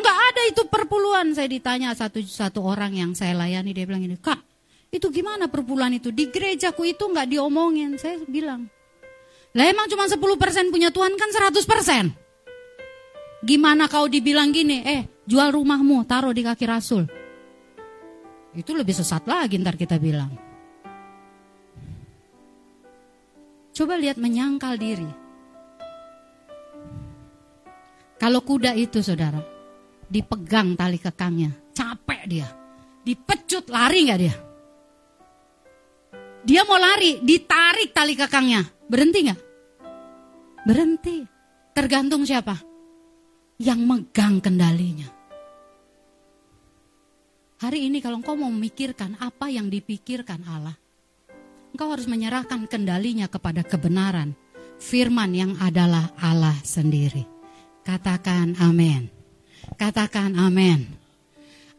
nggak 0.00 0.18
ada 0.32 0.42
itu 0.48 0.64
perpuluhan. 0.72 1.36
Saya 1.36 1.52
ditanya 1.52 1.92
satu 1.92 2.24
satu 2.24 2.64
orang 2.64 2.96
yang 2.96 3.12
saya 3.12 3.36
layani 3.36 3.76
dia 3.76 3.84
bilang 3.84 4.00
ini, 4.00 4.16
kak 4.16 4.40
itu 4.88 5.12
gimana 5.12 5.52
perpuluhan 5.52 6.00
itu 6.00 6.08
di 6.08 6.32
gerejaku 6.32 6.88
itu 6.88 7.04
nggak 7.04 7.28
diomongin. 7.28 8.00
Saya 8.00 8.24
bilang, 8.24 8.72
lah 9.52 9.66
emang 9.68 9.84
cuma 9.88 10.08
10% 10.08 10.72
punya 10.72 10.88
Tuhan 10.88 11.12
kan 11.16 11.28
100%. 11.28 13.44
Gimana 13.44 13.86
kau 13.86 14.08
dibilang 14.08 14.50
gini, 14.50 14.82
eh 14.82 15.02
jual 15.28 15.52
rumahmu 15.52 16.08
taruh 16.08 16.32
di 16.32 16.42
kaki 16.42 16.64
Rasul. 16.64 17.04
Itu 18.56 18.74
lebih 18.74 18.96
sesat 18.96 19.28
lagi 19.28 19.60
ntar 19.60 19.76
kita 19.76 20.00
bilang. 20.00 20.32
Coba 23.76 23.94
lihat 23.94 24.18
menyangkal 24.18 24.74
diri. 24.74 25.06
Kalau 28.18 28.42
kuda 28.42 28.74
itu 28.74 28.98
saudara, 28.98 29.38
dipegang 30.10 30.74
tali 30.74 30.98
kekangnya, 30.98 31.54
capek 31.70 32.22
dia. 32.26 32.48
Dipecut 33.06 33.70
lari 33.70 34.10
nggak 34.10 34.18
dia? 34.18 34.47
Dia 36.48 36.64
mau 36.64 36.80
lari, 36.80 37.20
ditarik 37.20 37.92
tali 37.92 38.16
kekangnya. 38.16 38.64
Berhenti 38.88 39.18
nggak? 39.28 39.40
Berhenti. 40.64 41.20
Tergantung 41.76 42.24
siapa? 42.24 42.56
Yang 43.60 43.80
megang 43.84 44.40
kendalinya. 44.40 45.12
Hari 47.60 47.92
ini 47.92 48.00
kalau 48.00 48.24
engkau 48.24 48.32
mau 48.32 48.48
memikirkan 48.48 49.20
apa 49.20 49.52
yang 49.52 49.68
dipikirkan 49.68 50.40
Allah, 50.48 50.72
engkau 51.76 51.92
harus 51.92 52.08
menyerahkan 52.08 52.64
kendalinya 52.64 53.28
kepada 53.28 53.60
kebenaran. 53.60 54.32
Firman 54.80 55.36
yang 55.36 55.52
adalah 55.60 56.16
Allah 56.16 56.56
sendiri. 56.64 57.28
Katakan 57.84 58.56
amin. 58.56 59.10
Katakan 59.76 60.38
amin. 60.38 60.86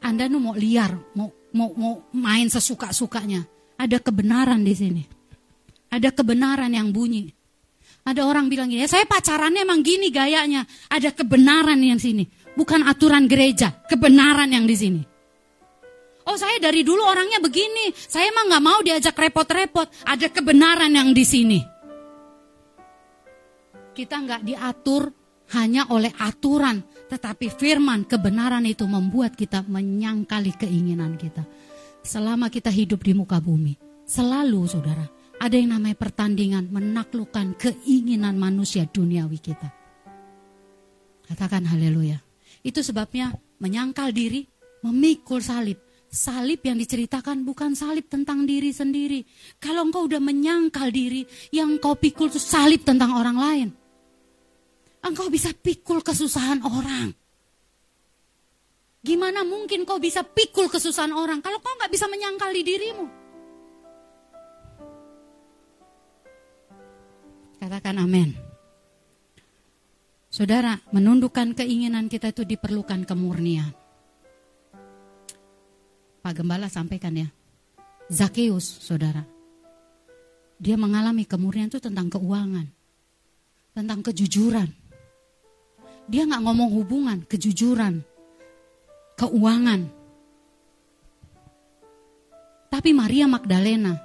Anda 0.04 0.30
nu 0.30 0.38
mau 0.38 0.54
liar, 0.54 0.94
mau 1.18 1.32
mau 1.56 1.74
mau 1.74 1.96
main 2.14 2.52
sesuka-sukanya. 2.52 3.59
Ada 3.80 4.04
kebenaran 4.04 4.60
di 4.68 4.76
sini. 4.76 5.04
Ada 5.88 6.12
kebenaran 6.12 6.76
yang 6.76 6.92
bunyi. 6.92 7.32
Ada 8.04 8.28
orang 8.28 8.52
bilang 8.52 8.68
gini, 8.68 8.84
ya 8.84 8.90
saya 8.92 9.08
pacarannya 9.08 9.64
emang 9.64 9.80
gini 9.80 10.12
gayanya. 10.12 10.68
Ada 10.92 11.16
kebenaran 11.16 11.80
yang 11.80 11.96
sini. 11.96 12.28
Bukan 12.60 12.84
aturan 12.84 13.30
gereja, 13.32 13.72
kebenaran 13.88 14.52
yang 14.52 14.68
di 14.68 14.76
sini. 14.76 15.02
Oh 16.30 16.38
saya 16.38 16.62
dari 16.62 16.86
dulu 16.86 17.02
orangnya 17.02 17.42
begini, 17.42 17.90
saya 17.96 18.30
emang 18.30 18.52
nggak 18.52 18.66
mau 18.66 18.80
diajak 18.84 19.16
repot-repot. 19.16 19.88
Ada 20.06 20.28
kebenaran 20.30 20.92
yang 20.92 21.10
di 21.16 21.26
sini. 21.26 21.60
Kita 23.96 24.16
nggak 24.20 24.42
diatur 24.46 25.10
hanya 25.58 25.90
oleh 25.90 26.14
aturan, 26.22 26.86
tetapi 27.10 27.50
firman 27.50 28.06
kebenaran 28.06 28.62
itu 28.70 28.86
membuat 28.86 29.34
kita 29.34 29.66
menyangkali 29.66 30.54
keinginan 30.54 31.18
kita. 31.18 31.42
Selama 32.00 32.48
kita 32.48 32.72
hidup 32.72 33.04
di 33.04 33.12
muka 33.12 33.44
bumi, 33.44 33.76
selalu 34.08 34.66
saudara, 34.66 35.06
ada 35.40 35.56
yang 35.56 35.76
namanya 35.76 35.96
pertandingan 35.96 36.68
menaklukkan 36.72 37.56
keinginan 37.60 38.36
manusia 38.36 38.88
duniawi 38.88 39.40
kita. 39.40 39.72
Katakan 41.30 41.64
haleluya. 41.70 42.20
Itu 42.60 42.84
sebabnya 42.84 43.32
menyangkal 43.62 44.12
diri, 44.12 44.44
memikul 44.84 45.40
salib. 45.40 45.80
Salib 46.10 46.66
yang 46.66 46.76
diceritakan 46.82 47.46
bukan 47.46 47.78
salib 47.78 48.10
tentang 48.10 48.44
diri 48.44 48.74
sendiri. 48.74 49.22
Kalau 49.62 49.86
engkau 49.86 50.10
udah 50.10 50.18
menyangkal 50.18 50.90
diri, 50.90 51.22
yang 51.54 51.78
kau 51.78 51.94
pikul 51.94 52.34
itu 52.34 52.42
salib 52.42 52.82
tentang 52.82 53.14
orang 53.14 53.38
lain. 53.38 53.70
Engkau 55.06 55.30
bisa 55.30 55.54
pikul 55.54 56.02
kesusahan 56.02 56.66
orang. 56.66 57.14
Gimana 59.00 59.48
mungkin 59.48 59.88
kau 59.88 59.96
bisa 59.96 60.28
pikul 60.28 60.68
kesusahan 60.68 61.16
orang 61.16 61.40
kalau 61.40 61.64
kau 61.64 61.72
nggak 61.80 61.92
bisa 61.92 62.12
menyangkal 62.12 62.52
di 62.52 62.64
dirimu? 62.68 63.06
Katakan 67.60 68.00
amin. 68.04 68.36
Saudara, 70.30 70.78
menundukkan 70.92 71.58
keinginan 71.58 72.08
kita 72.08 72.32
itu 72.32 72.46
diperlukan 72.46 73.04
kemurnian. 73.04 73.72
Pak 76.20 76.34
Gembala 76.36 76.70
sampaikan 76.70 77.16
ya. 77.16 77.28
Zakeus, 78.12 78.68
saudara. 78.84 79.24
Dia 80.60 80.76
mengalami 80.76 81.24
kemurnian 81.24 81.72
itu 81.72 81.80
tentang 81.80 82.12
keuangan. 82.12 82.68
Tentang 83.74 84.00
kejujuran. 84.04 84.70
Dia 86.10 86.28
nggak 86.28 86.44
ngomong 86.46 86.70
hubungan, 86.78 87.18
kejujuran, 87.26 88.04
keuangan. 89.20 89.82
Tapi 92.72 92.90
Maria 92.96 93.28
Magdalena, 93.28 94.00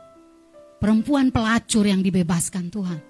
perempuan 0.83 1.31
pelacur 1.31 1.87
yang 1.87 2.03
dibebaskan 2.03 2.67
Tuhan. 2.75 3.01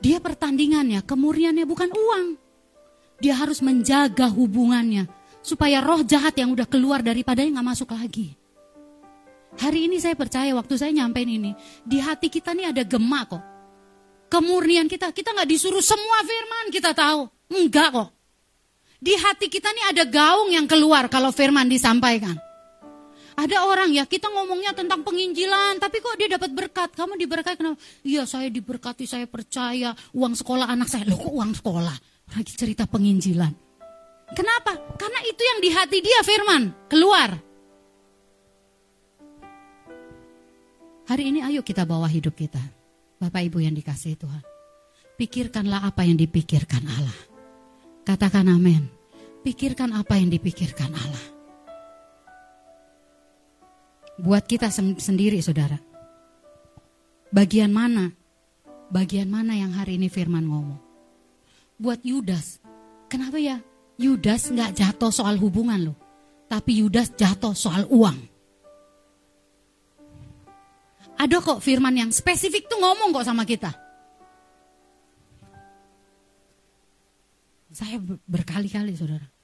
Dia 0.00 0.16
pertandingannya, 0.24 1.04
kemurniannya 1.04 1.68
bukan 1.68 1.90
uang. 1.92 2.26
Dia 3.20 3.36
harus 3.36 3.60
menjaga 3.60 4.32
hubungannya 4.32 5.08
supaya 5.44 5.84
roh 5.84 6.00
jahat 6.00 6.36
yang 6.40 6.52
udah 6.56 6.64
keluar 6.64 7.04
daripadanya 7.04 7.60
nggak 7.60 7.68
masuk 7.76 7.92
lagi. 7.92 8.32
Hari 9.56 9.88
ini 9.88 10.00
saya 10.00 10.16
percaya 10.16 10.52
waktu 10.52 10.76
saya 10.76 10.92
nyampein 10.92 11.28
ini, 11.28 11.52
di 11.84 12.00
hati 12.00 12.28
kita 12.28 12.52
nih 12.56 12.72
ada 12.72 12.84
gema 12.84 13.24
kok. 13.24 13.44
Kemurnian 14.32 14.88
kita, 14.88 15.12
kita 15.12 15.32
nggak 15.32 15.48
disuruh 15.48 15.84
semua 15.84 16.24
firman 16.24 16.72
kita 16.72 16.92
tahu. 16.92 17.28
Enggak 17.52 17.88
kok. 17.92 18.15
Di 19.06 19.14
hati 19.14 19.46
kita 19.46 19.70
nih 19.70 19.94
ada 19.94 20.02
gaung 20.02 20.50
yang 20.50 20.66
keluar 20.66 21.06
kalau 21.06 21.30
firman 21.30 21.70
disampaikan. 21.70 22.34
Ada 23.38 23.68
orang 23.68 23.94
ya, 23.94 24.02
kita 24.02 24.26
ngomongnya 24.32 24.74
tentang 24.74 25.06
penginjilan, 25.06 25.78
tapi 25.78 26.02
kok 26.02 26.18
dia 26.18 26.26
dapat 26.26 26.50
berkat? 26.50 26.90
Kamu 26.96 27.14
diberkati 27.14 27.54
kenapa? 27.54 27.78
Iya, 28.02 28.26
saya 28.26 28.50
diberkati, 28.50 29.06
saya 29.06 29.30
percaya. 29.30 29.94
Uang 30.10 30.34
sekolah 30.34 30.66
anak 30.66 30.90
saya, 30.90 31.06
loh 31.06 31.20
kok 31.20 31.30
uang 31.30 31.52
sekolah? 31.54 31.96
Lagi 32.34 32.52
cerita 32.56 32.88
penginjilan. 32.90 33.52
Kenapa? 34.34 34.74
Karena 34.98 35.20
itu 35.22 35.38
yang 35.38 35.58
di 35.62 35.70
hati 35.70 35.98
dia 36.02 36.20
firman, 36.26 36.62
keluar. 36.90 37.30
Hari 41.06 41.22
ini 41.30 41.46
ayo 41.46 41.62
kita 41.62 41.86
bawa 41.86 42.10
hidup 42.10 42.34
kita. 42.34 42.58
Bapak 43.22 43.46
Ibu 43.52 43.62
yang 43.62 43.76
dikasih 43.76 44.18
Tuhan. 44.18 44.42
Pikirkanlah 45.14 45.86
apa 45.86 46.02
yang 46.02 46.18
dipikirkan 46.18 46.82
Allah. 46.82 47.20
Katakan 48.02 48.50
amin. 48.50 48.95
Pikirkan 49.46 49.94
apa 49.94 50.18
yang 50.18 50.26
dipikirkan 50.26 50.90
Allah 50.90 51.36
buat 54.16 54.44
kita 54.48 54.72
sendiri 54.72 55.40
saudara. 55.44 55.76
Bagian 57.28 57.68
mana? 57.68 58.08
Bagian 58.88 59.28
mana 59.28 59.52
yang 59.58 59.76
hari 59.76 60.00
ini 60.00 60.08
firman 60.08 60.46
ngomong? 60.48 60.80
Buat 61.76 62.00
Yudas. 62.06 62.64
Kenapa 63.12 63.36
ya? 63.36 63.60
Yudas 64.00 64.48
nggak 64.48 64.76
jatuh 64.76 65.12
soal 65.12 65.36
hubungan 65.36 65.92
loh. 65.92 65.96
Tapi 66.48 66.80
Yudas 66.80 67.12
jatuh 67.12 67.52
soal 67.52 67.84
uang. 67.90 68.16
Ada 71.16 71.40
kok 71.40 71.64
firman 71.64 71.96
yang 71.96 72.10
spesifik 72.12 72.68
tuh 72.68 72.80
ngomong 72.80 73.12
kok 73.12 73.26
sama 73.26 73.44
kita. 73.48 73.72
Saya 77.72 78.00
berkali-kali 78.24 78.96
saudara. 78.96 79.35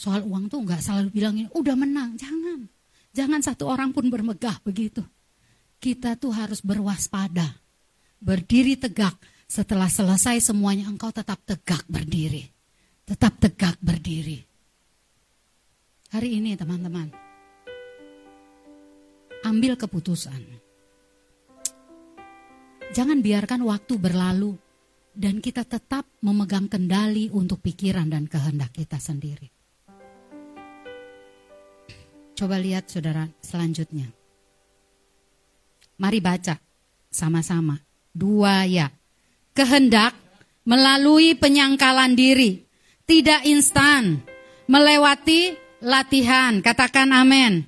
Soal 0.00 0.24
uang 0.24 0.48
tuh 0.48 0.64
nggak 0.64 0.80
selalu 0.80 1.12
bilang 1.12 1.36
ini 1.36 1.52
udah 1.52 1.76
menang, 1.76 2.16
jangan. 2.16 2.64
Jangan 3.12 3.44
satu 3.44 3.68
orang 3.68 3.92
pun 3.92 4.08
bermegah 4.08 4.56
begitu. 4.64 5.04
Kita 5.76 6.16
tuh 6.16 6.32
harus 6.32 6.64
berwaspada. 6.64 7.60
Berdiri 8.16 8.80
tegak. 8.80 9.12
Setelah 9.44 9.92
selesai 9.92 10.40
semuanya 10.40 10.88
engkau 10.88 11.12
tetap 11.12 11.36
tegak 11.44 11.84
berdiri. 11.84 12.48
Tetap 13.04 13.44
tegak 13.44 13.76
berdiri. 13.84 14.40
Hari 16.16 16.28
ini 16.32 16.56
teman-teman. 16.56 17.12
Ambil 19.44 19.76
keputusan. 19.76 20.40
Jangan 22.96 23.20
biarkan 23.20 23.68
waktu 23.68 24.00
berlalu 24.00 24.56
dan 25.12 25.44
kita 25.44 25.68
tetap 25.68 26.08
memegang 26.24 26.72
kendali 26.72 27.28
untuk 27.28 27.60
pikiran 27.60 28.08
dan 28.08 28.24
kehendak 28.24 28.72
kita 28.72 28.96
sendiri. 28.96 29.59
Coba 32.40 32.56
lihat 32.56 32.88
saudara 32.88 33.28
selanjutnya. 33.44 34.08
Mari 36.00 36.24
baca 36.24 36.56
sama-sama. 37.12 37.76
Dua 38.16 38.64
ya. 38.64 38.88
Kehendak 39.52 40.16
melalui 40.64 41.36
penyangkalan 41.36 42.16
diri. 42.16 42.64
Tidak 43.04 43.44
instan. 43.44 44.24
Melewati 44.72 45.52
latihan. 45.84 46.64
Katakan 46.64 47.12
amin. 47.12 47.60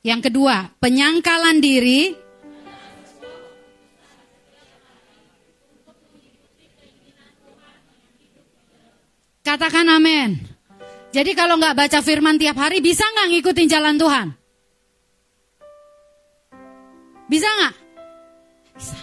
Yang 0.00 0.32
kedua, 0.32 0.72
penyangkalan 0.80 1.60
diri 1.60 2.16
Katakan 9.44 9.88
amin. 9.88 10.59
Jadi 11.10 11.34
kalau 11.34 11.58
nggak 11.58 11.74
baca 11.74 11.98
firman 12.06 12.38
tiap 12.38 12.54
hari, 12.54 12.78
bisa 12.78 13.02
nggak 13.02 13.28
ngikutin 13.34 13.66
jalan 13.66 13.98
Tuhan? 13.98 14.26
Bisa 17.26 17.48
nggak? 17.50 17.74
Bisa. 18.78 18.98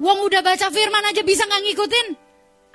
Wong 0.00 0.18
udah 0.24 0.40
baca 0.40 0.72
firman 0.72 1.04
aja 1.04 1.20
bisa 1.20 1.44
nggak 1.44 1.62
ngikutin? 1.68 2.06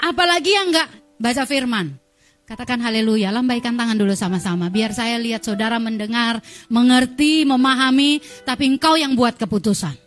Apalagi 0.06 0.52
yang 0.54 0.70
nggak 0.70 0.90
baca 1.18 1.44
firman. 1.50 1.98
Katakan 2.46 2.78
haleluya, 2.78 3.34
lambaikan 3.34 3.74
tangan 3.74 3.98
dulu 3.98 4.14
sama-sama. 4.14 4.70
Biar 4.70 4.94
saya 4.94 5.18
lihat 5.18 5.42
saudara 5.42 5.82
mendengar, 5.82 6.46
mengerti, 6.70 7.42
memahami, 7.42 8.22
tapi 8.46 8.70
engkau 8.70 8.94
yang 8.94 9.18
buat 9.18 9.34
keputusan. 9.34 9.98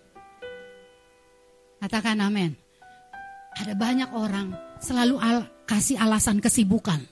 Katakan 1.82 2.22
amin. 2.22 2.54
Ada 3.58 3.74
banyak 3.74 4.14
orang 4.14 4.54
selalu 4.78 5.18
al 5.18 5.57
kasih 5.68 6.00
alasan 6.00 6.40
kesibukan. 6.40 7.04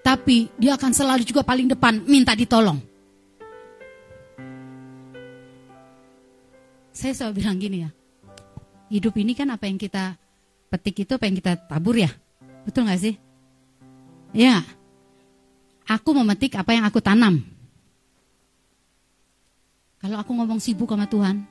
Tapi 0.00 0.48
dia 0.56 0.80
akan 0.80 0.92
selalu 0.96 1.28
juga 1.28 1.44
paling 1.44 1.68
depan 1.68 2.00
minta 2.08 2.32
ditolong. 2.32 2.80
Saya 6.96 7.12
selalu 7.12 7.44
bilang 7.44 7.60
gini 7.60 7.84
ya. 7.84 7.90
Hidup 8.88 9.20
ini 9.20 9.36
kan 9.36 9.52
apa 9.52 9.68
yang 9.68 9.76
kita 9.76 10.16
petik 10.72 11.04
itu 11.04 11.12
apa 11.12 11.28
yang 11.28 11.36
kita 11.36 11.60
tabur 11.68 12.00
ya. 12.00 12.08
Betul 12.64 12.88
gak 12.88 13.04
sih? 13.04 13.14
Ya. 14.32 14.64
Aku 15.84 16.16
memetik 16.16 16.56
apa 16.56 16.72
yang 16.72 16.88
aku 16.88 17.04
tanam. 17.04 17.44
Kalau 20.00 20.16
aku 20.16 20.32
ngomong 20.32 20.56
sibuk 20.56 20.88
sama 20.88 21.04
Tuhan, 21.04 21.44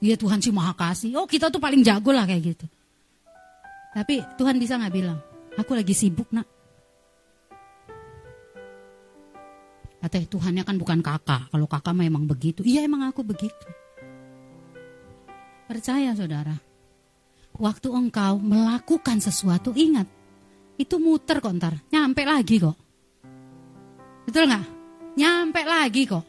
Iya 0.00 0.16
Tuhan 0.16 0.40
sih 0.40 0.48
maha 0.48 0.72
kasih. 0.72 1.12
Oh 1.20 1.28
kita 1.28 1.52
tuh 1.52 1.60
paling 1.60 1.84
jago 1.84 2.10
lah 2.10 2.24
kayak 2.24 2.56
gitu. 2.56 2.66
Tapi 3.90 4.22
Tuhan 4.38 4.56
bisa 4.62 4.78
nggak 4.78 4.94
bilang, 4.94 5.18
aku 5.58 5.74
lagi 5.74 5.94
sibuk 5.94 6.30
nak. 6.30 6.46
Atau 10.00 10.38
Tuhannya 10.38 10.64
kan 10.64 10.80
bukan 10.80 11.04
kakak. 11.04 11.52
Kalau 11.52 11.68
kakak 11.68 11.92
memang 11.92 12.24
begitu. 12.24 12.64
Iya 12.64 12.88
emang 12.88 13.04
aku 13.04 13.20
begitu. 13.20 13.68
Percaya 15.68 16.16
saudara. 16.16 16.56
Waktu 17.60 17.88
engkau 17.92 18.40
melakukan 18.40 19.20
sesuatu 19.20 19.76
ingat. 19.76 20.08
Itu 20.80 20.96
muter 20.96 21.44
kok 21.44 21.52
ntar. 21.52 21.76
Nyampe 21.92 22.24
lagi 22.24 22.56
kok. 22.56 22.78
Betul 24.24 24.48
nggak? 24.48 24.66
Nyampe 25.20 25.62
lagi 25.68 26.02
kok. 26.08 26.24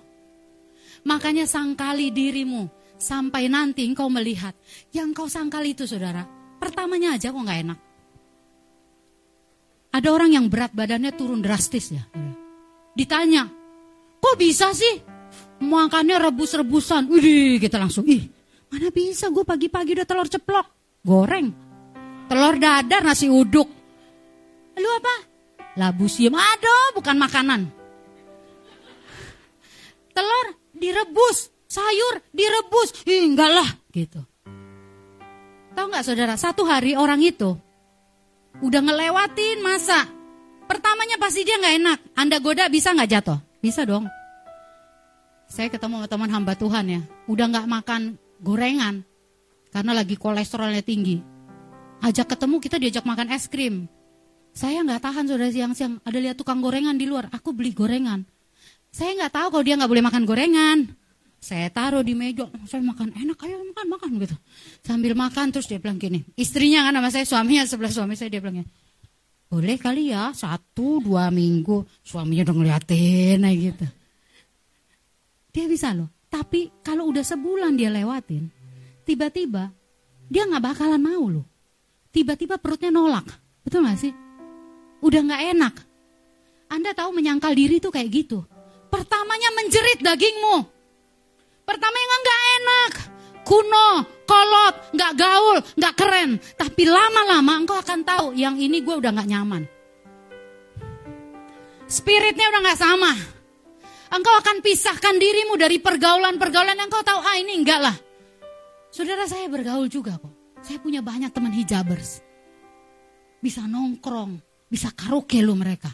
Makanya 1.08 1.48
sangkali 1.48 2.12
dirimu. 2.12 2.68
Sampai 3.00 3.48
nanti 3.48 3.88
engkau 3.88 4.12
melihat. 4.12 4.52
Yang 4.92 5.10
kau 5.16 5.28
sangkali 5.32 5.72
itu 5.72 5.88
saudara 5.88 6.41
Pertamanya 6.62 7.18
aja 7.18 7.34
kok 7.34 7.42
nggak 7.42 7.62
enak. 7.66 7.80
Ada 9.92 10.08
orang 10.14 10.32
yang 10.38 10.46
berat 10.48 10.72
badannya 10.78 11.12
turun 11.18 11.42
drastis 11.42 11.90
ya. 11.90 12.06
Ditanya, 12.94 13.50
kok 14.22 14.38
bisa 14.38 14.70
sih? 14.78 15.02
Makannya 15.58 16.22
rebus-rebusan. 16.22 17.10
Wih, 17.10 17.58
kita 17.58 17.82
langsung, 17.82 18.06
ih 18.06 18.30
mana 18.72 18.88
bisa 18.88 19.28
gue 19.28 19.44
pagi-pagi 19.44 20.00
udah 20.00 20.08
telur 20.08 20.28
ceplok. 20.32 20.68
Goreng. 21.04 21.52
Telur 22.32 22.56
dadar, 22.56 23.04
nasi 23.04 23.28
uduk. 23.28 23.68
Lu 24.80 24.90
apa? 24.96 25.16
Labu 25.76 26.08
siam. 26.08 26.32
Aduh, 26.32 26.96
bukan 26.96 27.20
makanan. 27.20 27.68
Telur 30.16 30.48
direbus, 30.72 31.52
sayur 31.68 32.24
direbus. 32.32 33.04
Ih, 33.04 33.36
lah, 33.36 33.70
gitu. 33.92 34.24
Tahu 35.72 35.86
nggak 35.88 36.06
saudara, 36.06 36.36
satu 36.36 36.68
hari 36.68 37.00
orang 37.00 37.24
itu 37.24 37.56
udah 38.60 38.82
ngelewatin 38.84 39.64
masa. 39.64 40.08
Pertamanya 40.68 41.20
pasti 41.20 41.44
dia 41.44 41.60
nggak 41.60 41.76
enak. 41.84 42.00
Anda 42.16 42.38
goda 42.40 42.68
bisa 42.68 42.92
nggak 42.92 43.10
jatuh? 43.12 43.40
Bisa 43.60 43.84
dong. 43.88 44.08
Saya 45.52 45.68
ketemu 45.68 46.04
sama 46.04 46.08
teman 46.08 46.32
hamba 46.32 46.54
Tuhan 46.56 46.86
ya, 46.88 47.02
udah 47.28 47.46
nggak 47.52 47.68
makan 47.68 48.16
gorengan 48.40 49.04
karena 49.72 49.92
lagi 49.92 50.16
kolesterolnya 50.16 50.80
tinggi. 50.80 51.20
Ajak 52.00 52.32
ketemu 52.32 52.56
kita 52.64 52.80
diajak 52.80 53.04
makan 53.04 53.32
es 53.36 53.52
krim. 53.52 53.92
Saya 54.52 54.84
nggak 54.84 55.04
tahan 55.04 55.28
saudara 55.28 55.52
siang-siang 55.52 56.00
ada 56.04 56.18
lihat 56.20 56.40
tukang 56.40 56.64
gorengan 56.64 56.96
di 56.96 57.08
luar, 57.08 57.28
aku 57.32 57.52
beli 57.52 57.76
gorengan. 57.76 58.24
Saya 58.92 59.16
nggak 59.16 59.32
tahu 59.32 59.48
kalau 59.56 59.64
dia 59.64 59.76
nggak 59.76 59.92
boleh 59.92 60.04
makan 60.04 60.24
gorengan. 60.28 60.78
Saya 61.42 61.74
taruh 61.74 62.06
di 62.06 62.14
meja, 62.14 62.46
saya 62.70 62.86
makan 62.86 63.18
enak, 63.18 63.34
ayo 63.42 63.66
makan 63.74 63.88
makan 63.90 64.10
gitu. 64.22 64.38
Sambil 64.86 65.18
makan 65.18 65.50
terus 65.50 65.66
dia 65.66 65.82
bilang 65.82 65.98
gini, 65.98 66.22
istrinya 66.38 66.86
kan 66.86 66.94
sama 67.02 67.10
saya 67.10 67.26
suaminya 67.26 67.66
sebelah 67.66 67.90
suami 67.90 68.14
saya 68.14 68.30
dia 68.30 68.42
bilang 68.46 68.62
boleh 69.52 69.76
kali 69.76 70.16
ya 70.16 70.32
satu 70.32 71.04
dua 71.04 71.28
minggu 71.28 71.84
suaminya 72.08 72.48
udah 72.48 72.56
ngeliatin 72.56 73.42
aja 73.44 73.58
gitu. 73.58 73.88
Dia 75.52 75.66
bisa 75.68 75.92
loh, 75.92 76.08
tapi 76.32 76.72
kalau 76.80 77.12
udah 77.12 77.26
sebulan 77.26 77.76
dia 77.76 77.92
lewatin, 77.92 78.48
tiba-tiba 79.04 79.68
dia 80.32 80.48
nggak 80.48 80.64
bakalan 80.64 81.02
mau 81.04 81.26
loh. 81.28 81.44
tiba-tiba 82.12 82.60
perutnya 82.60 82.92
nolak. 82.92 83.24
Betul 83.64 83.88
gak 83.88 84.00
sih? 84.00 84.14
Udah 85.02 85.22
gak 85.26 85.44
enak. 85.56 85.76
Anda 86.72 86.92
tahu 86.92 87.16
menyangkal 87.16 87.56
diri 87.56 87.80
itu 87.80 87.88
kayak 87.88 88.10
gitu. 88.12 88.44
Pertamanya 88.92 89.50
menjerit 89.56 90.00
dagingmu. 90.04 90.81
Pertamanya 91.72 92.18
gak 92.20 92.42
enak. 92.60 92.92
Kuno, 93.48 93.90
kolot, 94.28 94.76
gak 94.92 95.14
gaul, 95.16 95.58
gak 95.80 95.96
keren. 95.96 96.36
Tapi 96.60 96.84
lama-lama 96.84 97.64
engkau 97.64 97.80
akan 97.80 98.04
tahu 98.04 98.36
yang 98.36 98.60
ini 98.60 98.84
gue 98.84 98.92
udah 98.92 99.16
gak 99.16 99.30
nyaman. 99.32 99.64
Spiritnya 101.88 102.52
udah 102.52 102.62
gak 102.68 102.80
sama. 102.80 103.12
Engkau 104.12 104.36
akan 104.36 104.60
pisahkan 104.60 105.16
dirimu 105.16 105.56
dari 105.56 105.80
pergaulan-pergaulan 105.80 106.76
yang 106.76 106.92
engkau 106.92 107.08
tahu, 107.08 107.24
ah 107.24 107.40
ini 107.40 107.56
enggak 107.56 107.80
lah. 107.80 107.96
Saudara 108.92 109.24
saya 109.24 109.48
bergaul 109.48 109.88
juga 109.88 110.20
kok. 110.20 110.60
Saya 110.60 110.84
punya 110.84 111.00
banyak 111.00 111.32
teman 111.32 111.56
hijabers. 111.56 112.20
Bisa 113.40 113.64
nongkrong, 113.64 114.36
bisa 114.68 114.92
karaoke 114.92 115.40
lo 115.40 115.56
mereka. 115.56 115.88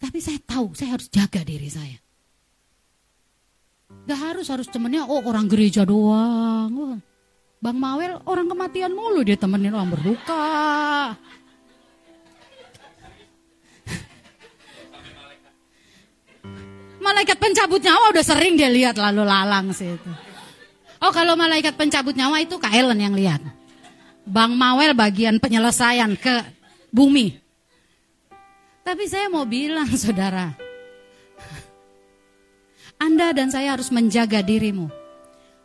Tapi 0.00 0.16
saya 0.24 0.40
tahu, 0.40 0.72
saya 0.72 0.96
harus 0.96 1.12
jaga 1.12 1.44
diri 1.44 1.68
saya. 1.68 2.05
Gak 4.06 4.20
harus 4.22 4.46
harus 4.50 4.68
temennya 4.70 5.06
oh 5.06 5.22
orang 5.22 5.50
gereja 5.50 5.82
doang. 5.82 7.02
Bang 7.58 7.78
Mawel 7.80 8.22
orang 8.26 8.46
kematian 8.46 8.94
mulu 8.94 9.26
dia 9.26 9.34
temenin 9.34 9.74
orang 9.74 9.90
berduka. 9.90 10.46
malaikat 17.06 17.38
pencabut 17.38 17.78
nyawa 17.78 18.10
udah 18.10 18.24
sering 18.26 18.58
dia 18.58 18.66
lihat 18.66 18.98
lalu 18.98 19.22
lalang 19.22 19.70
sih 19.70 19.94
itu. 19.94 20.10
Oh 20.98 21.14
kalau 21.14 21.38
malaikat 21.38 21.78
pencabut 21.78 22.18
nyawa 22.18 22.42
itu 22.42 22.58
Kak 22.58 22.74
Ellen 22.74 22.98
yang 22.98 23.14
lihat. 23.14 23.38
Bang 24.26 24.58
Mawel 24.58 24.90
bagian 24.90 25.38
penyelesaian 25.38 26.18
ke 26.18 26.42
bumi. 26.90 27.38
Tapi 28.82 29.04
saya 29.06 29.30
mau 29.30 29.46
bilang 29.46 29.86
saudara. 29.94 30.65
Anda 32.96 33.36
dan 33.36 33.52
saya 33.52 33.76
harus 33.76 33.92
menjaga 33.92 34.40
dirimu. 34.40 34.88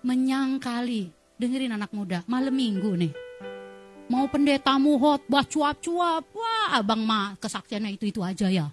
Menyangkali. 0.04 1.12
Dengerin 1.42 1.74
anak 1.74 1.90
muda, 1.90 2.22
malam 2.30 2.54
minggu 2.54 2.94
nih. 3.02 3.14
Mau 4.12 4.30
pendetamu 4.30 5.02
buat 5.02 5.48
cuap-cuap. 5.50 6.22
Wah 6.38 6.78
abang 6.78 7.02
mah 7.02 7.34
kesaksiannya 7.42 7.98
itu-itu 7.98 8.22
aja 8.22 8.46
ya. 8.46 8.70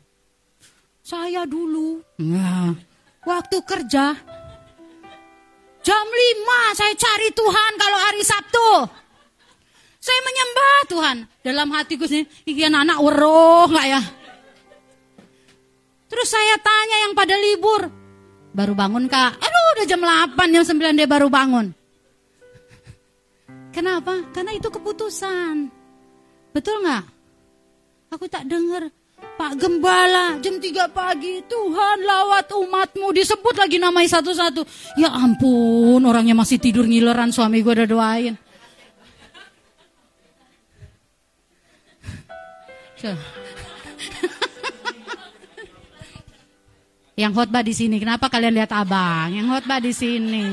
Saya 1.00 1.48
dulu, 1.48 2.04
nah, 2.20 2.76
waktu 3.24 3.64
kerja, 3.64 4.12
jam 5.80 6.04
5 6.04 6.76
saya 6.76 6.92
cari 6.92 7.32
Tuhan 7.32 7.72
kalau 7.80 7.98
hari 8.04 8.20
Sabtu. 8.20 8.68
Saya 9.96 10.20
menyembah 10.20 10.78
Tuhan. 10.92 11.16
Dalam 11.40 11.72
hatiku 11.72 12.04
sih, 12.04 12.28
ikan 12.52 12.76
anak 12.76 13.00
weroh 13.00 13.72
nggak 13.72 13.86
ya? 13.88 14.02
Terus 16.12 16.28
saya 16.28 16.60
tanya 16.60 17.08
yang 17.08 17.16
pada 17.16 17.32
libur, 17.40 17.88
baru 18.58 18.74
bangun 18.74 19.06
kak? 19.06 19.38
Aduh 19.38 19.64
udah 19.78 19.86
jam 19.86 20.02
8, 20.02 20.34
jam 20.50 20.64
9 20.66 20.98
dia 20.98 21.06
baru 21.06 21.30
bangun. 21.30 21.70
Kenapa? 23.70 24.18
Karena 24.34 24.50
itu 24.58 24.66
keputusan. 24.66 25.70
Betul 26.50 26.82
nggak? 26.82 27.04
Aku 28.18 28.26
tak 28.26 28.50
dengar 28.50 28.90
Pak 29.38 29.54
Gembala, 29.54 30.42
jam 30.42 30.58
3 30.58 30.90
pagi, 30.90 31.38
Tuhan 31.46 32.02
lawat 32.02 32.50
umatmu, 32.50 33.14
disebut 33.14 33.54
lagi 33.54 33.78
namanya 33.78 34.18
satu-satu. 34.18 34.66
Ya 34.98 35.14
ampun, 35.14 36.02
orangnya 36.02 36.34
masih 36.34 36.58
tidur 36.58 36.86
ngileran, 36.90 37.30
suami 37.30 37.62
gue 37.62 37.70
udah 37.70 37.86
doain. 37.86 38.34
So. 42.98 43.14
Yang 47.18 47.32
khotbah 47.34 47.66
di 47.66 47.74
sini, 47.74 47.98
kenapa 47.98 48.30
kalian 48.30 48.54
lihat 48.54 48.70
abang? 48.70 49.34
Yang 49.34 49.46
khotbah 49.50 49.82
di 49.82 49.90
sini. 49.90 50.46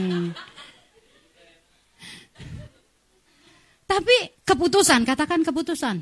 Tapi 3.86 4.16
keputusan, 4.42 5.06
katakan 5.06 5.46
keputusan. 5.46 6.02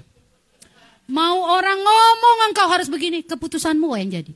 Mau 1.12 1.38
orang 1.52 1.84
ngomong 1.84 2.38
engkau 2.48 2.72
harus 2.72 2.88
begini, 2.88 3.28
keputusanmu 3.28 3.92
yang 4.00 4.24
jadi. 4.24 4.34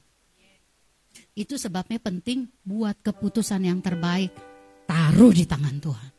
Itu 1.31 1.55
sebabnya 1.55 1.95
penting 2.03 2.51
buat 2.59 2.99
keputusan 2.99 3.63
yang 3.63 3.79
terbaik. 3.79 4.35
Taruh 4.83 5.31
di 5.31 5.47
tangan 5.47 5.79
Tuhan. 5.79 6.09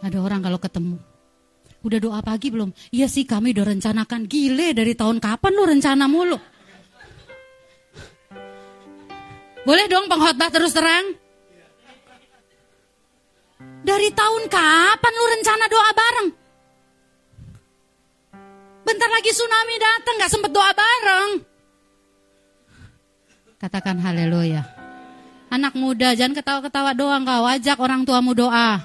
Ada 0.00 0.16
orang 0.24 0.40
kalau 0.40 0.56
ketemu. 0.56 0.96
Udah 1.84 2.00
doa 2.00 2.20
pagi 2.24 2.48
belum? 2.48 2.72
Iya 2.96 3.12
sih 3.12 3.28
kami 3.28 3.52
udah 3.52 3.76
rencanakan. 3.76 4.24
Gile 4.24 4.72
dari 4.72 4.96
tahun 4.96 5.20
kapan 5.20 5.52
lu 5.52 5.64
rencana 5.68 6.08
mulu? 6.08 6.49
Boleh 9.64 9.86
dong 9.92 10.08
pengkhotbah 10.08 10.48
terus 10.48 10.72
terang? 10.72 11.16
Dari 13.80 14.08
tahun 14.12 14.44
kapan 14.48 15.12
lu 15.12 15.24
rencana 15.36 15.64
doa 15.68 15.90
bareng? 15.92 16.28
Bentar 18.80 19.10
lagi 19.12 19.30
tsunami 19.32 19.76
datang, 19.76 20.14
gak 20.20 20.32
sempet 20.32 20.50
doa 20.52 20.70
bareng. 20.72 21.30
Katakan 23.60 24.00
haleluya. 24.00 24.64
Anak 25.52 25.76
muda, 25.76 26.16
jangan 26.16 26.38
ketawa-ketawa 26.40 26.96
doang 26.96 27.26
kau, 27.28 27.44
ajak 27.44 27.76
orang 27.76 28.08
tuamu 28.08 28.32
doa. 28.32 28.80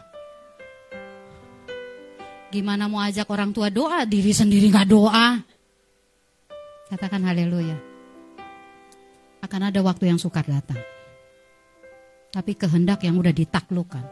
Gimana 2.52 2.92
mau 2.92 3.00
ajak 3.04 3.28
orang 3.32 3.56
tua 3.56 3.72
doa, 3.72 4.04
diri 4.04 4.36
sendiri 4.36 4.68
gak 4.72 4.92
doa. 4.92 5.40
Katakan 6.92 7.24
haleluya. 7.24 7.95
Akan 9.46 9.62
ada 9.62 9.78
waktu 9.86 10.10
yang 10.10 10.18
sukar 10.18 10.42
datang. 10.50 10.82
Tapi 12.34 12.58
kehendak 12.58 13.06
yang 13.06 13.22
udah 13.22 13.30
ditaklukkan. 13.30 14.06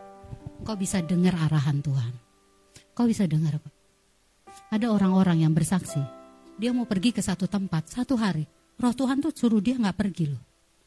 Kau 0.61 0.77
bisa 0.77 1.01
dengar 1.01 1.34
arahan 1.34 1.81
Tuhan. 1.81 2.14
Kau 2.93 3.10
bisa 3.10 3.26
dengar 3.26 3.57
kok. 3.57 3.73
Ada 4.69 4.93
orang-orang 4.93 5.41
yang 5.41 5.57
bersaksi, 5.57 5.97
dia 6.61 6.69
mau 6.69 6.85
pergi 6.85 7.10
ke 7.10 7.26
satu 7.26 7.49
tempat 7.49 7.89
satu 7.89 8.14
hari. 8.14 8.45
Roh 8.77 8.93
Tuhan 8.93 9.26
tuh 9.26 9.34
suruh 9.34 9.57
dia 9.57 9.73
nggak 9.73 9.97
pergi 9.97 10.30
loh. 10.30 10.43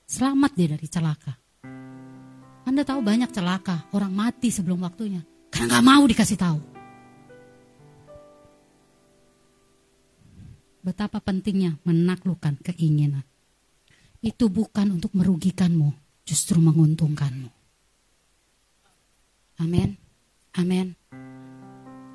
Selamat 0.06 0.55
dia 0.55 0.78
dari 0.78 0.86
celaka. 0.86 1.35
Anda 2.62 2.86
tahu 2.86 3.02
banyak 3.02 3.31
celaka, 3.35 3.90
orang 3.90 4.14
mati 4.14 4.55
sebelum 4.55 4.86
waktunya. 4.86 5.27
Karena 5.51 5.74
nggak 5.74 5.86
mau 5.86 6.02
dikasih 6.06 6.39
tahu. 6.39 6.60
Betapa 10.86 11.18
pentingnya 11.18 11.82
menaklukkan 11.82 12.62
keinginan. 12.62 13.27
Itu 14.25 14.49
bukan 14.49 14.97
untuk 14.97 15.13
merugikanmu, 15.13 15.93
justru 16.25 16.61
menguntungkanmu. 16.61 17.51
Amin. 19.61 19.97
Amin. 20.57 20.97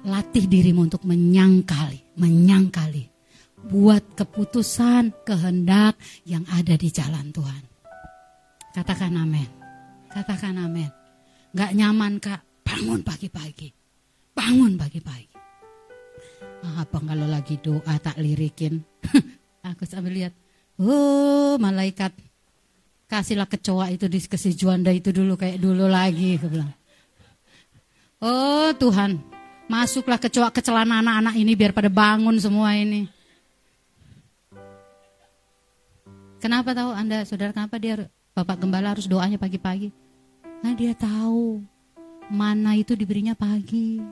Latih 0.01 0.49
dirimu 0.49 0.89
untuk 0.89 1.05
menyangkali, 1.05 2.17
menyangkali. 2.17 3.05
Buat 3.61 4.17
keputusan, 4.17 5.21
kehendak 5.21 5.93
yang 6.25 6.41
ada 6.49 6.73
di 6.73 6.89
jalan 6.89 7.29
Tuhan. 7.29 7.63
Katakan 8.73 9.13
amin. 9.13 9.49
Katakan 10.09 10.57
amin. 10.57 10.89
Gak 11.53 11.77
nyaman 11.77 12.17
kak, 12.17 12.41
bangun 12.65 13.05
pagi-pagi. 13.05 13.69
Bangun 14.33 14.79
pagi-pagi. 14.79 15.29
Ah, 16.65 16.85
apa 16.85 16.97
kalau 17.01 17.27
lagi 17.29 17.61
doa 17.61 17.93
tak 18.01 18.17
lirikin. 18.17 18.81
Aku 19.69 19.85
sambil 19.85 20.13
lihat. 20.17 20.33
Oh 20.79 21.57
malaikat. 21.57 22.13
Kasihlah 23.09 23.49
kecoa 23.49 23.91
itu 23.91 24.07
di 24.07 24.23
ke 24.23 24.39
Juanda 24.55 24.93
itu 24.95 25.11
dulu 25.11 25.35
kayak 25.35 25.59
dulu 25.59 25.89
lagi. 25.89 26.39
Aku 26.39 26.47
bilang. 26.47 26.71
Oh 28.21 28.71
Tuhan, 28.77 29.19
Masuklah 29.71 30.19
kecoa 30.19 30.51
ke 30.51 30.59
celana 30.59 30.99
anak-anak 30.99 31.39
ini 31.39 31.55
biar 31.55 31.71
pada 31.71 31.87
bangun 31.87 32.35
semua 32.35 32.75
ini. 32.75 33.07
Kenapa 36.43 36.75
tahu 36.75 36.91
Anda, 36.91 37.23
saudara, 37.23 37.55
kenapa 37.55 37.79
dia 37.79 38.11
Bapak 38.35 38.59
Gembala 38.59 38.91
harus 38.91 39.07
doanya 39.07 39.39
pagi-pagi? 39.39 39.95
Nah 40.59 40.75
dia 40.75 40.91
tahu 40.91 41.63
mana 42.27 42.75
itu 42.75 42.99
diberinya 42.99 43.31
pagi. 43.31 44.03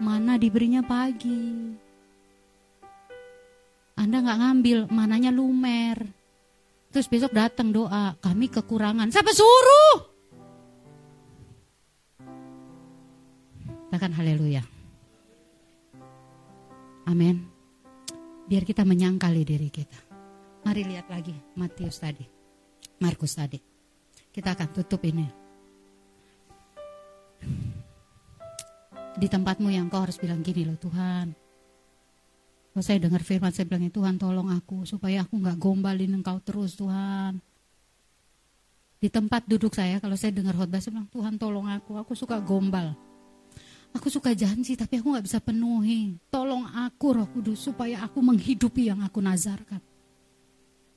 Mana 0.00 0.40
diberinya 0.40 0.80
pagi. 0.80 1.76
Anda 3.94 4.22
nggak 4.22 4.40
ngambil, 4.42 4.78
mananya 4.90 5.30
lumer. 5.30 6.02
Terus 6.90 7.10
besok 7.10 7.34
datang 7.34 7.74
doa, 7.74 8.14
kami 8.18 8.50
kekurangan. 8.50 9.10
Siapa 9.10 9.30
suruh? 9.34 10.14
Katakan 13.94 14.10
haleluya. 14.18 14.62
Amin. 17.06 17.46
Biar 18.50 18.66
kita 18.66 18.82
menyangkali 18.82 19.46
diri 19.46 19.70
kita. 19.70 19.96
Mari 20.66 20.82
lihat 20.82 21.06
lagi 21.06 21.30
Matius 21.54 22.02
tadi. 22.02 22.26
Markus 22.98 23.38
tadi. 23.38 23.62
Kita 24.34 24.58
akan 24.58 24.68
tutup 24.74 24.98
ini. 25.06 25.26
Di 29.14 29.30
tempatmu 29.30 29.70
yang 29.70 29.86
kau 29.86 30.02
harus 30.02 30.18
bilang 30.18 30.42
gini 30.42 30.66
loh 30.66 30.74
Tuhan. 30.74 31.43
Kalau 32.74 32.82
saya 32.82 32.98
dengar 32.98 33.22
firman 33.22 33.54
saya 33.54 33.70
bilang 33.70 33.86
Tuhan 33.86 34.18
tolong 34.18 34.50
aku 34.50 34.82
supaya 34.82 35.22
aku 35.22 35.38
nggak 35.38 35.62
gombalin 35.62 36.18
engkau 36.18 36.42
terus 36.42 36.74
Tuhan. 36.74 37.38
Di 38.98 39.06
tempat 39.06 39.46
duduk 39.46 39.78
saya 39.78 40.02
kalau 40.02 40.18
saya 40.18 40.34
dengar 40.34 40.58
khotbah 40.58 40.82
saya 40.82 40.98
bilang 40.98 41.06
Tuhan 41.06 41.38
tolong 41.38 41.70
aku, 41.70 41.94
aku 41.94 42.18
suka 42.18 42.42
gombal. 42.42 42.98
Aku 43.94 44.10
suka 44.10 44.34
janji 44.34 44.74
tapi 44.74 44.98
aku 44.98 45.06
nggak 45.06 45.22
bisa 45.22 45.38
penuhi. 45.38 46.18
Tolong 46.26 46.66
aku 46.66 47.14
Roh 47.14 47.30
Kudus 47.30 47.62
supaya 47.62 48.02
aku 48.02 48.18
menghidupi 48.18 48.90
yang 48.90 49.06
aku 49.06 49.22
nazarkan. 49.22 49.78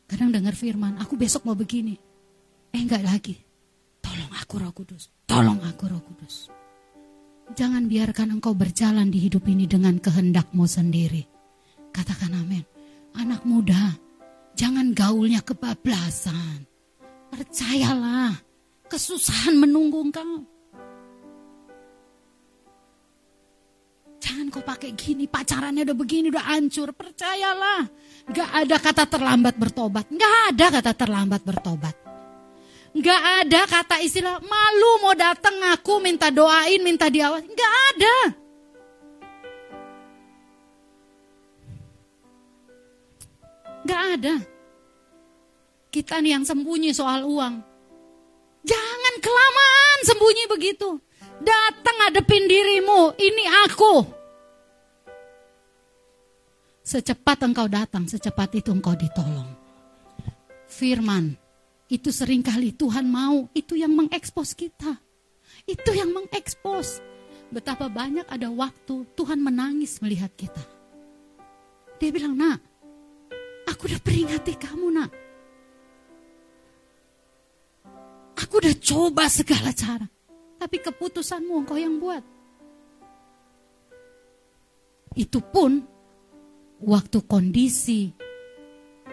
Kadang 0.09 0.33
dengar 0.33 0.57
firman, 0.57 0.97
aku 0.97 1.13
besok 1.13 1.45
mau 1.45 1.53
begini. 1.53 1.93
Eh 2.73 2.81
enggak 2.81 3.05
lagi. 3.05 3.37
Tolong 4.01 4.33
aku 4.33 4.53
Roh 4.57 4.73
Kudus. 4.73 5.13
Tolong 5.29 5.61
aku 5.61 5.85
Roh 5.85 6.01
Kudus. 6.01 6.49
Jangan 7.53 7.85
biarkan 7.85 8.41
engkau 8.41 8.57
berjalan 8.57 9.13
di 9.13 9.21
hidup 9.29 9.45
ini 9.45 9.69
dengan 9.69 10.01
kehendakmu 10.01 10.65
sendiri. 10.65 11.36
Katakan 11.97 12.29
amin. 12.37 12.61
Anak 13.17 13.41
muda, 13.41 13.97
jangan 14.53 14.93
gaulnya 14.93 15.41
kebablasan. 15.41 16.69
Percayalah, 17.33 18.37
kesusahan 18.85 19.57
menunggu 19.57 20.05
engkau. 20.05 20.45
Jangan 24.21 24.53
kau 24.53 24.61
pakai 24.61 24.93
gini, 24.93 25.25
pacarannya 25.25 25.81
udah 25.89 25.97
begini, 25.97 26.29
udah 26.29 26.45
hancur. 26.45 26.93
Percayalah. 26.93 27.89
Gak 28.29 28.49
ada 28.53 28.77
kata 28.77 29.03
terlambat 29.09 29.57
bertobat. 29.57 30.05
Gak 30.13 30.35
ada 30.53 30.65
kata 30.77 30.91
terlambat 30.93 31.41
bertobat. 31.41 31.95
Gak 32.97 33.23
ada 33.45 33.61
kata 33.65 34.01
istilah 34.05 34.37
malu 34.41 34.91
mau 35.01 35.13
datang 35.17 35.57
aku 35.73 35.97
minta 35.97 36.29
doain, 36.29 36.81
minta 36.85 37.09
diawas. 37.09 37.41
Gak 37.45 37.73
ada. 37.93 38.46
Gak 43.87 44.03
ada. 44.19 44.35
Kita 45.87 46.19
nih 46.19 46.35
yang 46.35 46.43
sembunyi 46.43 46.91
soal 46.91 47.23
uang. 47.23 47.55
Jangan 48.67 49.15
kelamaan 49.23 49.99
sembunyi 50.03 50.43
begitu. 50.51 50.99
Datang 51.39 51.97
adepin 52.11 52.43
dirimu, 52.51 53.15
ini 53.15 53.45
aku. 53.63 53.93
Secepat 56.83 57.47
engkau 57.47 57.71
datang, 57.71 58.03
secepat 58.07 58.59
itu 58.59 58.75
engkau 58.75 58.95
ditolong. 58.99 59.47
Firman, 60.67 61.35
itu 61.87 62.11
sering 62.11 62.43
kali 62.43 62.75
Tuhan 62.75 63.07
mau, 63.07 63.47
itu 63.55 63.79
yang 63.79 63.95
mengekspos 63.95 64.51
kita. 64.51 64.99
Itu 65.63 65.95
yang 65.95 66.11
mengekspos. 66.11 66.99
Betapa 67.47 67.87
banyak 67.87 68.27
ada 68.27 68.51
waktu 68.51 69.07
Tuhan 69.15 69.39
menangis 69.39 70.03
melihat 70.03 70.31
kita. 70.35 70.59
Dia 71.99 72.11
bilang, 72.11 72.35
nak, 72.35 72.59
aku 73.67 73.91
udah 73.91 74.01
peringati 74.01 74.53
kamu 74.55 74.87
nak. 74.95 75.11
Aku 78.37 78.63
udah 78.63 78.75
coba 78.79 79.27
segala 79.27 79.75
cara. 79.75 80.07
Tapi 80.57 80.77
keputusanmu 80.81 81.53
engkau 81.53 81.77
yang 81.77 81.99
buat. 82.01 82.23
Itu 85.17 85.41
pun 85.41 85.81
waktu 86.81 87.19
kondisi 87.25 88.13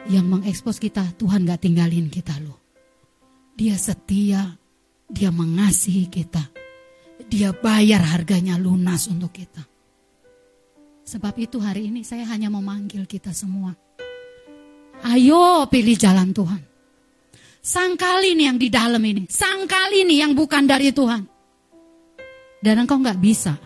yang 0.08 0.28
mengekspos 0.28 0.76
kita, 0.76 1.16
Tuhan 1.16 1.48
gak 1.48 1.64
tinggalin 1.64 2.12
kita 2.12 2.36
loh. 2.44 2.60
Dia 3.56 3.76
setia, 3.80 4.56
dia 5.08 5.30
mengasihi 5.32 6.08
kita. 6.12 6.44
Dia 7.24 7.56
bayar 7.56 8.04
harganya 8.04 8.60
lunas 8.60 9.08
untuk 9.08 9.32
kita. 9.32 9.64
Sebab 11.04 11.36
itu 11.40 11.60
hari 11.60 11.88
ini 11.92 12.04
saya 12.04 12.28
hanya 12.28 12.52
memanggil 12.52 13.04
kita 13.08 13.32
semua. 13.32 13.72
Ayo 15.04 15.68
pilih 15.68 15.96
jalan 16.00 16.32
Tuhan. 16.32 16.62
Sangkali 17.60 18.36
nih 18.36 18.46
yang 18.48 18.58
di 18.60 18.68
dalam 18.72 19.00
ini. 19.04 19.28
Sangkali 19.28 20.04
nih 20.08 20.24
yang 20.24 20.32
bukan 20.32 20.64
dari 20.64 20.92
Tuhan. 20.92 21.22
Dan 22.64 22.80
engkau 22.80 22.96
gak 23.04 23.20
bisa 23.20 23.56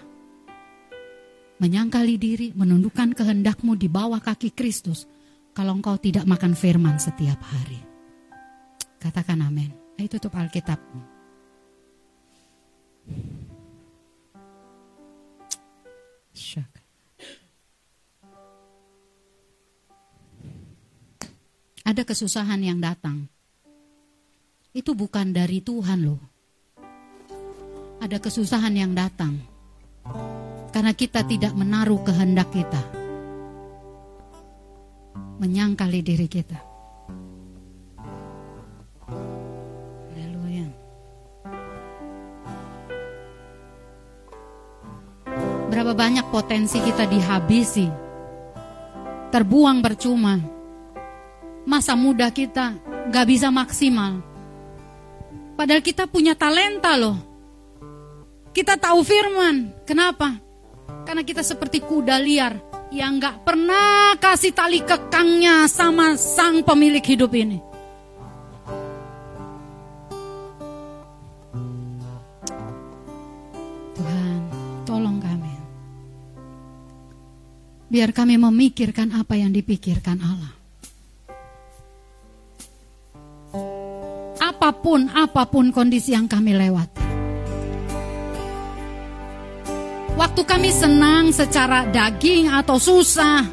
menyangkali 1.59 2.15
diri, 2.19 2.49
menundukkan 2.55 3.15
kehendakmu 3.15 3.75
di 3.75 3.91
bawah 3.91 4.23
kaki 4.23 4.55
Kristus, 4.55 5.11
kalau 5.55 5.75
engkau 5.75 5.99
tidak 5.99 6.23
makan 6.23 6.55
firman 6.55 7.03
setiap 7.03 7.39
hari. 7.43 7.83
Katakan 8.99 9.43
amin. 9.43 9.75
Ayo 9.99 10.07
tutup 10.07 10.35
Alkitabmu. 10.39 11.19
Ada 21.89 22.05
kesusahan 22.05 22.61
yang 22.61 22.85
datang. 22.85 23.25
Itu 24.77 24.93
bukan 24.93 25.33
dari 25.33 25.65
Tuhan 25.65 26.05
loh. 26.05 26.21
Ada 28.05 28.21
kesusahan 28.21 28.77
yang 28.77 28.93
datang 28.93 29.41
karena 30.69 30.93
kita 30.93 31.25
tidak 31.25 31.57
menaruh 31.57 32.05
kehendak 32.05 32.53
kita. 32.53 32.77
Menyangkali 35.41 36.05
diri 36.05 36.29
kita. 36.29 36.61
Haleluya. 40.13 40.69
Berapa 45.73 45.97
banyak 45.97 46.29
potensi 46.29 46.85
kita 46.85 47.09
dihabisi. 47.09 47.89
Terbuang 49.33 49.81
percuma. 49.81 50.58
Masa 51.69 51.93
muda 51.93 52.33
kita 52.33 52.81
gak 53.13 53.29
bisa 53.29 53.53
maksimal. 53.53 54.25
Padahal 55.53 55.85
kita 55.85 56.09
punya 56.09 56.33
talenta 56.33 56.97
loh. 56.97 57.21
Kita 58.57 58.81
tahu 58.81 59.05
firman. 59.05 59.85
Kenapa? 59.85 60.33
Karena 61.05 61.21
kita 61.21 61.45
seperti 61.45 61.85
kuda 61.85 62.17
liar 62.25 62.57
yang 62.89 63.21
gak 63.21 63.45
pernah 63.45 64.17
kasih 64.17 64.57
tali 64.57 64.81
kekangnya 64.81 65.69
sama 65.69 66.17
sang 66.17 66.65
pemilik 66.65 67.05
hidup 67.05 67.37
ini. 67.37 67.61
Tuhan, 73.93 74.41
tolong 74.89 75.21
kami. 75.21 75.53
Biar 77.93 78.17
kami 78.17 78.41
memikirkan 78.41 79.13
apa 79.13 79.37
yang 79.37 79.53
dipikirkan 79.53 80.17
Allah. 80.25 80.58
Apa 84.59 84.75
pun, 84.75 85.07
apa 85.15 85.47
pun 85.47 85.71
kondisi 85.71 86.19
yang 86.19 86.27
kami 86.27 86.51
lewati. 86.51 86.99
Waktu 90.19 90.43
kami 90.43 90.75
senang 90.75 91.31
secara 91.31 91.87
daging 91.87 92.51
atau 92.51 92.75
susah. 92.83 93.47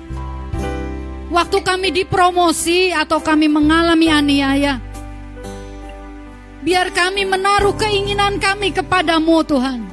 Waktu 1.30 1.62
kami 1.62 1.94
dipromosi 1.94 2.90
atau 2.90 3.22
kami 3.22 3.46
mengalami 3.46 4.10
aniaya. 4.10 4.82
Biar 6.66 6.90
kami 6.90 7.22
menaruh 7.30 7.78
keinginan 7.78 8.42
kami 8.42 8.74
kepadamu 8.74 9.46
Tuhan. 9.46 9.86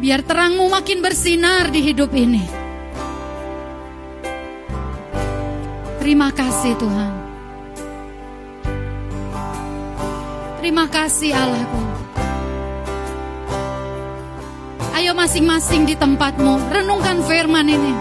Biar 0.00 0.24
terangmu 0.24 0.72
makin 0.72 1.04
bersinar 1.04 1.68
di 1.68 1.84
hidup 1.84 2.16
ini. 2.16 2.48
Terima 6.00 6.32
kasih 6.32 6.80
Tuhan. 6.80 7.29
Terima 10.60 10.84
kasih 10.92 11.32
Allahku. 11.32 11.80
Ayo 14.92 15.16
masing-masing 15.16 15.88
di 15.88 15.96
tempatmu, 15.96 16.68
renungkan 16.68 17.24
firman 17.24 17.64
ini. 17.64 17.96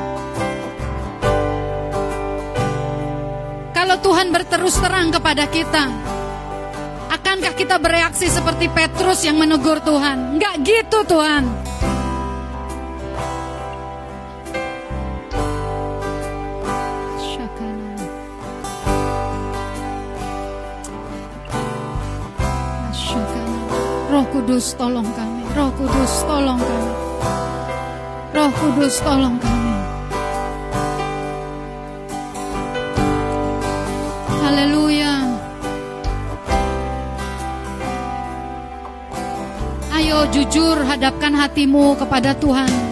Kalau 3.72 3.96
Tuhan 4.04 4.36
berterus 4.36 4.76
terang 4.76 5.08
kepada 5.08 5.48
kita, 5.48 5.88
akankah 7.08 7.56
kita 7.56 7.80
bereaksi 7.80 8.28
seperti 8.28 8.68
Petrus 8.68 9.24
yang 9.24 9.40
menegur 9.40 9.80
Tuhan? 9.80 10.36
Enggak 10.36 10.60
gitu 10.60 11.08
Tuhan. 11.08 11.69
Kudus 24.50 24.74
tolong 24.82 25.06
kami. 25.14 25.46
Roh 25.54 25.70
Kudus 25.78 26.26
tolong 26.26 26.58
kami. 26.58 26.92
Roh 28.34 28.50
Kudus 28.50 28.98
tolong 28.98 29.38
kami. 29.38 29.74
Haleluya. 34.42 35.14
Ayo 39.94 40.26
jujur 40.34 40.82
hadapkan 40.82 41.38
hatimu 41.38 41.94
kepada 42.02 42.34
Tuhan. 42.34 42.89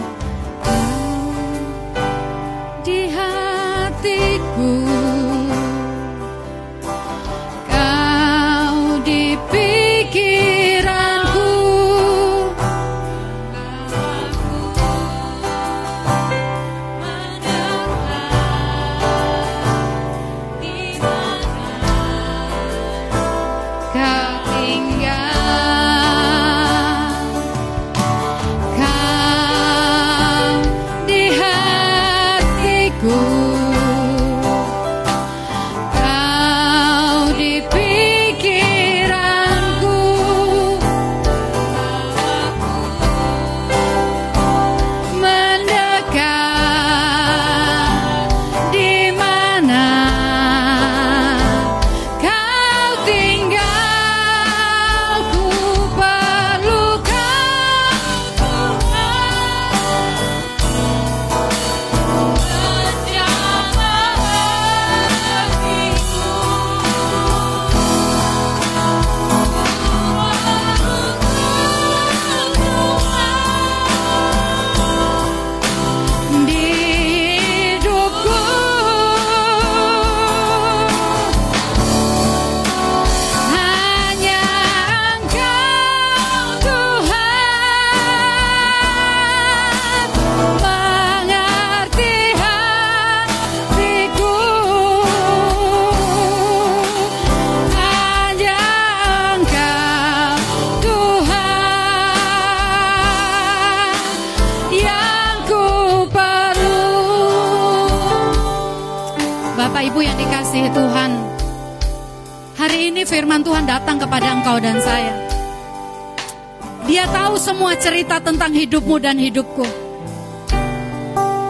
Hidupmu 118.58 118.98
dan 118.98 119.14
hidupku 119.14 119.62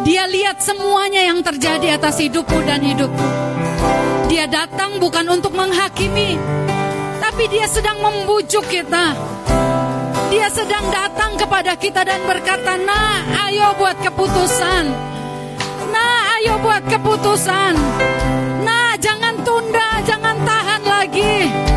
Dia 0.04 0.28
lihat 0.28 0.60
semuanya 0.60 1.24
yang 1.24 1.40
terjadi 1.40 1.96
atas 1.96 2.20
hidupmu 2.20 2.60
dan 2.68 2.84
hidupku 2.84 3.28
Dia 4.28 4.44
datang 4.44 5.00
bukan 5.00 5.24
untuk 5.32 5.56
menghakimi 5.56 6.36
Tapi 7.16 7.44
dia 7.48 7.64
sedang 7.64 8.04
membujuk 8.04 8.68
kita 8.68 9.16
dia 10.28 10.44
sedang 10.52 10.84
datang 10.92 11.40
kepada 11.40 11.72
kita 11.72 12.04
dan 12.04 12.20
berkata, 12.28 12.76
"Nah, 12.76 13.48
ayo 13.48 13.72
buat 13.80 13.96
keputusan. 13.96 14.84
Nah, 15.88 16.16
ayo 16.36 16.60
buat 16.60 16.84
keputusan. 16.84 17.72
Nah, 18.60 18.92
jangan 19.00 19.40
tunda, 19.40 19.88
jangan 20.04 20.36
tahan 20.44 20.82
lagi. 20.84 21.67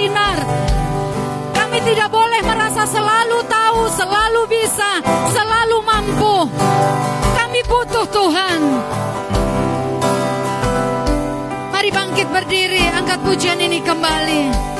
Bersinar. 0.00 0.38
Kami 1.52 1.78
tidak 1.84 2.08
boleh 2.08 2.40
merasa 2.40 2.88
selalu 2.88 3.44
tahu, 3.44 3.80
selalu 3.92 4.42
bisa, 4.48 5.04
selalu 5.28 5.78
mampu. 5.84 6.36
Kami 7.36 7.60
butuh 7.68 8.06
Tuhan. 8.08 8.60
Mari 11.68 11.90
bangkit 11.92 12.28
berdiri, 12.32 12.80
angkat 12.96 13.20
pujian 13.28 13.60
ini 13.60 13.84
kembali. 13.84 14.79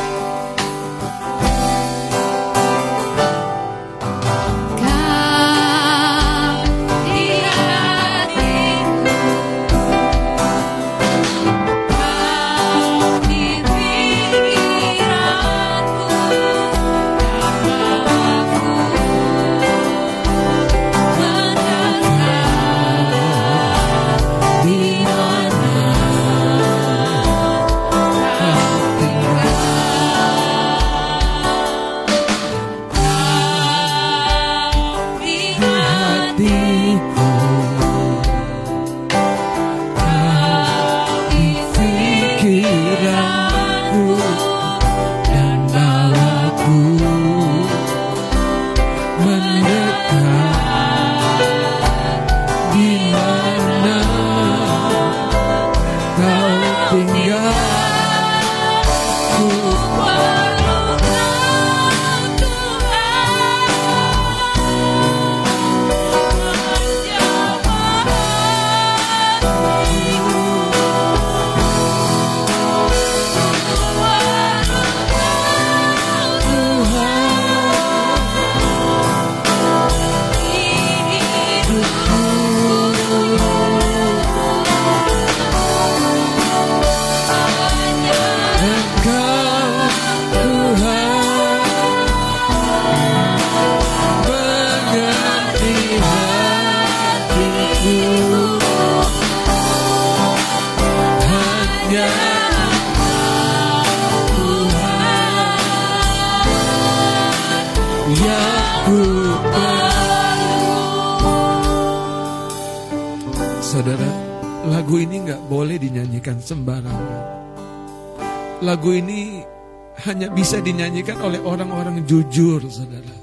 Dinyanyikan 120.71 121.19
oleh 121.19 121.43
orang-orang 121.43 122.07
jujur, 122.07 122.63
saudara. 122.71 123.19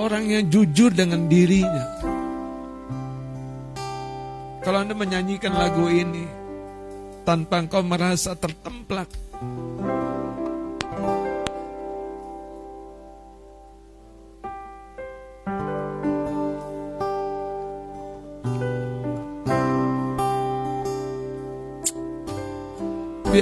orang 0.00 0.24
yang 0.24 0.44
jujur 0.48 0.88
dengan 0.88 1.28
dirinya. 1.28 1.84
Kalau 4.64 4.82
Anda 4.82 4.96
menyanyikan 4.96 5.52
lagu 5.52 5.86
ini 5.92 6.24
tanpa 7.28 7.60
engkau 7.60 7.84
merasa 7.84 8.32
tertemplak, 8.34 9.06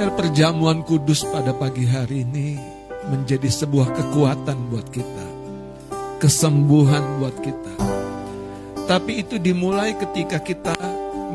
Biar 0.01 0.17
perjamuan 0.17 0.81
kudus 0.81 1.29
pada 1.29 1.53
pagi 1.53 1.85
hari 1.85 2.25
ini 2.25 2.57
menjadi 3.13 3.53
sebuah 3.53 3.93
kekuatan 3.93 4.73
buat 4.73 4.89
kita. 4.89 5.27
Kesembuhan 6.17 7.21
buat 7.21 7.37
kita. 7.45 7.75
Tapi 8.89 9.21
itu 9.21 9.37
dimulai 9.37 9.93
ketika 10.01 10.41
kita 10.41 10.73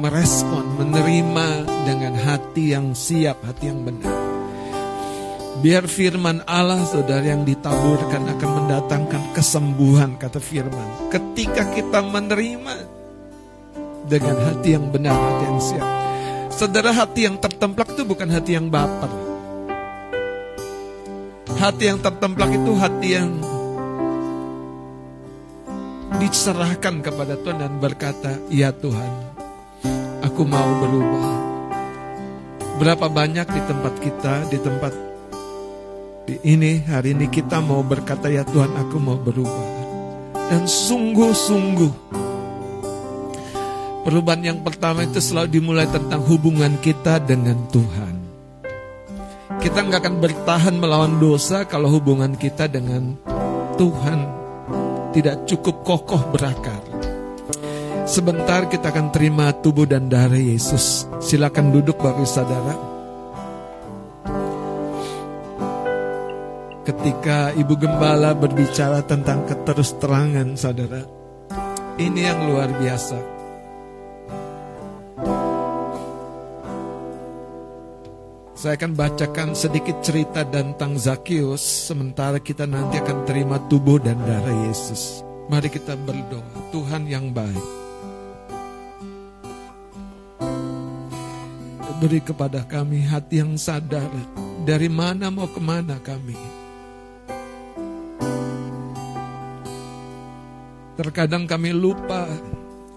merespon, 0.01 0.81
menerima 0.81 1.61
dengan 1.85 2.17
hati 2.17 2.73
yang 2.73 2.97
siap, 2.97 3.45
hati 3.45 3.69
yang 3.69 3.85
benar. 3.85 4.17
Biar 5.61 5.85
firman 5.85 6.41
Allah 6.49 6.89
saudara 6.89 7.21
yang 7.21 7.45
ditaburkan 7.45 8.33
akan 8.33 8.49
mendatangkan 8.49 9.29
kesembuhan 9.37 10.17
kata 10.17 10.41
firman. 10.41 11.13
Ketika 11.13 11.69
kita 11.69 12.01
menerima 12.01 12.75
dengan 14.09 14.41
hati 14.41 14.73
yang 14.73 14.89
benar, 14.89 15.13
hati 15.13 15.43
yang 15.53 15.61
siap. 15.61 16.04
Saudara 16.55 16.95
hati 16.95 17.27
yang 17.27 17.35
tertemplak 17.35 17.91
itu 17.91 18.07
bukan 18.07 18.31
hati 18.31 18.55
yang 18.55 18.71
baper. 18.71 19.11
Hati 21.59 21.83
yang 21.91 21.99
tertemplak 21.99 22.47
itu 22.55 22.71
hati 22.79 23.09
yang 23.11 23.29
diserahkan 26.15 27.03
kepada 27.03 27.35
Tuhan 27.35 27.59
dan 27.59 27.75
berkata, 27.75 28.39
"Ya 28.47 28.71
Tuhan, 28.71 29.35
aku 30.23 30.47
mau 30.47 30.69
berubah." 30.79 31.27
Berapa 32.79 33.11
banyak 33.11 33.47
di 33.51 33.61
tempat 33.67 33.93
kita, 33.99 34.33
di 34.47 34.55
tempat 34.55 34.95
di 36.23 36.39
ini 36.39 36.79
hari 36.87 37.19
ini 37.19 37.27
kita 37.27 37.59
mau 37.59 37.83
berkata, 37.83 38.31
"Ya 38.31 38.47
Tuhan, 38.47 38.71
aku 38.79 38.95
mau 39.03 39.19
berubah." 39.19 39.67
Dan 40.47 40.63
sungguh-sungguh 40.63 42.15
Perubahan 44.05 44.45
yang 44.45 44.59
pertama 44.61 45.01
itu 45.01 45.17
selalu 45.17 45.57
dimulai 45.57 45.89
tentang 45.89 46.21
hubungan 46.29 46.77
kita 46.77 47.17
dengan 47.25 47.57
Tuhan. 47.73 48.13
Kita 49.57 49.81
nggak 49.81 49.97
akan 49.97 50.15
bertahan 50.21 50.77
melawan 50.77 51.17
dosa 51.17 51.65
kalau 51.65 51.89
hubungan 51.89 52.37
kita 52.37 52.69
dengan 52.69 53.17
Tuhan 53.81 54.29
tidak 55.09 55.49
cukup 55.49 55.81
kokoh 55.81 56.21
berakar. 56.29 56.85
Sebentar 58.05 58.69
kita 58.69 58.93
akan 58.93 59.09
terima 59.09 59.49
tubuh 59.57 59.89
dan 59.89 60.05
darah 60.05 60.37
Yesus. 60.37 61.09
Silakan 61.17 61.73
duduk 61.73 61.97
bagi 61.97 62.29
saudara. 62.29 62.77
Ketika 66.85 67.57
Ibu 67.57 67.73
Gembala 67.73 68.37
berbicara 68.37 69.01
tentang 69.01 69.49
keterus 69.49 69.97
terangan 69.97 70.53
saudara, 70.53 71.01
ini 71.97 72.21
yang 72.21 72.53
luar 72.53 72.69
biasa. 72.69 73.34
Saya 78.65 78.81
akan 78.81 78.97
bacakan 78.97 79.53
sedikit 79.53 80.01
cerita 80.01 80.41
tentang 80.41 80.97
Zakius 80.97 81.61
sementara 81.61 82.41
kita 82.41 82.65
nanti 82.65 82.97
akan 82.97 83.21
terima 83.29 83.61
tubuh 83.69 84.01
dan 84.01 84.17
darah 84.25 84.57
Yesus. 84.65 85.21
Mari 85.53 85.69
kita 85.69 85.93
berdoa, 85.93 86.73
Tuhan 86.73 87.05
yang 87.05 87.29
baik. 87.29 87.67
Beri 92.01 92.25
kepada 92.25 92.65
kami 92.65 93.05
hati 93.05 93.37
yang 93.45 93.53
sadar 93.53 94.09
dari 94.65 94.89
mana 94.89 95.29
mau 95.29 95.45
ke 95.45 95.61
mana 95.61 96.01
kami. 96.01 96.33
Terkadang 100.97 101.45
kami 101.45 101.69
lupa, 101.69 102.25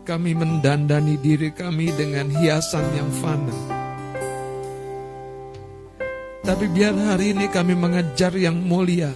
kami 0.09 0.33
mendandani 0.33 1.21
diri 1.21 1.53
kami 1.53 1.93
dengan 1.93 2.33
hiasan 2.33 2.89
yang 2.97 3.13
fana 3.21 3.78
tapi 6.49 6.65
biar 6.65 6.97
hari 6.97 7.37
ini 7.37 7.45
kami 7.53 7.77
mengejar 7.77 8.33
yang 8.33 8.57
mulia. 8.57 9.13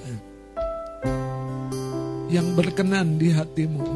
Yang 2.29 2.49
berkenan 2.53 3.17
di 3.17 3.33
hatimu. 3.33 3.89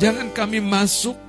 Jangan 0.00 0.32
kami 0.32 0.64
masuk 0.64 1.20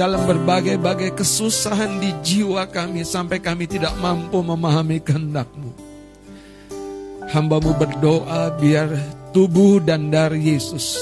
dalam 0.00 0.24
berbagai-bagai 0.24 1.20
kesusahan 1.20 2.00
di 2.00 2.16
jiwa 2.24 2.64
kami 2.64 3.04
sampai 3.04 3.44
kami 3.44 3.68
tidak 3.68 3.92
mampu 4.00 4.40
memahami 4.40 4.96
kehendakmu. 5.04 5.68
Hambamu 7.28 7.76
berdoa 7.76 8.56
biar 8.56 8.88
tubuh 9.36 9.84
dan 9.84 10.08
dari 10.08 10.56
Yesus 10.56 10.96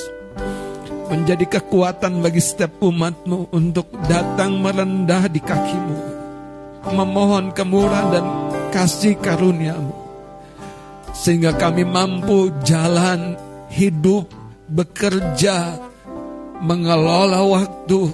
menjadi 1.06 1.46
kekuatan 1.46 2.18
bagi 2.18 2.42
setiap 2.42 2.82
umatmu 2.82 3.54
untuk 3.54 3.86
datang 4.10 4.58
merendah 4.58 5.30
di 5.30 5.38
kakimu 5.38 6.21
memohon 6.90 7.54
kemurahan 7.54 8.08
dan 8.10 8.26
kasih 8.74 9.14
karuniamu. 9.22 9.94
Sehingga 11.12 11.54
kami 11.54 11.86
mampu 11.86 12.50
jalan 12.66 13.36
hidup, 13.70 14.26
bekerja, 14.66 15.78
mengelola 16.64 17.44
waktu, 17.46 18.10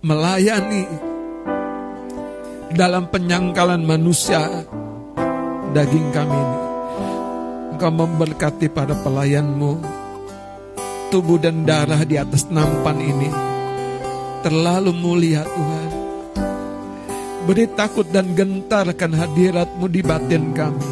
melayani 0.00 0.86
dalam 2.72 3.10
penyangkalan 3.12 3.84
manusia 3.84 4.46
daging 5.76 6.08
kami 6.14 6.38
ini. 6.38 6.58
Engkau 7.76 7.92
memberkati 7.92 8.70
pada 8.70 8.94
pelayanmu, 9.02 9.72
tubuh 11.10 11.36
dan 11.42 11.66
darah 11.66 12.06
di 12.06 12.14
atas 12.14 12.46
nampan 12.46 13.00
ini 13.02 13.30
terlalu 14.42 14.90
mulia 14.90 15.46
Tuhan. 15.46 16.01
Beri 17.42 17.66
takut 17.74 18.06
dan 18.06 18.38
gentarkan 18.38 19.18
hadiratmu 19.18 19.90
di 19.90 19.98
batin 19.98 20.54
kami. 20.54 20.86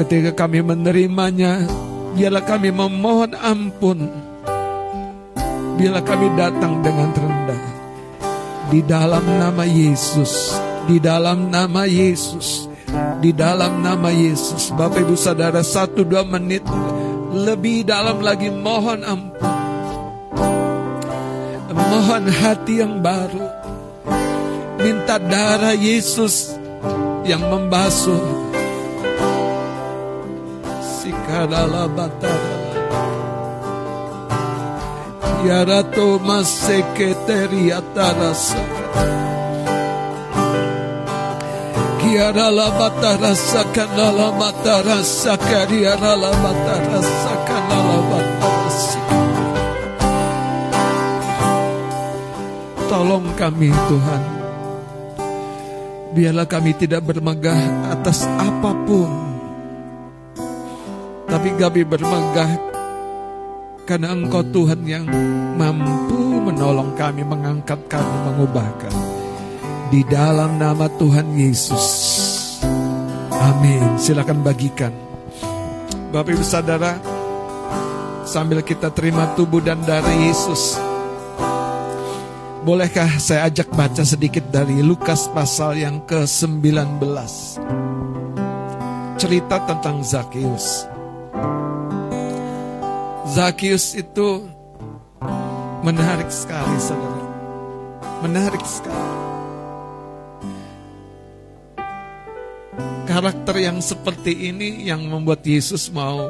Ketika 0.00 0.32
kami 0.32 0.64
menerimanya, 0.64 1.68
biarlah 2.16 2.40
kami 2.48 2.72
memohon 2.72 3.36
ampun. 3.36 4.08
Biarlah 5.76 6.00
kami 6.00 6.32
datang 6.32 6.80
dengan 6.80 7.12
rendah. 7.12 7.62
Di 8.72 8.80
dalam 8.88 9.24
nama 9.24 9.68
Yesus, 9.68 10.56
di 10.88 10.96
dalam 10.96 11.52
nama 11.52 11.84
Yesus, 11.84 12.64
di 13.20 13.28
dalam 13.36 13.84
nama 13.84 14.08
Yesus. 14.08 14.72
Bapak 14.72 15.04
Ibu 15.04 15.12
Saudara, 15.12 15.60
satu 15.60 16.08
dua 16.08 16.24
menit 16.24 16.64
lebih 17.36 17.84
dalam 17.84 18.24
lagi 18.24 18.48
mohon 18.48 19.04
ampun. 19.04 19.56
Mohon 21.68 22.24
hati 22.32 22.80
yang 22.80 23.04
baru 23.04 23.57
minta 24.78 25.18
darah 25.18 25.74
Yesus 25.74 26.54
yang 27.26 27.42
membasuh. 27.50 28.48
Sikadala 30.98 31.86
batara 31.90 32.58
Yarato 35.46 36.18
maseketeri 36.18 37.70
atarasa 37.70 38.58
Kiara 42.02 42.50
la 42.50 42.68
batara 42.74 43.32
sakana 43.38 44.10
batara 44.34 44.98
sakariara 45.06 46.12
la 46.18 46.32
batara 46.42 46.98
sakana 46.98 47.78
batara 48.10 48.72
Tolong 52.90 53.28
kami 53.38 53.70
Tuhan 53.70 54.37
Biarlah 56.18 56.50
kami 56.50 56.74
tidak 56.74 57.06
bermegah 57.06 57.94
atas 57.94 58.26
apa 58.26 58.74
pun. 58.82 59.06
Tapi 61.30 61.54
kami 61.54 61.86
bermegah 61.86 62.58
karena 63.86 64.10
Engkau 64.18 64.42
Tuhan 64.50 64.82
yang 64.82 65.06
mampu 65.54 66.42
menolong 66.42 66.98
kami, 66.98 67.22
mengangkat 67.22 67.78
kami, 67.86 68.16
mengubahkan. 68.34 68.90
Di 69.94 70.02
dalam 70.10 70.58
nama 70.58 70.90
Tuhan 70.98 71.38
Yesus. 71.38 71.86
Amin. 73.30 73.94
Silakan 73.94 74.42
bagikan. 74.42 74.90
Bapak 76.10 76.34
Ibu 76.34 76.42
Saudara, 76.42 76.98
sambil 78.26 78.66
kita 78.66 78.90
terima 78.90 79.38
tubuh 79.38 79.62
dan 79.62 79.86
darah 79.86 80.18
Yesus, 80.18 80.82
Bolehkah 82.68 83.16
saya 83.16 83.48
ajak 83.48 83.72
baca 83.72 84.04
sedikit 84.04 84.44
dari 84.52 84.84
Lukas 84.84 85.24
pasal 85.32 85.80
yang 85.80 86.04
ke-19. 86.04 87.00
Cerita 89.16 89.56
tentang 89.64 90.04
Zakheus. 90.04 90.84
Zakius 93.24 93.96
itu 93.96 94.44
menarik 95.80 96.28
sekali 96.28 96.76
saudara. 96.76 97.24
Menarik 98.28 98.60
sekali. 98.60 99.16
Karakter 103.08 103.56
yang 103.64 103.80
seperti 103.80 104.52
ini 104.52 104.84
yang 104.84 105.08
membuat 105.08 105.40
Yesus 105.40 105.88
mau 105.88 106.28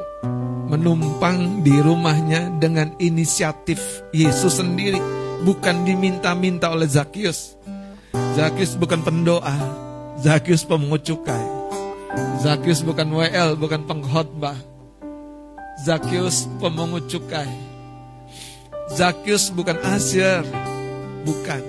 menumpang 0.70 1.66
di 1.66 1.74
rumahnya 1.82 2.62
dengan 2.62 2.94
inisiatif 3.02 4.06
Yesus 4.14 4.62
sendiri, 4.62 5.17
bukan 5.42 5.86
diminta-minta 5.86 6.72
oleh 6.72 6.88
Zakius. 6.88 7.58
Zakius 8.34 8.78
bukan 8.78 9.02
pendoa, 9.02 9.54
Zakius 10.22 10.62
pemungut 10.66 11.02
cukai. 11.06 11.42
Zakius 12.40 12.82
bukan 12.82 13.10
WL, 13.12 13.58
bukan 13.58 13.84
pengkhotbah. 13.86 14.56
Zakius 15.82 16.50
pemungut 16.58 17.06
cukai. 17.06 17.50
Zakius 18.90 19.52
bukan 19.52 19.78
asyir, 19.94 20.42
bukan. 21.22 21.62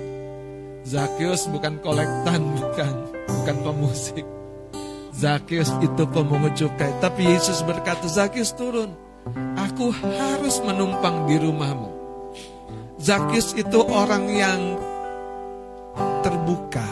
Zakius 0.82 1.46
bukan 1.46 1.78
kolektan, 1.84 2.42
bukan. 2.56 2.94
Bukan 3.30 3.56
pemusik. 3.62 4.26
Zakius 5.14 5.70
itu 5.84 6.02
pemungut 6.10 6.56
cukai. 6.56 6.90
Tapi 6.98 7.28
Yesus 7.28 7.60
berkata, 7.62 8.08
Zakius 8.08 8.56
turun. 8.56 8.96
Aku 9.54 9.92
harus 9.92 10.58
menumpang 10.64 11.28
di 11.28 11.36
rumahmu. 11.38 11.99
Zakius 13.00 13.56
itu 13.56 13.80
orang 13.88 14.28
yang 14.28 14.60
terbuka. 16.20 16.84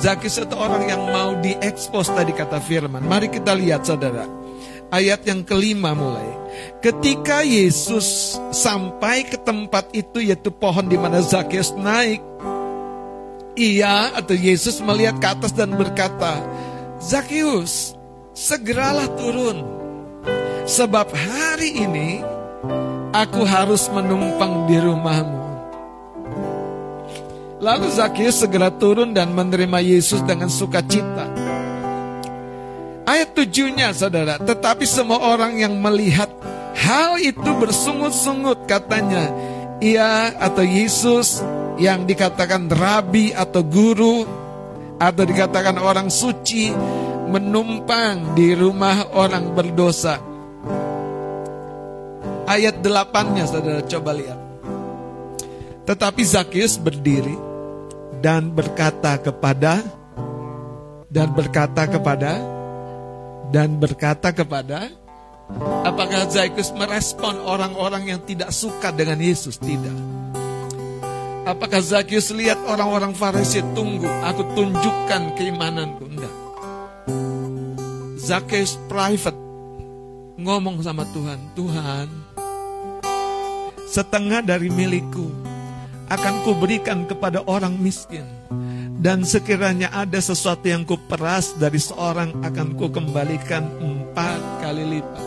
Zakius 0.00 0.40
itu 0.40 0.56
orang 0.56 0.88
yang 0.88 1.04
mau 1.04 1.36
diekspos 1.36 2.08
tadi 2.16 2.32
kata 2.32 2.56
firman. 2.64 3.04
Mari 3.04 3.28
kita 3.28 3.52
lihat 3.52 3.84
saudara. 3.84 4.24
Ayat 4.88 5.28
yang 5.28 5.44
kelima 5.44 5.92
mulai. 5.92 6.24
Ketika 6.80 7.44
Yesus 7.44 8.40
sampai 8.56 9.28
ke 9.28 9.36
tempat 9.36 9.92
itu 9.92 10.24
yaitu 10.24 10.48
pohon 10.48 10.88
di 10.88 10.96
mana 10.96 11.20
Zakius 11.20 11.76
naik. 11.76 12.24
Ia 13.52 14.16
atau 14.16 14.32
Yesus 14.32 14.80
melihat 14.80 15.20
ke 15.20 15.28
atas 15.28 15.52
dan 15.52 15.76
berkata, 15.76 16.40
Zakius, 17.04 17.98
segeralah 18.32 19.12
turun. 19.18 19.60
Sebab 20.64 21.10
hari 21.10 21.84
ini 21.84 22.37
aku 23.12 23.42
harus 23.44 23.88
menumpang 23.88 24.68
di 24.68 24.76
rumahmu. 24.80 25.38
Lalu 27.58 27.90
Zakius 27.90 28.38
segera 28.38 28.70
turun 28.70 29.10
dan 29.10 29.34
menerima 29.34 29.82
Yesus 29.82 30.22
dengan 30.22 30.46
sukacita. 30.46 31.26
Ayat 33.02 33.34
tujuhnya 33.34 33.90
saudara, 33.96 34.38
tetapi 34.38 34.86
semua 34.86 35.18
orang 35.34 35.58
yang 35.58 35.74
melihat 35.80 36.30
hal 36.76 37.18
itu 37.18 37.50
bersungut-sungut 37.58 38.68
katanya. 38.70 39.32
Ia 39.78 40.34
atau 40.38 40.62
Yesus 40.62 41.42
yang 41.78 42.06
dikatakan 42.06 42.66
rabi 42.66 43.30
atau 43.30 43.62
guru 43.62 44.26
atau 44.98 45.22
dikatakan 45.22 45.78
orang 45.78 46.10
suci 46.10 46.74
menumpang 47.30 48.34
di 48.34 48.54
rumah 48.54 49.14
orang 49.14 49.54
berdosa. 49.54 50.18
Ayat 52.48 52.80
delapannya 52.80 53.44
saudara 53.44 53.84
coba 53.84 54.16
lihat. 54.16 54.40
Tetapi 55.84 56.22
Zakius 56.24 56.80
berdiri 56.80 57.36
dan 58.24 58.48
berkata 58.56 59.20
kepada 59.20 59.84
dan 61.12 61.32
berkata 61.36 61.84
kepada 61.84 62.40
dan 63.52 63.76
berkata 63.76 64.32
kepada 64.32 64.88
apakah 65.84 66.28
Zakius 66.28 66.72
merespon 66.76 67.40
orang-orang 67.40 68.16
yang 68.16 68.20
tidak 68.24 68.52
suka 68.52 68.92
dengan 68.92 69.20
Yesus? 69.20 69.56
Tidak. 69.60 69.96
Apakah 71.48 71.80
Zakius 71.80 72.28
lihat 72.36 72.60
orang-orang 72.68 73.16
Farisi 73.16 73.64
tunggu, 73.72 74.08
aku 74.24 74.44
tunjukkan 74.52 75.36
keimananku? 75.36 76.04
Enggak. 76.04 76.34
Zakius 78.20 78.76
private 78.92 79.40
ngomong 80.36 80.84
sama 80.84 81.08
Tuhan, 81.08 81.40
Tuhan, 81.56 82.27
setengah 83.88 84.44
dari 84.44 84.68
milikku 84.68 85.32
akan 86.08 86.34
kuberikan 86.44 87.08
kepada 87.08 87.44
orang 87.48 87.76
miskin. 87.80 88.24
Dan 88.98 89.22
sekiranya 89.22 89.94
ada 89.94 90.18
sesuatu 90.18 90.66
yang 90.66 90.82
kuperas 90.82 91.54
dari 91.54 91.78
seorang 91.78 92.42
akan 92.42 92.74
kukembalikan 92.74 93.62
empat 93.78 94.40
kali 94.58 94.98
lipat. 94.98 95.26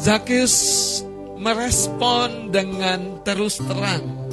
Zakius 0.00 0.56
merespon 1.36 2.48
dengan 2.48 3.20
terus 3.20 3.60
terang 3.60 4.24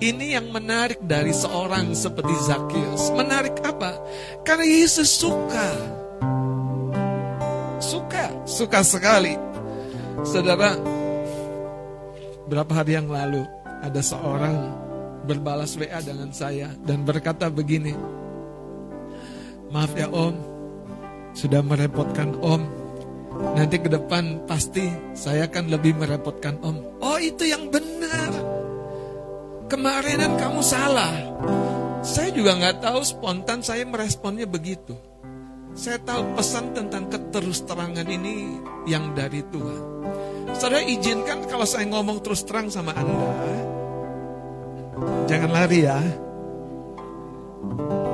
ini 0.00 0.32
yang 0.32 0.48
menarik 0.48 0.96
dari 1.04 1.28
seorang 1.28 1.92
seperti 1.92 2.32
Zakius. 2.48 3.12
Menarik 3.12 3.60
apa? 3.60 4.00
Karena 4.48 4.64
Yesus 4.64 5.12
suka. 5.12 5.68
Suka, 7.84 8.32
suka 8.48 8.80
sekali. 8.80 9.36
Saudara, 10.24 10.72
berapa 12.50 12.82
hari 12.82 12.98
yang 12.98 13.06
lalu 13.06 13.46
ada 13.78 14.02
seorang 14.02 14.74
berbalas 15.22 15.78
WA 15.78 16.02
dengan 16.02 16.34
saya 16.34 16.74
dan 16.82 17.06
berkata 17.06 17.46
begini. 17.46 17.94
Maaf 19.70 19.94
ya 19.94 20.10
Om, 20.10 20.34
sudah 21.30 21.62
merepotkan 21.62 22.34
Om. 22.42 22.82
Nanti 23.54 23.78
ke 23.78 23.86
depan 23.86 24.42
pasti 24.50 24.90
saya 25.14 25.46
akan 25.46 25.70
lebih 25.70 25.94
merepotkan 25.94 26.58
Om. 26.58 26.98
Oh 26.98 27.18
itu 27.22 27.46
yang 27.46 27.70
benar 27.70 28.34
kemarinan 29.70 30.34
kamu 30.34 30.60
salah. 30.66 31.14
Saya 32.02 32.34
juga 32.34 32.58
nggak 32.58 32.82
tahu 32.82 33.00
spontan 33.06 33.62
saya 33.62 33.86
meresponnya 33.86 34.50
begitu. 34.50 34.98
Saya 35.78 36.02
tahu 36.02 36.34
pesan 36.34 36.74
tentang 36.74 37.06
keterus-terangan 37.06 38.08
ini 38.10 38.58
yang 38.90 39.14
dari 39.14 39.38
Tuhan. 39.54 39.82
Saudara 40.56 40.82
izinkan 40.84 41.46
kalau 41.46 41.66
saya 41.68 41.86
ngomong 41.86 42.24
terus 42.24 42.42
terang 42.42 42.72
sama 42.72 42.96
Anda. 42.96 43.30
Jangan 45.30 45.50
lari 45.50 45.80
ya. 45.86 45.98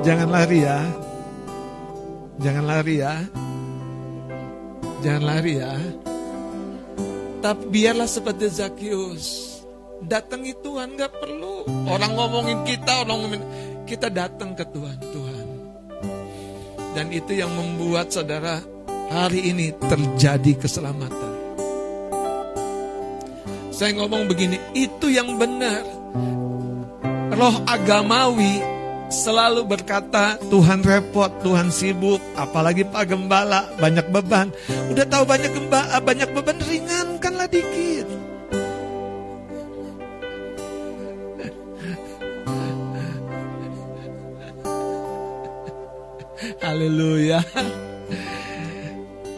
Jangan 0.05 0.29
lari 0.29 0.59
ya. 0.61 0.79
Jangan 2.37 2.63
lari 2.65 2.95
ya. 3.01 3.13
Jangan 5.01 5.23
lari 5.23 5.53
ya. 5.57 5.73
Tapi 7.41 7.63
biarlah 7.69 8.09
seperti 8.09 8.49
Zakius 8.49 9.57
datangi 10.03 10.53
Tuhan 10.61 10.93
nggak 10.93 11.13
perlu 11.17 11.65
orang 11.89 12.11
ngomongin 12.13 12.59
kita 12.69 13.01
orang 13.01 13.17
ngomongin 13.17 13.43
kita 13.89 14.13
datang 14.13 14.53
ke 14.53 14.61
Tuhan 14.69 14.97
Tuhan 15.01 15.47
dan 16.93 17.05
itu 17.09 17.33
yang 17.33 17.49
membuat 17.53 18.13
saudara 18.13 18.61
hari 19.09 19.49
ini 19.53 19.73
terjadi 19.73 20.53
keselamatan 20.61 21.26
saya 23.77 23.93
ngomong 23.93 24.25
begini 24.25 24.57
itu 24.73 25.13
yang 25.13 25.37
benar 25.37 25.85
roh 27.37 27.61
agamawi 27.69 28.57
selalu 29.07 29.63
berkata 29.63 30.35
Tuhan 30.51 30.83
repot, 30.83 31.31
Tuhan 31.45 31.71
sibuk, 31.71 32.19
apalagi 32.35 32.83
Pak 32.83 33.07
Gembala 33.07 33.63
banyak 33.79 34.03
beban. 34.11 34.51
Udah 34.91 35.07
tahu 35.07 35.23
banyak 35.23 35.55
gembala, 35.55 36.03
banyak 36.03 36.27
beban 36.35 36.59
ringankanlah 36.59 37.47
dikit. 37.47 38.03
Haleluya. 46.67 47.39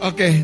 Oke, 0.02 0.42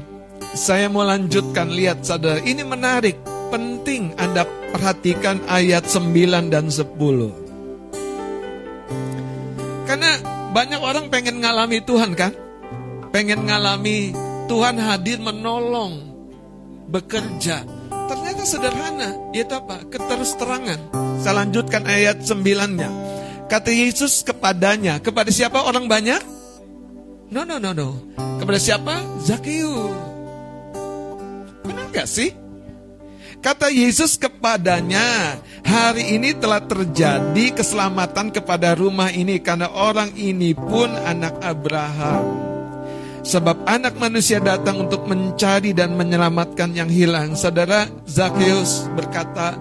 saya 0.55 0.87
mau 0.87 1.03
lanjutkan 1.03 1.67
lihat 1.73 2.05
saudara. 2.07 2.39
Ini 2.45 2.63
menarik, 2.63 3.17
penting 3.49 4.15
Anda 4.19 4.45
perhatikan 4.75 5.41
ayat 5.49 5.89
9 5.89 6.53
dan 6.53 6.69
10. 6.69 6.93
Karena 9.87 10.13
banyak 10.51 10.81
orang 10.83 11.07
pengen 11.09 11.41
ngalami 11.41 11.79
Tuhan 11.85 12.13
kan? 12.19 12.35
Pengen 13.15 13.47
ngalami 13.49 14.13
Tuhan 14.47 14.77
hadir 14.79 15.19
menolong, 15.23 16.03
bekerja. 16.91 17.67
Ternyata 18.07 18.43
sederhana, 18.47 19.11
yaitu 19.35 19.59
apa? 19.59 19.83
Keterus-terangan. 19.91 20.79
Saya 21.19 21.43
lanjutkan 21.43 21.83
ayat 21.91 22.23
9-nya. 22.23 22.87
Kata 23.51 23.71
Yesus 23.71 24.23
kepadanya, 24.23 25.03
kepada 25.03 25.31
siapa 25.31 25.67
orang 25.67 25.91
banyak? 25.91 26.23
No, 27.31 27.43
no, 27.43 27.59
no, 27.59 27.75
no. 27.75 27.99
Kepada 28.39 28.59
siapa? 28.63 29.03
Zakeu. 29.27 29.91
Benar 31.67 31.91
gak 31.91 32.07
sih? 32.07 32.31
Kata 33.45 33.71
Yesus 33.71 34.19
kepadanya, 34.19 35.39
hari 35.63 36.19
ini 36.19 36.35
telah 36.35 36.59
terjadi 36.65 37.55
keselamatan 37.55 38.35
kepada 38.35 38.75
rumah 38.75 39.13
ini 39.13 39.39
karena 39.39 39.71
orang 39.71 40.11
ini 40.19 40.57
pun 40.57 40.91
anak 41.07 41.39
Abraham. 41.45 42.47
Sebab 43.27 43.67
anak 43.67 43.99
manusia 43.99 44.39
datang 44.39 44.87
untuk 44.87 45.03
mencari 45.11 45.75
dan 45.75 45.99
menyelamatkan 45.99 46.71
yang 46.79 46.87
hilang. 46.87 47.35
Saudara 47.35 47.91
Zakheus 48.07 48.87
berkata, 48.95 49.59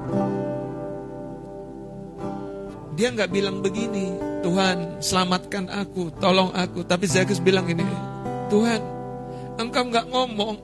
dia 2.93 3.10
nggak 3.11 3.34
bilang 3.34 3.60
begini, 3.65 4.14
Tuhan 4.45 5.02
selamatkan 5.02 5.68
aku, 5.68 6.14
tolong 6.22 6.53
aku. 6.53 6.85
Tapi 6.85 7.10
Zakheus 7.10 7.41
bilang 7.41 7.65
ini, 7.65 7.84
Tuhan, 8.53 8.81
engkau 9.57 9.84
nggak 9.89 10.14
ngomong. 10.14 10.56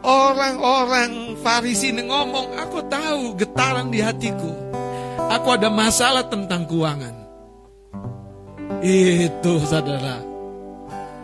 Orang-orang 0.00 1.36
Farisi 1.44 1.92
ini 1.92 2.08
ngomong, 2.08 2.56
aku 2.56 2.80
tahu 2.88 3.36
getaran 3.36 3.92
di 3.92 4.00
hatiku. 4.00 4.52
Aku 5.28 5.52
ada 5.52 5.68
masalah 5.68 6.24
tentang 6.24 6.64
keuangan. 6.64 7.14
Itu 8.80 9.60
saudara. 9.68 10.24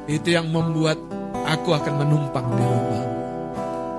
Itu 0.04 0.28
yang 0.28 0.52
membuat 0.52 1.00
aku 1.48 1.72
akan 1.72 1.94
menumpang 2.04 2.46
di 2.52 2.64
rumah. 2.64 3.06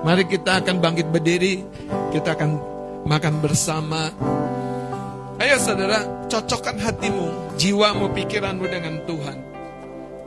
Mari 0.06 0.24
kita 0.30 0.62
akan 0.62 0.78
bangkit 0.78 1.10
berdiri, 1.10 1.66
kita 2.14 2.38
akan 2.38 2.50
makan 3.02 3.34
bersama. 3.42 4.14
Ayo 5.42 5.58
saudara, 5.58 6.06
cocokkan 6.30 6.78
hatimu, 6.78 7.58
jiwamu, 7.58 8.14
pikiranmu 8.14 8.66
dengan 8.70 9.02
Tuhan. 9.10 9.38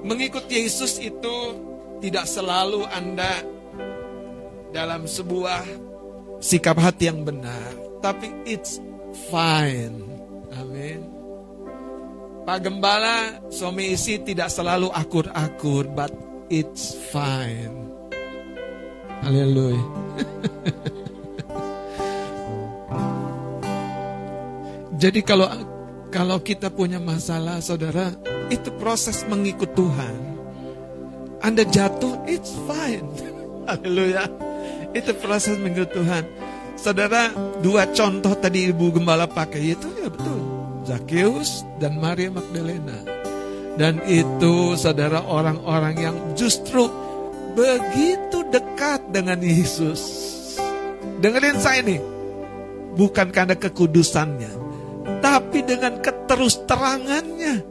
Mengikut 0.03 0.51
Yesus 0.51 0.99
itu 0.99 1.55
tidak 2.03 2.27
selalu 2.27 2.83
Anda 2.91 3.60
dalam 4.72 5.07
sebuah 5.07 5.64
sikap 6.41 6.80
hati 6.80 7.07
yang 7.11 7.23
benar, 7.27 7.76
tapi 8.02 8.31
it's 8.48 8.80
fine. 9.30 10.02
Amin. 10.57 11.06
Pak 12.41 12.60
Gembala, 12.65 13.38
suami 13.53 13.93
istri 13.93 14.18
tidak 14.26 14.49
selalu 14.49 14.89
akur-akur, 14.89 15.85
but 15.93 16.10
it's 16.49 16.98
fine. 17.14 17.93
Haleluya. 19.22 19.77
Jadi 25.02 25.22
kalau 25.22 25.49
kalau 26.10 26.41
kita 26.41 26.69
punya 26.73 26.98
masalah, 27.02 27.61
saudara, 27.61 28.14
itu 28.49 28.69
proses 28.77 29.26
mengikut 29.30 29.73
Tuhan. 29.73 30.18
Anda 31.41 31.65
jatuh, 31.65 32.26
it's 32.30 32.53
fine. 32.69 33.06
Haleluya. 33.69 34.50
Itu 34.91 35.15
proses 35.19 35.55
mengikut 35.59 35.95
Tuhan. 35.95 36.23
Saudara, 36.76 37.31
dua 37.61 37.88
contoh 37.93 38.34
tadi 38.35 38.72
Ibu 38.73 38.99
Gembala 38.99 39.30
pakai 39.30 39.77
itu 39.77 39.88
ya 40.01 40.09
betul. 40.09 40.39
Zakheus 40.84 41.63
dan 41.77 42.01
Maria 42.01 42.34
Magdalena. 42.34 43.05
Dan 43.80 44.03
itu 44.03 44.76
saudara 44.76 45.23
orang-orang 45.23 45.95
yang 45.95 46.15
justru 46.35 46.91
begitu 47.55 48.43
dekat 48.51 48.99
dengan 49.15 49.39
Yesus. 49.39 50.01
Dengerin 51.22 51.61
saya 51.61 51.85
ini, 51.85 52.01
bukan 52.97 53.30
karena 53.30 53.55
kekudusannya, 53.55 54.51
tapi 55.22 55.63
dengan 55.63 56.01
keterus 56.01 56.65
terangannya. 56.65 57.63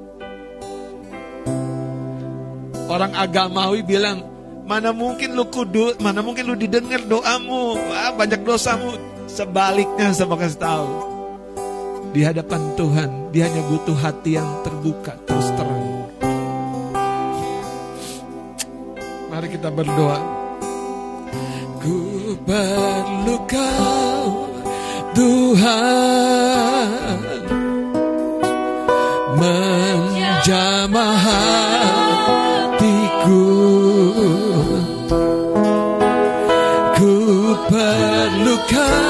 Orang 2.90 3.12
agamawi 3.14 3.82
bilang, 3.82 4.22
mana 4.64 4.92
mungkin 4.94 5.36
lu 5.36 5.46
kudus, 5.48 5.96
mana 6.00 6.20
mungkin 6.24 6.46
lu 6.46 6.54
didengar 6.56 7.02
doamu, 7.04 7.76
Wah, 7.76 8.12
banyak 8.16 8.42
dosamu. 8.44 8.96
Sebaliknya 9.30 10.10
saya 10.10 10.26
mau 10.26 10.34
kasih 10.34 10.58
tahu, 10.58 10.90
di 12.10 12.26
hadapan 12.26 12.74
Tuhan, 12.74 13.30
dia 13.30 13.46
hanya 13.46 13.62
butuh 13.70 13.94
hati 13.94 14.34
yang 14.34 14.50
terbuka, 14.66 15.14
terus 15.22 15.46
terang. 15.54 16.10
Mari 19.30 19.46
kita 19.54 19.70
berdoa. 19.70 20.18
Ku 21.80 22.34
perlu 22.42 23.36
kau, 23.46 24.50
Tuhan, 25.14 26.90
menjamah 29.38 31.14
hatiku. 32.74 33.79
Perlu 38.70 39.09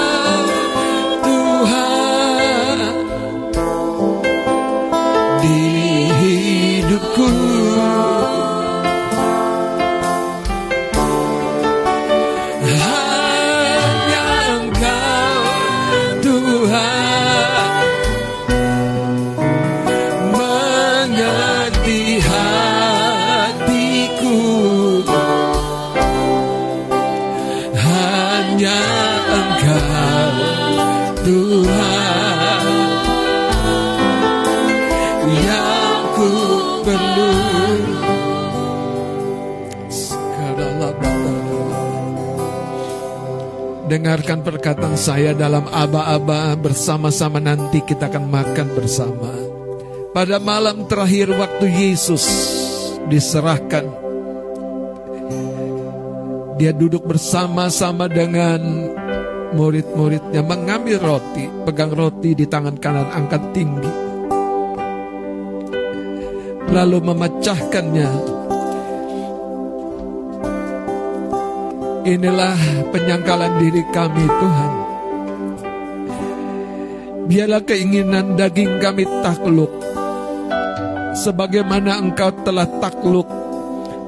Dengarkan 44.01 44.41
perkataan 44.41 44.97
saya 44.97 45.37
dalam 45.37 45.69
aba-aba 45.69 46.57
bersama-sama 46.57 47.37
nanti 47.37 47.85
kita 47.85 48.09
akan 48.09 48.33
makan 48.33 48.73
bersama. 48.73 49.29
Pada 50.17 50.41
malam 50.41 50.89
terakhir 50.89 51.29
waktu 51.37 51.69
Yesus 51.69 52.25
diserahkan, 53.13 53.85
dia 56.57 56.73
duduk 56.73 57.05
bersama-sama 57.05 58.09
dengan 58.09 58.89
murid-muridnya 59.53 60.49
mengambil 60.49 60.97
roti, 60.97 61.53
pegang 61.69 61.93
roti 61.93 62.33
di 62.33 62.49
tangan 62.49 62.81
kanan 62.81 63.05
angkat 63.13 63.53
tinggi. 63.53 63.93
Lalu 66.73 67.05
memecahkannya 67.05 68.40
Inilah 72.01 72.57
penyangkalan 72.89 73.61
diri 73.61 73.83
kami 73.93 74.25
Tuhan. 74.25 74.73
Biarlah 77.29 77.63
keinginan 77.63 78.41
daging 78.41 78.81
kami 78.81 79.05
takluk. 79.21 79.71
Sebagaimana 81.11 81.99
engkau 81.99 82.31
telah 82.47 82.71
takluk 82.79 83.27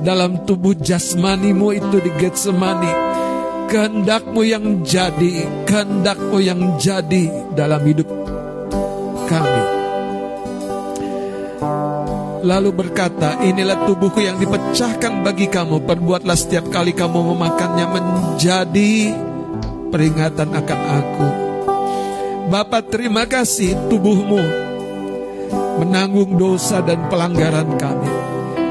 Dalam 0.06 0.46
tubuh 0.46 0.70
jasmanimu 0.78 1.74
itu 1.74 1.98
di 1.98 2.10
Getsemani 2.14 2.92
Kehendakmu 3.66 4.40
yang 4.46 4.86
jadi 4.86 5.66
Kehendakmu 5.66 6.38
yang 6.38 6.78
jadi 6.78 7.26
dalam 7.58 7.82
hidup 7.82 8.21
Lalu 12.42 12.70
berkata, 12.74 13.38
inilah 13.38 13.86
tubuhku 13.86 14.18
yang 14.18 14.34
dipecahkan 14.42 15.22
bagi 15.22 15.46
kamu. 15.46 15.86
Perbuatlah 15.86 16.34
setiap 16.34 16.74
kali 16.74 16.90
kamu 16.90 17.34
memakannya 17.34 17.86
menjadi 17.86 19.14
peringatan 19.94 20.50
akan 20.50 20.80
aku. 20.98 21.28
Bapak 22.50 22.90
terima 22.90 23.30
kasih 23.30 23.78
tubuhmu 23.86 24.42
menanggung 25.78 26.34
dosa 26.34 26.82
dan 26.82 27.06
pelanggaran 27.06 27.78
kami. 27.78 28.10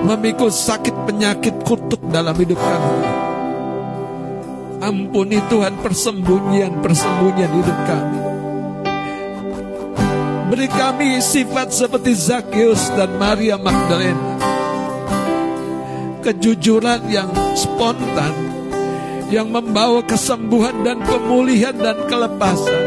Memikul 0.02 0.52
sakit 0.52 1.08
penyakit 1.08 1.64
kutuk 1.64 2.02
dalam 2.12 2.36
hidup 2.36 2.58
kami. 2.58 2.96
Ampuni 4.82 5.38
Tuhan 5.46 5.78
persembunyian-persembunyian 5.80 7.54
hidup 7.54 7.80
kami. 7.86 8.21
Beri 10.52 10.68
kami 10.68 11.24
sifat 11.24 11.72
seperti 11.72 12.12
Zakheus 12.12 12.92
dan 13.00 13.16
Maria 13.16 13.56
Magdalena. 13.56 14.36
Kejujuran 16.20 17.08
yang 17.08 17.32
spontan, 17.56 18.36
yang 19.32 19.48
membawa 19.48 20.04
kesembuhan 20.04 20.84
dan 20.84 21.00
pemulihan 21.08 21.72
dan 21.72 22.04
kelepasan. 22.04 22.84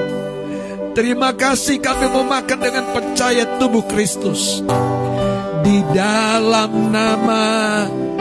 Terima 0.92 1.32
kasih 1.32 1.80
kami 1.80 2.12
mau 2.12 2.28
makan 2.28 2.60
dengan 2.60 2.84
percaya 2.92 3.48
tubuh 3.56 3.88
Kristus. 3.88 4.60
Di 5.64 5.80
dalam 5.96 6.92
nama 6.92 7.44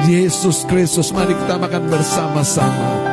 Yesus 0.07 0.63
Kristus, 0.71 1.11
mari 1.11 1.35
kita 1.35 1.59
makan 1.59 1.91
bersama-sama. 1.91 3.12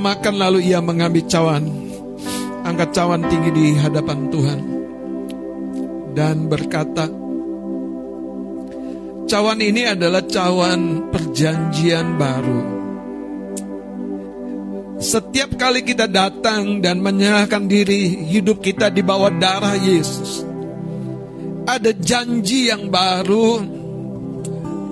Makan 0.00 0.34
lalu 0.40 0.72
ia 0.72 0.80
mengambil 0.80 1.28
cawan, 1.28 1.68
angkat 2.64 2.96
cawan 2.96 3.22
tinggi 3.28 3.50
di 3.52 3.66
hadapan 3.76 4.32
Tuhan 4.32 4.60
dan 6.16 6.50
berkata, 6.50 7.06
cawan 9.30 9.60
ini 9.62 9.86
adalah 9.86 10.24
cawan 10.26 11.12
perjanjian 11.12 12.18
baru. 12.18 12.80
Setiap 15.00 15.56
kali 15.56 15.80
kita 15.80 16.04
datang 16.04 16.84
dan 16.84 17.00
menyerahkan 17.00 17.64
diri, 17.64 18.28
hidup 18.28 18.60
kita 18.60 18.92
di 18.92 19.00
bawah 19.00 19.32
darah 19.32 19.72
Yesus. 19.72 20.44
Ada 21.64 21.96
janji 21.96 22.68
yang 22.68 22.92
baru 22.92 23.80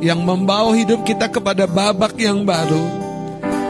yang 0.01 0.23
membawa 0.23 0.73
hidup 0.79 1.05
kita 1.05 1.29
kepada 1.29 1.69
babak 1.69 2.17
yang 2.17 2.47
baru, 2.49 2.98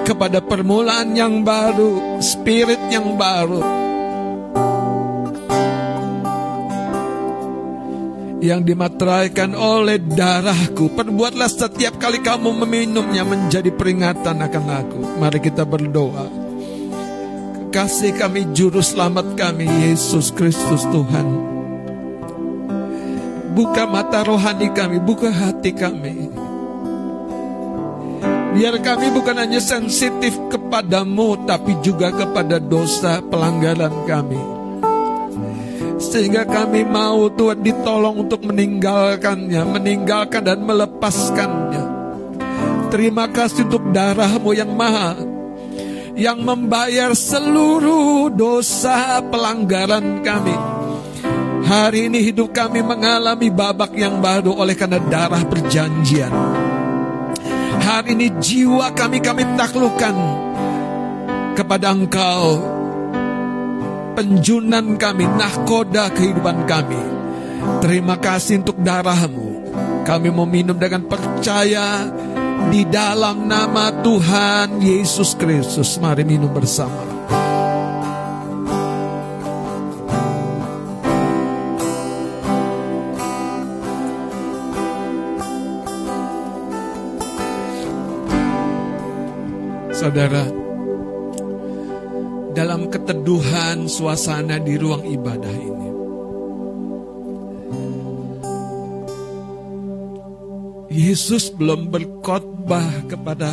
kepada 0.09 0.40
permulaan 0.40 1.12
yang 1.12 1.44
baru, 1.44 2.16
spirit 2.24 2.80
yang 2.89 3.20
baru. 3.20 3.76
yang 8.39 8.62
dimateraikan 8.62 9.51
oleh 9.52 9.98
darahku. 9.98 10.94
Perbuatlah 10.94 11.51
setiap 11.51 11.98
kali 11.98 12.22
kamu 12.22 12.55
meminumnya 12.64 13.26
menjadi 13.26 13.74
peringatan 13.74 14.39
akan 14.39 14.64
aku. 14.78 15.01
Mari 15.18 15.43
kita 15.43 15.66
berdoa. 15.66 16.30
Kasih 17.74 18.14
kami 18.14 18.55
juru 18.55 18.78
selamat 18.78 19.35
kami 19.35 19.66
Yesus 19.66 20.30
Kristus 20.32 20.86
Tuhan. 20.86 21.26
Buka 23.59 23.90
mata 23.90 24.22
rohani 24.22 24.70
kami, 24.70 25.02
buka 25.02 25.35
hati 25.35 25.74
kami. 25.74 26.38
Biar 28.56 28.80
kami 28.80 29.12
bukan 29.12 29.36
hanya 29.38 29.60
sensitif 29.60 30.34
kepadamu, 30.48 31.44
tapi 31.44 31.76
juga 31.84 32.08
kepada 32.14 32.56
dosa 32.56 33.20
pelanggaran 33.20 33.92
kami 34.08 34.58
sehingga 35.98 36.46
kami 36.46 36.86
mau 36.86 37.26
Tuhan 37.26 37.58
ditolong 37.58 38.22
untuk 38.24 38.46
meninggalkannya, 38.46 39.62
meninggalkan 39.66 40.46
dan 40.46 40.62
melepaskannya. 40.62 41.84
Terima 42.88 43.28
kasih 43.28 43.68
untuk 43.68 43.92
darahmu 43.92 44.56
yang 44.56 44.72
mahal 44.72 45.18
yang 46.18 46.42
membayar 46.42 47.14
seluruh 47.14 48.32
dosa 48.32 49.22
pelanggaran 49.28 50.24
kami. 50.24 50.56
Hari 51.68 52.08
ini 52.08 52.24
hidup 52.32 52.56
kami 52.56 52.80
mengalami 52.80 53.52
babak 53.52 53.92
yang 53.92 54.18
baru 54.24 54.56
oleh 54.56 54.72
karena 54.72 54.98
darah 55.04 55.44
perjanjian. 55.44 56.32
Hari 57.89 58.12
ini 58.12 58.28
jiwa 58.36 58.93
kami 58.93 59.16
kami 59.24 59.48
taklukkan 59.56 60.12
kepada 61.56 61.97
Engkau 61.97 62.60
penjunan 64.12 65.01
kami, 65.01 65.24
nahkoda 65.24 66.12
kehidupan 66.12 66.69
kami. 66.69 67.01
Terima 67.81 68.20
kasih 68.20 68.60
untuk 68.60 68.77
darahmu. 68.85 69.73
Kami 70.05 70.28
mau 70.28 70.44
minum 70.44 70.77
dengan 70.77 71.09
percaya 71.09 72.05
di 72.69 72.85
dalam 72.85 73.48
nama 73.48 73.89
Tuhan 74.05 74.85
Yesus 74.85 75.32
Kristus. 75.40 75.97
Mari 75.97 76.28
minum 76.28 76.52
bersama. 76.52 77.17
Saudara, 90.09 90.40
dalam 92.56 92.89
keteduhan 92.89 93.85
suasana 93.93 94.56
di 94.56 94.80
ruang 94.80 95.05
ibadah 95.05 95.52
ini. 95.52 95.89
Yesus 100.89 101.52
belum 101.52 101.93
berkhotbah 101.93 103.05
kepada 103.05 103.52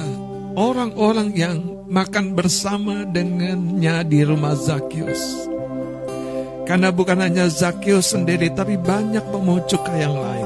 orang-orang 0.55 1.35
yang 1.35 1.59
makan 1.91 2.31
bersama 2.39 3.03
dengannya 3.03 4.07
di 4.07 4.23
rumah 4.23 4.55
Zakius. 4.55 5.51
Karena 6.63 6.87
bukan 6.87 7.19
hanya 7.19 7.51
Zakius 7.51 8.15
sendiri, 8.15 8.47
tapi 8.55 8.79
banyak 8.79 9.27
pemucuk 9.27 9.83
yang 9.91 10.15
lain. 10.15 10.44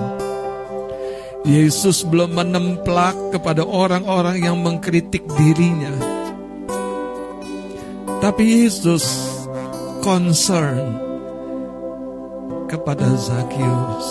Yesus 1.48 2.04
belum 2.04 2.36
menemplak 2.36 3.36
kepada 3.36 3.64
orang-orang 3.64 4.44
yang 4.44 4.60
mengkritik 4.60 5.24
dirinya 5.40 6.20
tapi 8.20 8.68
Yesus 8.68 9.08
concern 10.04 11.00
kepada 12.68 13.08
Zakius. 13.16 14.08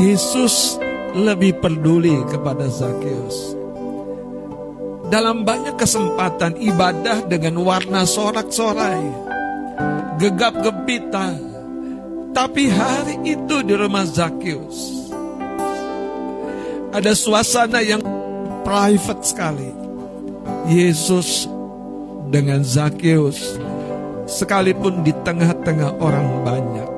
Yesus 0.00 0.80
lebih 1.12 1.60
peduli 1.60 2.24
kepada 2.32 2.66
Zakius. 2.72 3.52
Dalam 5.12 5.44
banyak 5.44 5.76
kesempatan 5.76 6.56
ibadah 6.56 7.28
dengan 7.28 7.60
warna 7.60 8.08
sorak-sorai, 8.08 9.04
gegap 10.16 10.56
gempita, 10.64 11.36
tapi 12.32 12.64
hari 12.72 13.20
itu 13.28 13.60
di 13.60 13.74
rumah 13.76 14.08
Zakius 14.08 14.99
ada 16.90 17.12
suasana 17.14 17.82
yang 17.82 18.02
private 18.66 19.22
sekali. 19.22 19.70
Yesus 20.70 21.50
dengan 22.30 22.62
Zakeus 22.62 23.58
sekalipun 24.30 25.02
di 25.02 25.10
tengah-tengah 25.10 25.98
orang 25.98 26.46
banyak 26.46 26.90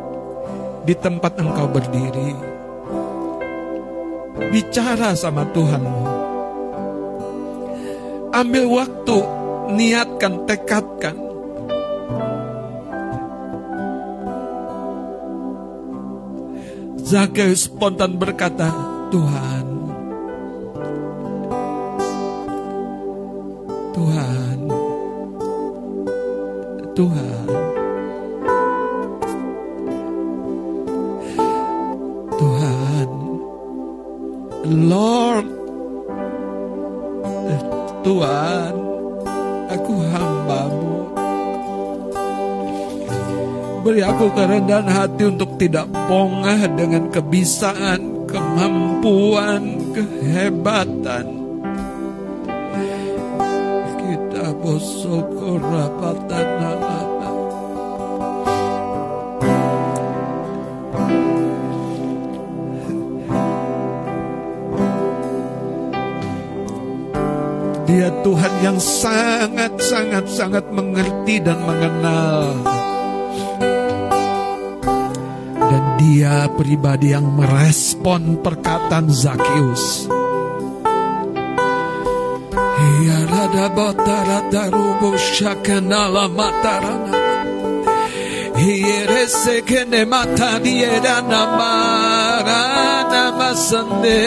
di 0.84 0.92
tempat 0.92 1.40
engkau 1.40 1.64
berdiri 1.72 2.36
bicara 4.52 5.16
sama 5.16 5.48
Tuhanmu 5.56 6.04
ambil 8.36 8.64
waktu 8.68 9.18
niatkan 9.72 10.44
tekadkan 10.44 11.16
Zakeus 17.00 17.72
spontan 17.72 18.20
berkata 18.20 18.68
Tuhan 19.08 19.61
Tuhan 23.92 24.62
Tuhan. 26.92 27.46
Tuhan, 32.42 33.08
Lord, 34.66 35.48
Tuhan, 38.02 38.72
aku 39.70 39.92
hambamu. 40.10 40.94
Beri 43.82 44.02
aku 44.04 44.26
kerendahan 44.36 44.88
hati 44.90 45.22
untuk 45.26 45.56
tidak 45.56 45.86
bongah 45.90 46.66
dengan 46.76 47.08
kebisaan, 47.08 48.26
kemampuan, 48.26 49.80
kehebatan 49.94 51.41
Dia 67.90 68.08
Tuhan 68.22 68.54
yang 68.62 68.78
sangat-sangat-sangat 68.78 70.70
mengerti 70.70 71.42
dan 71.42 71.58
mengenal. 71.66 72.54
Dan 75.58 75.82
dia 75.98 76.46
pribadi 76.54 77.10
yang 77.10 77.26
merespon 77.34 78.38
perkataan 78.38 79.10
Zakius. 79.10 80.11
Shakanala 85.42 86.30
matarana. 86.30 87.18
Hierese 88.60 89.64
kene 89.66 90.06
mata 90.06 90.60
diera 90.62 91.18
namara 91.24 92.62
namasande. 93.10 94.22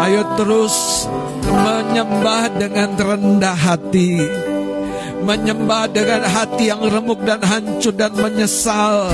Ayo 0.00 0.22
terus 0.34 1.06
menyembah 1.44 2.50
dengan 2.58 2.90
rendah 2.98 3.54
hati. 3.54 4.26
Menyembah 5.22 5.86
dengan 5.92 6.24
hati 6.24 6.72
yang 6.72 6.80
remuk 6.80 7.20
dan 7.22 7.44
hancur 7.44 7.92
dan 7.92 8.16
menyesal 8.16 9.12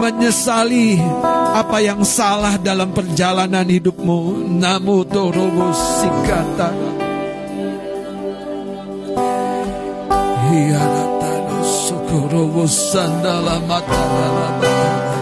menyesali 0.00 0.98
apa 1.54 1.78
yang 1.78 2.02
salah 2.02 2.58
dalam 2.58 2.90
perjalanan 2.90 3.62
hidupmu. 3.62 4.50
Namu 4.58 5.06
torobo 5.06 5.70
sikata. 5.70 6.74
Hianatano 10.50 11.58
sukurobo 11.62 12.66
sandala 12.66 13.62
matalala. 13.62 15.13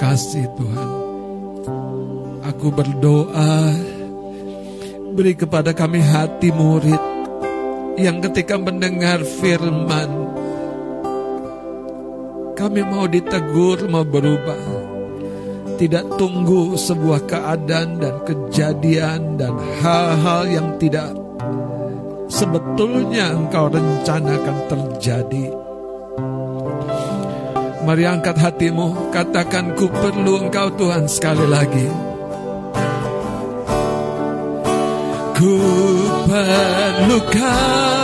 Kasih 0.00 0.48
Tuhan. 0.56 0.90
Aku 2.48 2.72
berdoa 2.72 3.76
beri 5.12 5.36
kepada 5.36 5.76
kami 5.76 6.00
hati 6.00 6.48
murid 6.48 7.02
yang 8.00 8.24
ketika 8.24 8.56
mendengar 8.56 9.20
firman 9.20 10.32
kami 12.56 12.80
mau 12.80 13.04
ditegur 13.04 13.84
mau 13.92 14.08
berubah. 14.08 14.80
Tidak 15.76 16.20
tunggu 16.20 16.76
sebuah 16.76 17.24
keadaan 17.24 18.04
dan 18.04 18.20
kejadian 18.24 19.40
dan 19.40 19.56
hal-hal 19.80 20.44
yang 20.48 20.68
tidak 20.76 21.16
sebetulnya 22.28 23.32
engkau 23.32 23.72
rencanakan 23.72 24.56
terjadi 24.68 25.59
Mari 27.80 28.04
angkat 28.04 28.36
hatimu, 28.36 29.08
katakan 29.08 29.72
ku 29.72 29.88
perlu 29.88 30.46
engkau 30.46 30.68
Tuhan 30.76 31.08
sekali 31.08 31.46
lagi. 31.48 31.88
Ku 35.40 35.56
perlu 36.28 37.18
kau 37.32 37.99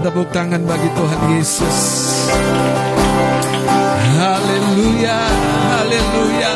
tepuk 0.00 0.28
tangan 0.34 0.62
bagi 0.64 0.88
Tuhan 0.92 1.20
Yesus 1.36 1.78
Haleluya 4.20 5.20
Haleluya 5.70 6.54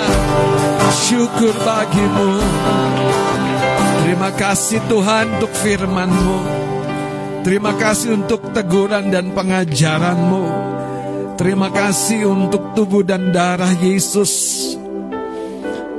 syukur 0.92 1.54
bagimu 1.64 2.30
Terima 4.04 4.30
kasih 4.36 4.78
Tuhan 4.84 5.26
untuk 5.40 5.52
firman-Mu. 5.64 6.38
Terima 7.40 7.72
kasih 7.74 8.20
untuk 8.20 8.52
teguran 8.54 9.08
dan 9.08 9.34
pengajaran-Mu. 9.34 10.44
Terima 11.34 11.72
kasih 11.72 12.28
untuk 12.28 12.78
tubuh 12.78 13.02
dan 13.02 13.34
darah 13.34 13.74
Yesus 13.74 14.32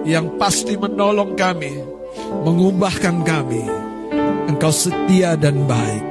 yang 0.08 0.40
pasti 0.40 0.80
menolong 0.80 1.36
kami, 1.36 1.82
mengubahkan 2.46 3.26
kami. 3.26 3.68
Engkau 4.54 4.72
setia 4.72 5.36
dan 5.36 5.66
baik. 5.68 6.06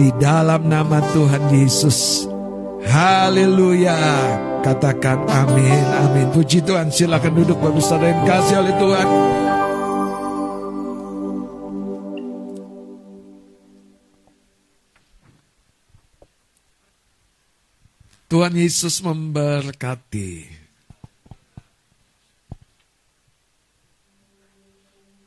Di 0.00 0.08
dalam 0.16 0.64
nama 0.64 0.96
Tuhan 1.12 1.52
Yesus. 1.52 2.24
Haleluya. 2.88 4.00
Katakan 4.64 5.28
amin, 5.28 5.84
amin. 5.92 6.32
Puji 6.32 6.64
Tuhan, 6.64 6.88
silakan 6.88 7.36
duduk 7.36 7.60
Bapak 7.60 7.84
Saudara 7.84 8.08
yang 8.08 8.24
kasih 8.24 8.64
oleh 8.64 8.74
Tuhan. 8.80 9.08
Tuhan 18.32 18.52
Yesus 18.56 19.04
memberkati. 19.04 20.32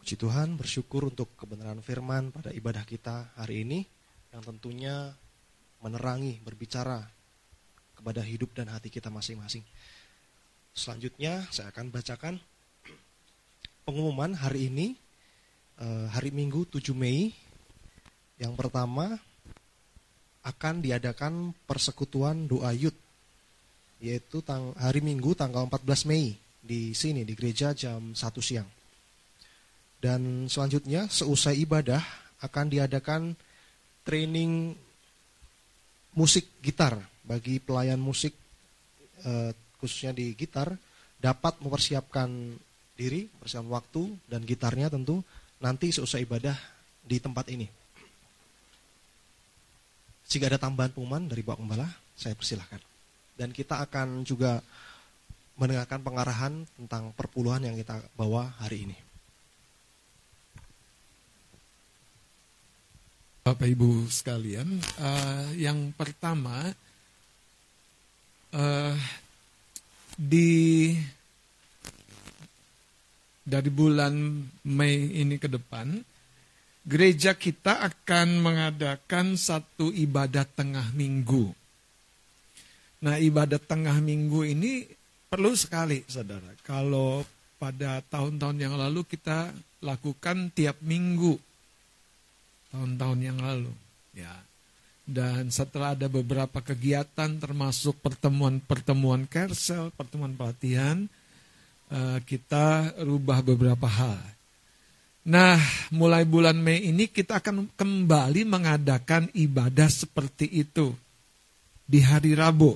Puji 0.02 0.16
Tuhan, 0.18 0.58
bersyukur 0.58 1.14
untuk 1.14 1.30
kebenaran 1.38 1.78
firman 1.86 2.34
pada 2.34 2.50
ibadah 2.50 2.82
kita 2.90 3.38
hari 3.38 3.70
ini 3.70 4.02
yang 4.34 4.42
tentunya 4.42 5.14
menerangi, 5.86 6.42
berbicara 6.42 7.06
kepada 7.94 8.26
hidup 8.26 8.52
dan 8.58 8.74
hati 8.74 8.90
kita 8.90 9.14
masing-masing. 9.14 9.62
Selanjutnya 10.74 11.46
saya 11.54 11.70
akan 11.70 11.94
bacakan 11.94 12.42
pengumuman 13.86 14.34
hari 14.34 14.74
ini, 14.74 14.98
eh, 15.78 16.08
hari 16.10 16.34
Minggu 16.34 16.66
7 16.66 16.98
Mei. 16.98 17.30
Yang 18.42 18.54
pertama, 18.58 19.22
akan 20.44 20.84
diadakan 20.84 21.56
persekutuan 21.64 22.50
doa 22.50 22.76
yud 22.76 22.92
yaitu 24.04 24.44
hari 24.76 25.00
Minggu 25.00 25.32
tanggal 25.32 25.64
14 25.72 26.04
Mei 26.04 26.36
di 26.60 26.92
sini 26.92 27.24
di 27.24 27.32
gereja 27.40 27.72
jam 27.72 28.12
1 28.12 28.44
siang. 28.44 28.68
Dan 29.96 30.52
selanjutnya 30.52 31.08
seusai 31.08 31.56
ibadah 31.64 32.04
akan 32.44 32.68
diadakan 32.68 33.40
training 34.04 34.76
musik 36.14 36.46
gitar 36.62 37.00
bagi 37.24 37.58
pelayan 37.58 38.00
musik 38.00 38.36
eh, 39.24 39.52
khususnya 39.80 40.16
di 40.16 40.36
gitar 40.38 40.76
dapat 41.20 41.60
mempersiapkan 41.64 42.30
diri, 42.94 43.32
persiapan 43.40 43.70
waktu 43.72 44.04
dan 44.28 44.44
gitarnya 44.44 44.92
tentu 44.92 45.24
nanti 45.64 45.90
seusai 45.90 46.28
ibadah 46.28 46.56
di 47.04 47.18
tempat 47.20 47.48
ini. 47.52 47.68
Jika 50.28 50.48
ada 50.48 50.60
tambahan 50.60 50.92
pengumuman 50.92 51.28
dari 51.28 51.44
Bapak 51.44 51.60
Gembala, 51.62 51.88
saya 52.16 52.36
persilahkan. 52.36 52.80
Dan 53.36 53.52
kita 53.52 53.82
akan 53.84 54.24
juga 54.24 54.62
mendengarkan 55.60 56.02
pengarahan 56.02 56.54
tentang 56.74 57.14
perpuluhan 57.14 57.62
yang 57.62 57.76
kita 57.78 58.02
bawa 58.18 58.56
hari 58.58 58.90
ini. 58.90 58.98
Bapak 63.44 63.68
Ibu 63.68 64.08
sekalian, 64.08 64.80
eh, 64.80 65.68
yang 65.68 65.92
pertama 65.92 66.64
eh, 68.56 68.96
di 70.16 70.96
dari 73.44 73.68
bulan 73.68 74.16
Mei 74.64 75.20
ini 75.20 75.36
ke 75.36 75.52
depan, 75.52 75.92
gereja 76.88 77.36
kita 77.36 77.84
akan 77.84 78.40
mengadakan 78.40 79.36
satu 79.36 79.92
ibadah 79.92 80.48
tengah 80.48 80.96
minggu. 80.96 81.52
Nah, 83.04 83.20
ibadah 83.20 83.60
tengah 83.60 84.00
minggu 84.00 84.48
ini 84.48 84.88
perlu 85.28 85.52
sekali, 85.52 86.00
saudara. 86.08 86.48
Kalau 86.64 87.28
pada 87.60 88.00
tahun-tahun 88.08 88.56
yang 88.56 88.80
lalu 88.80 89.04
kita 89.04 89.52
lakukan 89.84 90.48
tiap 90.56 90.80
minggu, 90.80 91.36
tahun-tahun 92.74 93.20
yang 93.22 93.38
lalu, 93.38 93.70
ya. 94.18 94.34
Dan 95.06 95.54
setelah 95.54 95.94
ada 95.94 96.10
beberapa 96.10 96.58
kegiatan, 96.64 97.38
termasuk 97.38 98.02
pertemuan-pertemuan 98.02 99.30
kersel, 99.30 99.94
pertemuan 99.94 100.34
pelatihan, 100.34 101.06
eh, 101.94 102.20
kita 102.26 102.98
rubah 103.06 103.46
beberapa 103.46 103.86
hal. 103.86 104.18
Nah, 105.24 105.56
mulai 105.94 106.28
bulan 106.28 106.60
Mei 106.60 106.84
ini 106.84 107.08
kita 107.08 107.40
akan 107.40 107.72
kembali 107.80 108.44
mengadakan 108.44 109.32
ibadah 109.32 109.88
seperti 109.88 110.52
itu 110.52 110.92
di 111.88 112.04
hari 112.04 112.36
Rabu. 112.36 112.76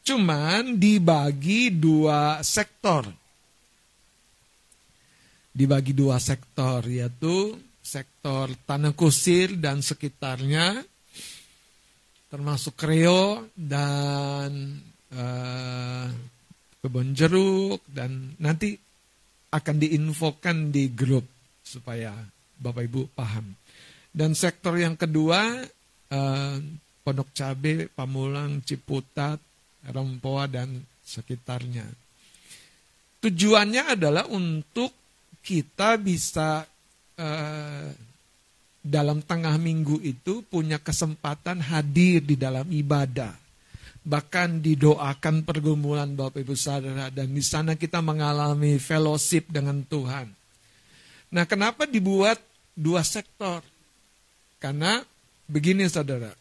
Cuman 0.00 0.80
dibagi 0.80 1.68
dua 1.68 2.40
sektor. 2.40 3.04
Dibagi 5.52 5.92
dua 5.92 6.16
sektor, 6.16 6.88
yaitu 6.88 7.52
sektor 8.22 8.54
Tanah 8.54 8.94
Kusir 8.94 9.58
dan 9.58 9.82
sekitarnya, 9.82 10.78
termasuk 12.30 12.78
Kreo 12.78 13.50
dan 13.50 14.78
uh, 15.10 16.06
Kebon 16.78 17.18
Jeruk, 17.18 17.82
dan 17.90 18.38
nanti 18.38 18.78
akan 19.50 19.74
diinfokan 19.74 20.70
di 20.70 20.94
grup 20.94 21.26
supaya 21.66 22.14
Bapak 22.62 22.86
Ibu 22.86 23.10
paham. 23.10 23.58
Dan 24.14 24.38
sektor 24.38 24.78
yang 24.78 24.94
kedua, 24.94 25.58
eh, 26.06 26.56
Pondok 27.02 27.34
Cabe, 27.34 27.90
Pamulang, 27.90 28.62
Ciputat, 28.62 29.42
Rempoa, 29.90 30.46
dan 30.46 30.78
sekitarnya. 31.02 31.90
Tujuannya 33.18 33.98
adalah 33.98 34.30
untuk 34.30 34.94
kita 35.42 35.98
bisa 35.98 36.62
eh, 37.18 38.11
dalam 38.82 39.22
tengah 39.22 39.54
minggu 39.62 40.02
itu 40.02 40.42
punya 40.42 40.82
kesempatan 40.82 41.62
hadir 41.62 42.18
di 42.20 42.34
dalam 42.34 42.66
ibadah. 42.66 43.30
Bahkan 44.02 44.58
didoakan 44.58 45.46
pergumulan 45.46 46.10
Bapak 46.18 46.42
Ibu 46.42 46.58
Saudara 46.58 47.06
dan 47.14 47.30
di 47.30 47.38
sana 47.38 47.78
kita 47.78 48.02
mengalami 48.02 48.74
fellowship 48.82 49.46
dengan 49.46 49.86
Tuhan. 49.86 50.26
Nah, 51.32 51.46
kenapa 51.46 51.86
dibuat 51.86 52.42
dua 52.74 53.06
sektor? 53.06 53.62
Karena 54.58 54.98
begini 55.46 55.86
saudara, 55.86 56.34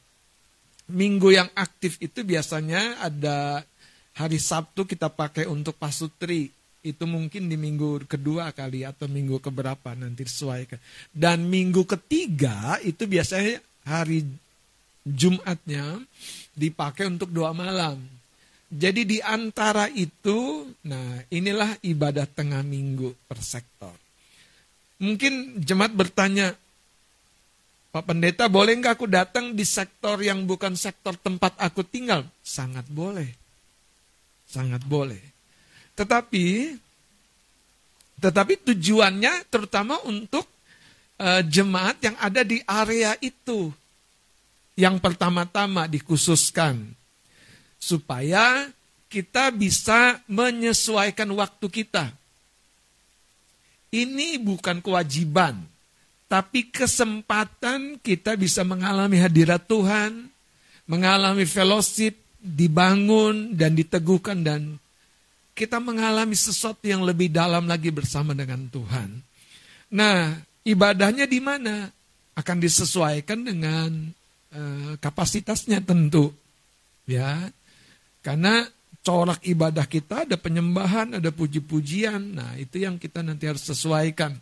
minggu 0.89 1.29
yang 1.31 1.49
aktif 1.53 2.01
itu 2.01 2.25
biasanya 2.25 2.99
ada 2.99 3.63
hari 4.17 4.41
Sabtu 4.41 4.83
kita 4.83 5.07
pakai 5.07 5.47
untuk 5.47 5.77
pasutri. 5.77 6.51
Itu 6.81 7.05
mungkin 7.05 7.45
di 7.45 7.57
minggu 7.57 8.09
kedua 8.09 8.49
kali 8.51 8.81
atau 8.81 9.05
minggu 9.05 9.37
keberapa 9.37 9.93
nanti 9.93 10.25
sesuaikan. 10.25 10.81
Dan 11.13 11.45
minggu 11.45 11.85
ketiga 11.85 12.81
itu 12.81 13.05
biasanya 13.05 13.61
hari 13.85 14.25
Jumatnya 15.01 15.97
dipakai 16.53 17.09
untuk 17.09 17.33
doa 17.33 17.57
malam. 17.57 17.97
Jadi 18.69 19.03
di 19.03 19.19
antara 19.19 19.89
itu, 19.89 20.69
nah 20.85 21.19
inilah 21.33 21.75
ibadah 21.81 22.29
tengah 22.29 22.61
minggu 22.61 23.09
per 23.25 23.41
sektor. 23.41 23.91
Mungkin 25.01 25.57
jemaat 25.59 25.91
bertanya, 25.97 26.53
Pak 27.91 28.03
Pendeta 28.07 28.45
boleh 28.47 28.77
nggak 28.77 28.95
aku 28.95 29.09
datang 29.09 29.57
di 29.57 29.65
sektor 29.65 30.21
yang 30.21 30.45
bukan 30.47 30.77
sektor 30.77 31.17
tempat 31.17 31.57
aku 31.57 31.83
tinggal? 31.83 32.23
Sangat 32.45 32.85
boleh. 32.87 33.27
Sangat 34.47 34.85
boleh. 34.85 35.30
Tetapi 35.95 36.77
tetapi 38.21 38.53
tujuannya 38.69 39.49
terutama 39.49 39.97
untuk 40.05 40.45
uh, 41.17 41.41
jemaat 41.41 41.97
yang 42.05 42.15
ada 42.21 42.45
di 42.45 42.61
area 42.69 43.17
itu. 43.17 43.73
Yang 44.77 45.01
pertama-tama 45.01 45.89
dikhususkan 45.89 46.79
supaya 47.81 48.69
kita 49.11 49.49
bisa 49.51 50.21
menyesuaikan 50.29 51.27
waktu 51.33 51.67
kita. 51.67 52.13
Ini 53.91 54.39
bukan 54.39 54.79
kewajiban, 54.79 55.59
tapi 56.31 56.71
kesempatan 56.71 57.99
kita 57.99 58.39
bisa 58.39 58.63
mengalami 58.63 59.19
hadirat 59.19 59.67
Tuhan, 59.67 60.31
mengalami 60.87 61.43
fellowship, 61.43 62.15
dibangun 62.39 63.51
dan 63.59 63.75
diteguhkan 63.75 64.39
dan 64.39 64.80
kita 65.51 65.77
mengalami 65.77 66.33
sesuatu 66.33 66.87
yang 66.87 67.03
lebih 67.03 67.31
dalam 67.31 67.67
lagi 67.67 67.91
bersama 67.91 68.31
dengan 68.31 68.65
Tuhan. 68.71 69.19
Nah, 69.91 70.39
ibadahnya 70.63 71.27
di 71.27 71.39
mana? 71.43 71.91
Akan 72.33 72.63
disesuaikan 72.63 73.43
dengan 73.43 73.91
uh, 74.55 74.93
kapasitasnya 74.97 75.83
tentu. 75.83 76.31
Ya. 77.03 77.51
Karena 78.23 78.63
corak 79.01 79.41
ibadah 79.43 79.85
kita 79.89 80.23
ada 80.29 80.37
penyembahan, 80.39 81.19
ada 81.19 81.29
puji-pujian. 81.33 82.37
Nah, 82.37 82.55
itu 82.55 82.81
yang 82.81 82.95
kita 82.95 83.25
nanti 83.25 83.49
harus 83.49 83.65
sesuaikan. 83.65 84.37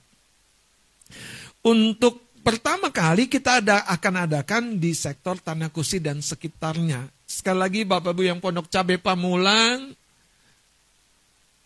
Untuk 1.65 2.29
pertama 2.45 2.93
kali 2.93 3.27
kita 3.27 3.59
ada 3.59 3.83
akan 3.89 4.29
adakan 4.29 4.63
di 4.77 4.93
sektor 4.93 5.41
Tanah 5.41 5.73
Kusi 5.73 5.99
dan 5.99 6.21
sekitarnya. 6.21 7.09
Sekali 7.25 7.59
lagi 7.59 7.81
Bapak 7.85 8.13
Ibu 8.15 8.23
yang 8.25 8.39
Pondok 8.41 8.69
Cabe 8.69 8.97
Pamulang, 8.97 9.93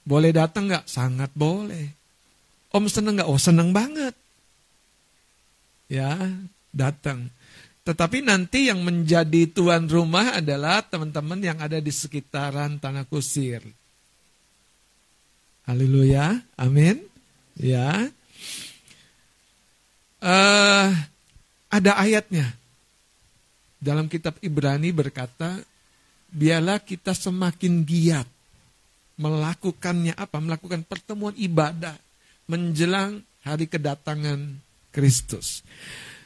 boleh 0.03 0.31
datang 0.35 0.67
nggak? 0.67 0.85
Sangat 0.87 1.31
boleh. 1.35 1.87
Om 2.71 2.85
seneng 2.87 3.19
nggak? 3.19 3.29
Oh 3.29 3.39
seneng 3.39 3.71
banget. 3.71 4.15
Ya, 5.91 6.15
datang. 6.71 7.27
Tetapi 7.83 8.23
nanti 8.23 8.71
yang 8.71 8.79
menjadi 8.79 9.51
tuan 9.51 9.91
rumah 9.91 10.39
adalah 10.39 10.79
teman-teman 10.87 11.39
yang 11.43 11.59
ada 11.59 11.83
di 11.83 11.91
sekitaran 11.91 12.79
tanah 12.79 13.03
kusir. 13.03 13.59
Haleluya, 15.67 16.39
amin. 16.55 17.03
Ya, 17.59 18.09
uh, 20.23 20.87
ada 21.69 21.91
ayatnya 21.99 22.47
dalam 23.83 24.07
kitab 24.07 24.39
Ibrani 24.39 24.95
berkata, 24.95 25.59
biarlah 26.31 26.79
kita 26.79 27.11
semakin 27.11 27.83
giat 27.83 28.27
melakukannya 29.17 30.13
apa? 30.17 30.37
Melakukan 30.41 30.85
pertemuan 30.85 31.33
ibadah 31.37 31.95
menjelang 32.47 33.23
hari 33.43 33.67
kedatangan 33.67 34.59
Kristus. 34.93 35.63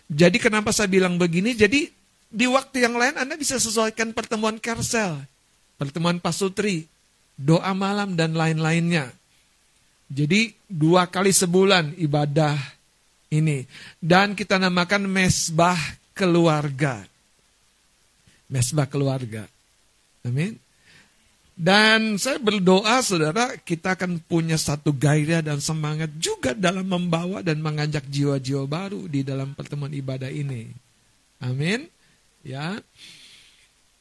Jadi 0.07 0.39
kenapa 0.39 0.71
saya 0.71 0.87
bilang 0.87 1.19
begini? 1.19 1.53
Jadi 1.53 1.91
di 2.27 2.45
waktu 2.47 2.83
yang 2.83 2.95
lain 2.95 3.15
Anda 3.19 3.35
bisa 3.35 3.59
sesuaikan 3.59 4.11
pertemuan 4.11 4.59
kersel, 4.59 5.19
pertemuan 5.75 6.19
pasutri, 6.19 6.87
doa 7.35 7.71
malam 7.75 8.15
dan 8.15 8.35
lain-lainnya. 8.35 9.11
Jadi 10.07 10.55
dua 10.71 11.11
kali 11.11 11.35
sebulan 11.35 11.99
ibadah 11.99 12.55
ini. 13.31 13.67
Dan 13.99 14.33
kita 14.33 14.55
namakan 14.55 15.07
mesbah 15.07 15.77
keluarga. 16.15 17.03
Mesbah 18.47 18.87
keluarga. 18.87 19.43
Amin. 20.23 20.55
Dan 21.57 22.21
saya 22.21 22.37
berdoa 22.37 23.01
saudara 23.01 23.57
kita 23.57 23.97
akan 23.97 24.21
punya 24.21 24.61
satu 24.61 24.93
gairah 24.93 25.41
dan 25.41 25.57
semangat 25.57 26.13
juga 26.21 26.53
dalam 26.53 26.85
membawa 26.85 27.41
dan 27.41 27.65
mengajak 27.65 28.05
jiwa-jiwa 28.05 28.69
baru 28.69 29.09
di 29.09 29.25
dalam 29.25 29.57
pertemuan 29.57 29.89
ibadah 29.89 30.29
ini. 30.29 30.69
Amin. 31.41 31.89
Ya. 32.45 32.77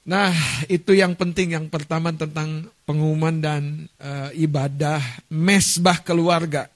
Nah, 0.05 0.37
itu 0.69 0.93
yang 0.93 1.16
penting 1.16 1.57
yang 1.57 1.66
pertama 1.73 2.12
tentang 2.12 2.69
pengumuman 2.85 3.41
dan 3.41 3.89
uh, 4.05 4.28
ibadah 4.37 5.01
mesbah 5.33 6.05
keluarga. 6.05 6.69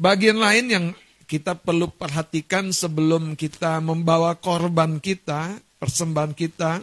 Bagian 0.00 0.40
lain 0.40 0.66
yang 0.72 0.86
kita 1.28 1.52
perlu 1.52 1.92
perhatikan 1.92 2.72
sebelum 2.72 3.36
kita 3.36 3.78
membawa 3.84 4.34
korban 4.40 4.96
kita, 4.98 5.60
persembahan 5.76 6.32
kita, 6.32 6.80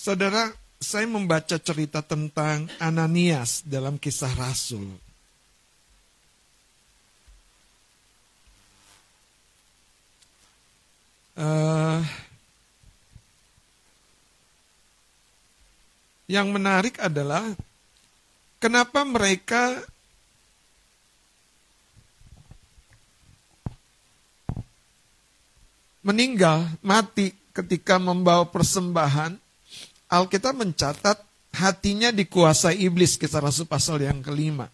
Saudara, 0.00 0.48
saya 0.80 1.04
membaca 1.04 1.60
cerita 1.60 2.00
tentang 2.00 2.72
Ananias 2.80 3.60
dalam 3.68 4.00
kisah 4.00 4.32
Rasul. 4.32 4.96
Uh, 11.36 12.00
yang 16.32 16.48
menarik 16.48 16.96
adalah 16.96 17.44
kenapa 18.56 19.04
mereka 19.04 19.84
meninggal, 26.00 26.64
mati 26.80 27.36
ketika 27.52 28.00
membawa 28.00 28.48
persembahan 28.48 29.49
Alkitab 30.10 30.58
mencatat 30.58 31.22
hatinya 31.54 32.10
dikuasai 32.10 32.82
iblis 32.82 33.14
kisah 33.14 33.38
Rasul 33.38 33.70
pasal 33.70 34.02
yang 34.02 34.18
kelima. 34.18 34.66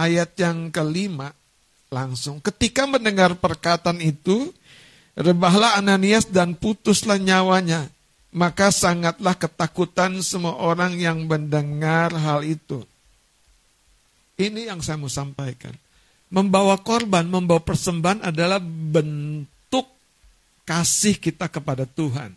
Ayat 0.00 0.32
yang 0.40 0.72
kelima 0.72 1.36
langsung 1.92 2.40
ketika 2.40 2.88
mendengar 2.88 3.36
perkataan 3.36 4.00
itu 4.00 4.48
rebahlah 5.12 5.76
Ananias 5.76 6.24
dan 6.24 6.56
putuslah 6.56 7.20
nyawanya 7.20 7.92
maka 8.32 8.72
sangatlah 8.72 9.36
ketakutan 9.36 10.24
semua 10.24 10.56
orang 10.56 10.96
yang 10.96 11.28
mendengar 11.28 12.08
hal 12.16 12.40
itu. 12.40 12.80
Ini 14.40 14.72
yang 14.72 14.80
saya 14.80 14.96
mau 14.96 15.12
sampaikan. 15.12 15.76
Membawa 16.32 16.80
korban, 16.80 17.28
membawa 17.28 17.60
persembahan 17.60 18.24
adalah 18.24 18.56
bentuk 18.64 19.51
kasih 20.72 21.20
kita 21.20 21.52
kepada 21.52 21.84
Tuhan. 21.84 22.32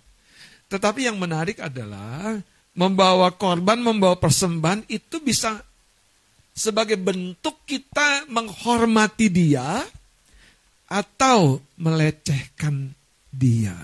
Tetapi 0.67 1.07
yang 1.07 1.15
menarik 1.15 1.63
adalah 1.63 2.35
membawa 2.75 3.31
korban, 3.31 3.79
membawa 3.79 4.19
persembahan 4.19 4.83
itu 4.91 5.23
bisa 5.23 5.63
sebagai 6.51 6.99
bentuk 6.99 7.63
kita 7.63 8.27
menghormati 8.27 9.31
dia 9.31 9.87
atau 10.91 11.63
melecehkan 11.79 12.91
dia. 13.31 13.75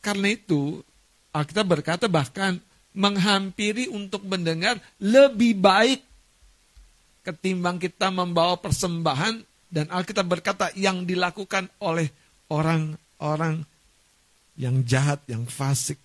Karena 0.00 0.32
itu, 0.32 0.80
Alkitab 1.36 1.68
berkata 1.68 2.08
bahkan 2.08 2.56
menghampiri 2.96 3.92
untuk 3.92 4.24
mendengar 4.24 4.80
lebih 4.96 5.60
baik 5.60 6.00
ketimbang 7.28 7.76
kita 7.76 8.08
membawa 8.08 8.56
persembahan 8.56 9.44
dan 9.68 9.86
Alkitab 9.92 10.26
berkata 10.28 10.72
yang 10.76 11.04
dilakukan 11.04 11.68
oleh 11.80 12.08
orang-orang 13.22 13.62
yang 14.58 14.82
jahat, 14.82 15.22
yang 15.30 15.46
fasik. 15.46 15.96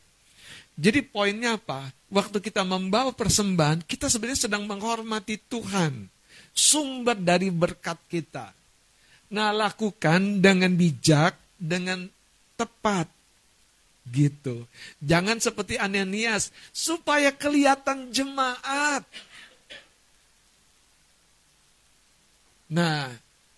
Jadi 0.78 1.02
poinnya 1.02 1.58
apa? 1.58 1.90
Waktu 2.14 2.38
kita 2.38 2.62
membawa 2.62 3.10
persembahan, 3.10 3.82
kita 3.84 4.08
sebenarnya 4.08 4.46
sedang 4.46 4.70
menghormati 4.70 5.42
Tuhan. 5.50 6.06
Sumber 6.54 7.18
dari 7.18 7.50
berkat 7.50 7.98
kita. 8.06 8.54
Nah 9.34 9.50
lakukan 9.52 10.40
dengan 10.40 10.72
bijak, 10.78 11.34
dengan 11.58 12.06
tepat. 12.56 13.10
Gitu. 14.08 14.64
Jangan 15.04 15.42
seperti 15.42 15.76
Ananias, 15.76 16.54
supaya 16.72 17.34
kelihatan 17.34 18.14
jemaat. 18.14 19.04
Nah, 22.72 23.12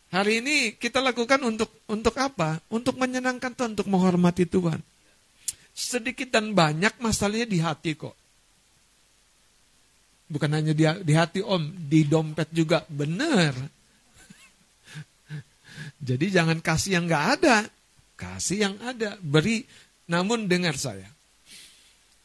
hari 0.09 0.41
ini 0.41 0.75
kita 0.77 1.01
lakukan 1.01 1.41
untuk 1.45 1.69
untuk 1.89 2.13
apa? 2.17 2.61
Untuk 2.69 2.97
menyenangkan 2.97 3.53
Tuhan, 3.53 3.73
untuk 3.77 3.89
menghormati 3.89 4.45
Tuhan. 4.45 4.81
Sedikit 5.73 6.29
dan 6.33 6.51
banyak 6.51 6.99
masalahnya 6.99 7.47
di 7.47 7.59
hati 7.61 7.95
kok. 7.95 8.17
Bukan 10.29 10.51
hanya 10.53 10.77
di, 10.77 10.85
di 10.85 11.13
hati 11.17 11.41
om, 11.41 11.73
di 11.89 12.05
dompet 12.05 12.53
juga. 12.53 12.85
Benar. 12.85 13.57
Jadi 16.09 16.25
jangan 16.29 16.61
kasih 16.61 17.01
yang 17.01 17.09
gak 17.09 17.25
ada. 17.41 17.57
Kasih 18.13 18.69
yang 18.69 18.75
ada. 18.85 19.17
Beri, 19.17 19.65
namun 20.05 20.45
dengar 20.45 20.77
saya. 20.77 21.09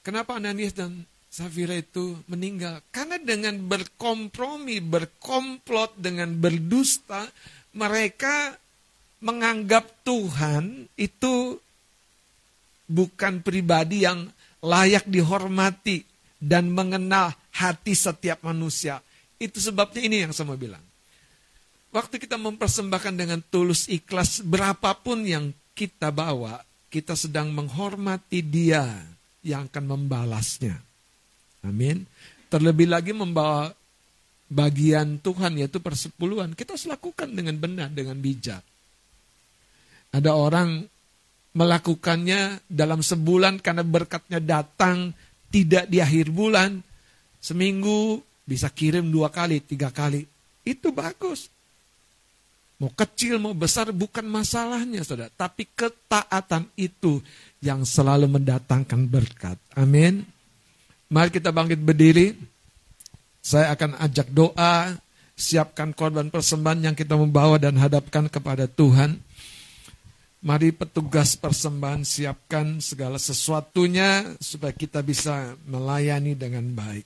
Kenapa 0.05 0.37
Ananias 0.37 0.77
dan 0.77 1.09
Safira 1.35 1.75
itu 1.75 2.15
meninggal. 2.31 2.79
Karena 2.95 3.19
dengan 3.19 3.59
berkompromi, 3.59 4.79
berkomplot, 4.85 5.99
dengan 5.99 6.31
berdusta, 6.31 7.27
mereka 7.75 8.55
menganggap 9.21 10.07
Tuhan 10.07 10.87
itu 10.95 11.59
bukan 12.87 13.41
pribadi 13.41 14.05
yang 14.05 14.29
layak 14.65 15.05
dihormati 15.09 16.05
dan 16.41 16.73
mengenal 16.73 17.33
hati 17.53 17.93
setiap 17.97 18.41
manusia. 18.45 19.01
Itu 19.37 19.61
sebabnya 19.61 20.01
ini 20.05 20.25
yang 20.25 20.33
saya 20.33 20.49
mau 20.49 20.61
bilang. 20.61 20.83
Waktu 21.95 22.19
kita 22.19 22.35
mempersembahkan 22.41 23.15
dengan 23.15 23.41
tulus 23.55 23.87
ikhlas 23.87 24.43
berapapun 24.43 25.23
yang 25.25 25.55
kita 25.79 26.11
bawa, 26.11 26.59
kita 26.91 27.15
sedang 27.15 27.55
menghormati 27.55 28.43
dia 28.43 28.87
yang 29.47 29.71
akan 29.71 29.85
membalasnya. 29.95 30.75
Amin. 31.63 32.03
Terlebih 32.51 32.91
lagi 32.91 33.15
membawa 33.15 33.71
bagian 34.49 35.19
Tuhan 35.21 35.59
yaitu 35.59 35.81
persepuluhan. 35.81 36.53
Kita 36.53 36.77
harus 36.77 36.89
lakukan 36.89 37.33
dengan 37.33 37.57
benar, 37.59 37.89
dengan 37.91 38.19
bijak. 38.19 38.63
Ada 40.15 40.31
orang 40.31 40.87
melakukannya 41.55 42.63
dalam 42.67 43.03
sebulan 43.03 43.63
karena 43.63 43.83
berkatnya 43.87 44.39
datang 44.43 45.15
tidak 45.51 45.87
di 45.91 45.99
akhir 46.03 46.31
bulan. 46.31 46.83
Seminggu 47.39 48.23
bisa 48.45 48.71
kirim 48.71 49.11
dua 49.11 49.31
kali, 49.31 49.63
tiga 49.63 49.91
kali. 49.91 50.27
Itu 50.65 50.91
bagus. 50.95 51.53
Mau 52.83 52.91
kecil, 52.91 53.39
mau 53.39 53.55
besar 53.55 53.95
bukan 53.95 54.27
masalahnya 54.27 55.07
saudara. 55.07 55.31
Tapi 55.31 55.69
ketaatan 55.73 56.67
itu 56.75 57.23
yang 57.63 57.87
selalu 57.87 58.27
mendatangkan 58.27 59.07
berkat. 59.07 59.57
Amin. 59.79 60.27
Mari 61.09 61.31
kita 61.31 61.55
bangkit 61.55 61.79
berdiri. 61.79 62.35
Saya 63.45 63.77
akan 63.77 64.01
ajak 64.01 64.33
doa, 64.33 64.97
siapkan 65.37 65.93
korban 65.93 66.33
persembahan 66.33 66.81
yang 66.81 66.97
kita 66.97 67.13
membawa 67.13 67.61
dan 67.61 67.77
hadapkan 67.77 68.25
kepada 68.33 68.65
Tuhan. 68.65 69.21
Mari 70.41 70.73
petugas 70.73 71.37
persembahan 71.37 72.09
siapkan 72.09 72.81
segala 72.81 73.21
sesuatunya 73.21 74.33
supaya 74.41 74.73
kita 74.73 75.05
bisa 75.05 75.61
melayani 75.69 76.33
dengan 76.33 76.65
baik. 76.73 77.05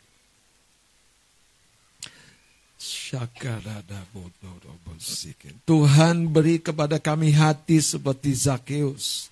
Tuhan 5.66 6.14
beri 6.30 6.62
kepada 6.62 7.02
kami 7.02 7.34
hati 7.34 7.82
seperti 7.82 8.30
Zakheus. 8.38 9.26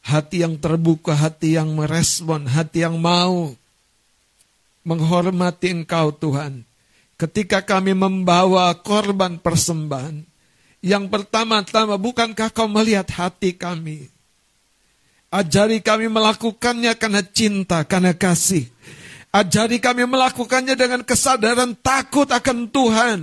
Hati 0.00 0.40
yang 0.40 0.56
terbuka, 0.56 1.12
hati 1.12 1.60
yang 1.60 1.68
merespon, 1.76 2.48
hati 2.48 2.80
yang 2.80 2.96
mau 2.96 3.52
menghormati 4.88 5.68
Engkau 5.68 6.16
Tuhan. 6.16 6.64
Ketika 7.20 7.60
kami 7.60 7.92
membawa 7.92 8.72
korban 8.80 9.36
persembahan, 9.36 10.24
yang 10.80 11.12
pertama-tama 11.12 12.00
bukankah 12.00 12.48
kau 12.48 12.70
melihat 12.70 13.10
hati 13.12 13.52
kami? 13.52 14.08
Ajari 15.28 15.84
kami 15.84 16.08
melakukannya 16.08 16.96
karena 16.96 17.20
cinta, 17.20 17.84
karena 17.84 18.16
kasih. 18.16 18.64
Ajari 19.28 19.76
kami 19.76 20.08
melakukannya 20.08 20.72
dengan 20.72 21.04
kesadaran 21.04 21.76
takut 21.76 22.32
akan 22.32 22.70
Tuhan. 22.72 23.20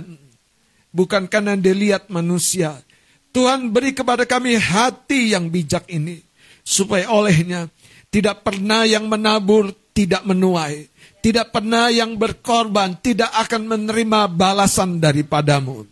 Bukan 0.94 1.26
karena 1.26 1.58
dilihat 1.58 2.06
manusia. 2.06 2.78
Tuhan 3.34 3.74
beri 3.74 3.90
kepada 3.90 4.22
kami 4.22 4.54
hati 4.54 5.34
yang 5.34 5.50
bijak 5.50 5.90
ini. 5.90 6.22
Supaya 6.62 7.10
olehnya 7.10 7.66
tidak 8.12 8.46
pernah 8.46 8.86
yang 8.86 9.10
menabur 9.10 9.74
tidak 9.96 10.22
menuai 10.28 10.86
tidak 11.26 11.50
pernah 11.50 11.90
yang 11.90 12.14
berkorban 12.14 13.02
tidak 13.02 13.34
akan 13.34 13.66
menerima 13.66 14.30
balasan 14.30 15.02
daripadamu. 15.02 15.82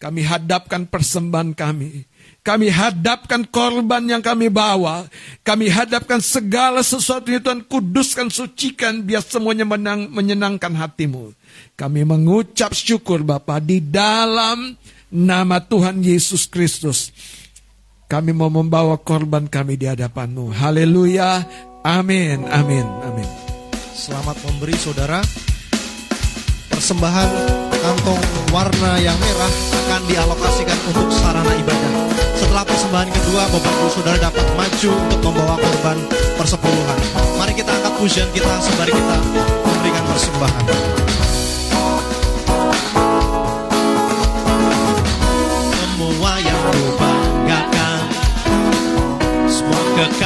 Kami 0.00 0.24
hadapkan 0.24 0.88
persembahan 0.88 1.52
kami. 1.52 2.08
Kami 2.40 2.72
hadapkan 2.72 3.44
korban 3.52 4.00
yang 4.08 4.24
kami 4.24 4.48
bawa. 4.48 5.04
Kami 5.44 5.68
hadapkan 5.68 6.24
segala 6.24 6.80
sesuatu 6.80 7.28
yang 7.28 7.44
Tuhan 7.44 7.68
kuduskan, 7.68 8.32
sucikan, 8.32 9.04
biar 9.04 9.20
semuanya 9.20 9.68
menang, 9.68 10.08
menyenangkan 10.08 10.72
hatimu. 10.72 11.36
Kami 11.76 12.08
mengucap 12.08 12.72
syukur 12.72 13.28
Bapa 13.28 13.60
di 13.60 13.84
dalam 13.84 14.72
nama 15.12 15.60
Tuhan 15.60 16.00
Yesus 16.00 16.48
Kristus. 16.48 17.12
Kami 18.08 18.32
mau 18.32 18.48
membawa 18.48 18.96
korban 18.96 19.52
kami 19.52 19.76
di 19.76 19.84
hadapanmu. 19.84 20.48
Haleluya. 20.48 21.44
Amin. 21.84 22.48
Amin. 22.48 22.86
Amin. 23.04 23.45
Selamat 23.96 24.36
memberi 24.44 24.76
saudara. 24.76 25.24
Persembahan 26.68 27.32
kantong 27.80 28.20
warna 28.52 29.00
yang 29.00 29.16
merah 29.16 29.48
akan 29.72 30.04
dialokasikan 30.04 30.76
untuk 30.92 31.08
sarana 31.16 31.48
ibadah. 31.56 32.12
Setelah 32.36 32.68
persembahan 32.68 33.08
kedua, 33.08 33.48
Bapak 33.48 33.72
Ibu 33.72 33.88
Saudara 33.88 34.20
dapat 34.20 34.44
maju 34.52 34.90
untuk 35.08 35.32
membawa 35.32 35.56
korban 35.56 35.96
persepuluhan. 36.36 36.98
Mari 37.40 37.56
kita 37.56 37.72
angkat 37.72 37.92
pujian 37.96 38.28
kita 38.36 38.52
sembari 38.60 38.92
kita 38.92 39.16
memberikan 39.64 40.04
persembahan. 40.12 40.64
Semua 45.72 46.32
yang 46.44 46.60
kubanggakan, 46.68 48.00
semua 49.48 49.80
kekayaan 49.96 50.25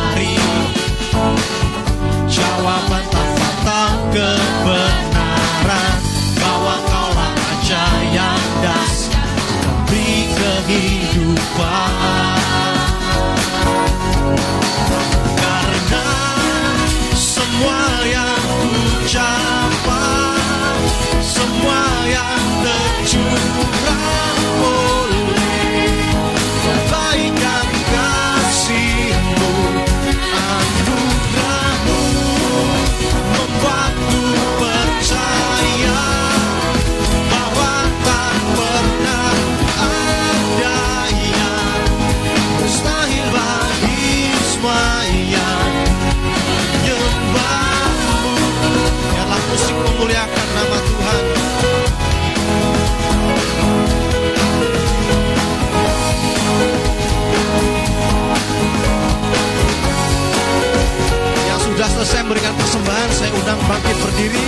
memberikan 62.31 62.55
persembahan, 62.63 63.09
saya 63.11 63.27
undang 63.35 63.59
bangkit 63.67 63.97
berdiri. 64.07 64.45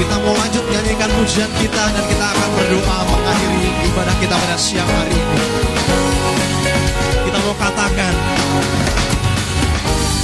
Kita 0.00 0.16
mau 0.24 0.32
lanjut 0.40 0.64
nyanyikan 0.64 1.12
pujian 1.12 1.52
kita 1.60 1.82
dan 1.92 2.04
kita 2.08 2.24
akan 2.32 2.50
berdoa 2.56 2.98
mengakhiri 3.04 3.68
ibadah 3.84 4.16
kita 4.16 4.32
pada 4.32 4.56
siang 4.56 4.88
hari 4.88 5.12
ini. 5.12 5.44
Kita 7.28 7.36
mau 7.44 7.52
katakan 7.60 8.14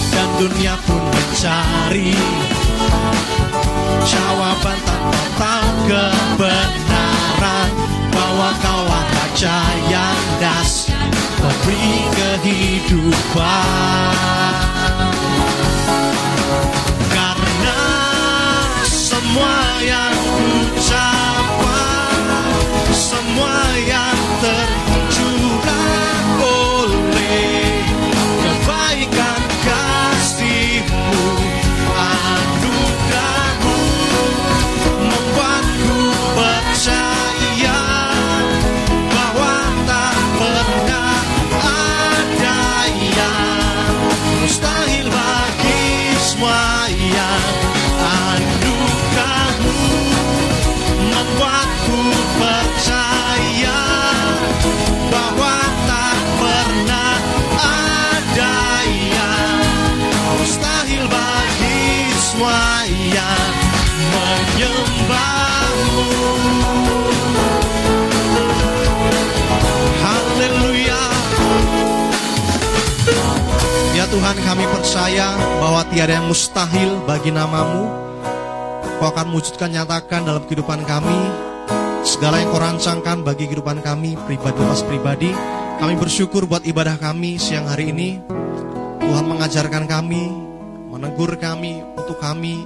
dan 0.09 0.29
dunia 0.41 0.81
pun 0.89 1.05
mencari 1.13 2.17
jawaban 4.09 4.79
tanpa 4.81 5.23
tahu 5.37 5.69
kebenaran 5.85 7.69
bahwa 8.17 8.49
kaulah 8.65 9.05
raja 9.13 9.61
yang 9.93 10.17
das 10.41 10.89
memberi 11.39 12.03
kehidupan. 12.19 13.55
Karena 17.11 17.83
semua 18.83 19.59
yang 19.87 20.15
ku 20.15 20.51
capai 20.83 22.59
semua 22.91 23.55
yang 23.87 23.98
kami 74.49 74.65
percaya 74.65 75.37
bahwa 75.61 75.85
tiada 75.93 76.17
yang 76.17 76.25
mustahil 76.25 77.05
bagi 77.05 77.29
namamu. 77.29 77.85
Kau 78.97 79.13
akan 79.13 79.37
wujudkan 79.37 79.69
nyatakan 79.69 80.25
dalam 80.25 80.49
kehidupan 80.49 80.89
kami. 80.89 81.21
Segala 82.01 82.41
yang 82.41 82.49
kau 82.49 82.57
rancangkan 82.57 83.21
bagi 83.21 83.45
kehidupan 83.45 83.85
kami 83.85 84.17
Pribadi 84.25 84.57
lepas 84.57 84.81
pribadi. 84.89 85.31
Kami 85.77 85.95
bersyukur 86.01 86.49
buat 86.49 86.65
ibadah 86.65 86.97
kami 86.97 87.37
siang 87.37 87.69
hari 87.69 87.93
ini. 87.93 88.25
Tuhan 89.05 89.25
mengajarkan 89.29 89.85
kami 89.85 90.33
Menegur 90.93 91.37
kami 91.37 91.85
untuk 91.97 92.17
kami 92.17 92.65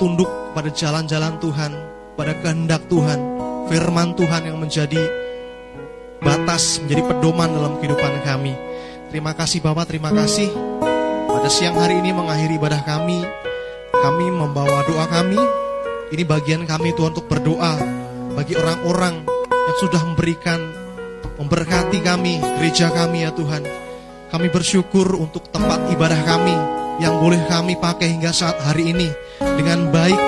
Tunduk 0.00 0.28
pada 0.52 0.68
jalan-jalan 0.68 1.40
Tuhan 1.40 1.72
Pada 2.12 2.32
kehendak 2.44 2.84
Tuhan 2.92 3.20
Firman 3.72 4.12
Tuhan 4.20 4.52
yang 4.52 4.60
menjadi 4.60 5.00
batas 6.20 6.84
Menjadi 6.84 7.02
pedoman 7.08 7.56
dalam 7.56 7.80
kehidupan 7.80 8.20
kami 8.20 8.69
Terima 9.10 9.34
kasih 9.34 9.58
Bapak, 9.58 9.90
terima 9.90 10.14
kasih. 10.14 10.54
Pada 11.26 11.50
siang 11.50 11.74
hari 11.74 11.98
ini 11.98 12.14
mengakhiri 12.14 12.62
ibadah 12.62 12.78
kami. 12.86 13.18
Kami 13.90 14.26
membawa 14.30 14.86
doa 14.86 15.02
kami. 15.10 15.34
Ini 16.14 16.22
bagian 16.22 16.62
kami 16.62 16.94
Tuhan 16.94 17.14
untuk 17.14 17.30
berdoa 17.30 17.78
Bagi 18.34 18.58
orang-orang 18.58 19.22
yang 19.50 19.76
sudah 19.78 20.02
memberikan 20.02 20.58
Memberkati 21.38 22.02
kami, 22.02 22.38
gereja 22.38 22.90
kami 22.90 23.22
ya 23.26 23.30
Tuhan. 23.30 23.62
Kami 24.30 24.46
bersyukur 24.50 25.18
untuk 25.18 25.50
tempat 25.50 25.90
ibadah 25.90 26.18
kami 26.22 26.54
Yang 27.02 27.14
boleh 27.18 27.42
kami 27.50 27.74
pakai 27.78 28.14
hingga 28.14 28.30
saat 28.30 28.58
hari 28.62 28.94
ini 28.94 29.10
Dengan 29.38 29.90
baik 29.90 30.18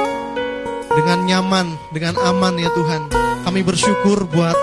Dengan 0.90 1.18
nyaman, 1.22 1.66
dengan 1.94 2.18
aman 2.18 2.58
ya 2.58 2.70
Tuhan. 2.74 3.10
Kami 3.46 3.62
bersyukur 3.62 4.26
buat 4.26 4.54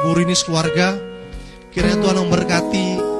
Ibu 0.00 0.16
Rinis 0.16 0.44
keluarga. 0.48 0.96
Kiranya 1.72 1.98
Tuhan 2.00 2.18
memberkati 2.24 3.13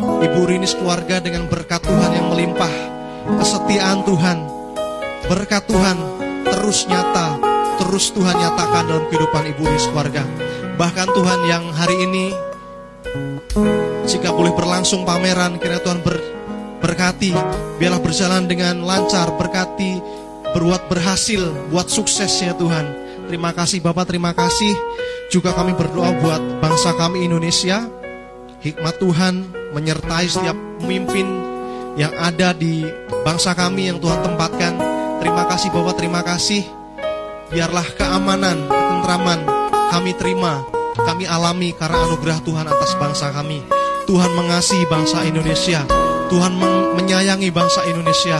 Ibu 0.00 0.40
Rinis 0.48 0.72
keluarga 0.72 1.20
dengan 1.20 1.44
berkat 1.44 1.84
Tuhan 1.84 2.10
yang 2.16 2.26
melimpah 2.32 2.72
Kesetiaan 3.36 4.00
Tuhan 4.08 4.38
Berkat 5.28 5.68
Tuhan 5.68 5.96
terus 6.48 6.88
nyata 6.88 7.36
Terus 7.80 8.12
Tuhan 8.16 8.36
nyatakan 8.36 8.88
dalam 8.88 9.04
kehidupan 9.08 9.44
Ibu 9.56 9.62
Rinis 9.64 9.88
keluarga. 9.92 10.24
Bahkan 10.76 11.08
Tuhan 11.12 11.40
yang 11.48 11.64
hari 11.76 11.96
ini 12.08 12.32
Jika 14.08 14.32
boleh 14.32 14.56
berlangsung 14.56 15.04
pameran 15.04 15.60
Kiranya 15.60 15.84
Tuhan 15.84 16.00
ber, 16.00 16.16
berkati 16.80 17.36
Biarlah 17.76 18.00
berjalan 18.00 18.48
dengan 18.48 18.80
lancar 18.80 19.36
Berkati 19.36 20.00
berbuat 20.56 20.88
berhasil 20.88 21.44
Buat 21.68 21.92
sukses 21.92 22.32
ya 22.40 22.56
Tuhan. 22.56 23.00
Terima 23.30 23.54
kasih 23.54 23.78
Bapak, 23.78 24.10
terima 24.10 24.34
kasih. 24.34 24.74
Juga 25.30 25.54
kami 25.54 25.78
berdoa 25.78 26.10
buat 26.18 26.42
bangsa 26.58 26.98
kami 26.98 27.30
Indonesia. 27.30 27.86
Hikmat 28.58 28.98
Tuhan 28.98 29.59
menyertai 29.74 30.26
setiap 30.26 30.56
pemimpin 30.82 31.26
yang 31.98 32.14
ada 32.16 32.54
di 32.54 32.86
bangsa 33.26 33.54
kami 33.54 33.90
yang 33.90 33.98
Tuhan 33.98 34.22
tempatkan. 34.22 34.74
Terima 35.20 35.44
kasih 35.46 35.68
Bapak, 35.74 35.94
terima 35.98 36.20
kasih. 36.24 36.62
Biarlah 37.50 37.86
keamanan, 37.98 38.70
ketentraman 38.70 39.40
kami 39.90 40.14
terima, 40.14 40.62
kami 40.94 41.26
alami 41.26 41.74
karena 41.74 42.06
anugerah 42.06 42.38
Tuhan 42.46 42.66
atas 42.70 42.94
bangsa 42.94 43.34
kami. 43.34 43.66
Tuhan 44.06 44.32
mengasihi 44.34 44.86
bangsa 44.86 45.26
Indonesia. 45.26 45.82
Tuhan 46.30 46.54
men- 46.54 46.94
menyayangi 46.94 47.50
bangsa 47.50 47.82
Indonesia. 47.90 48.38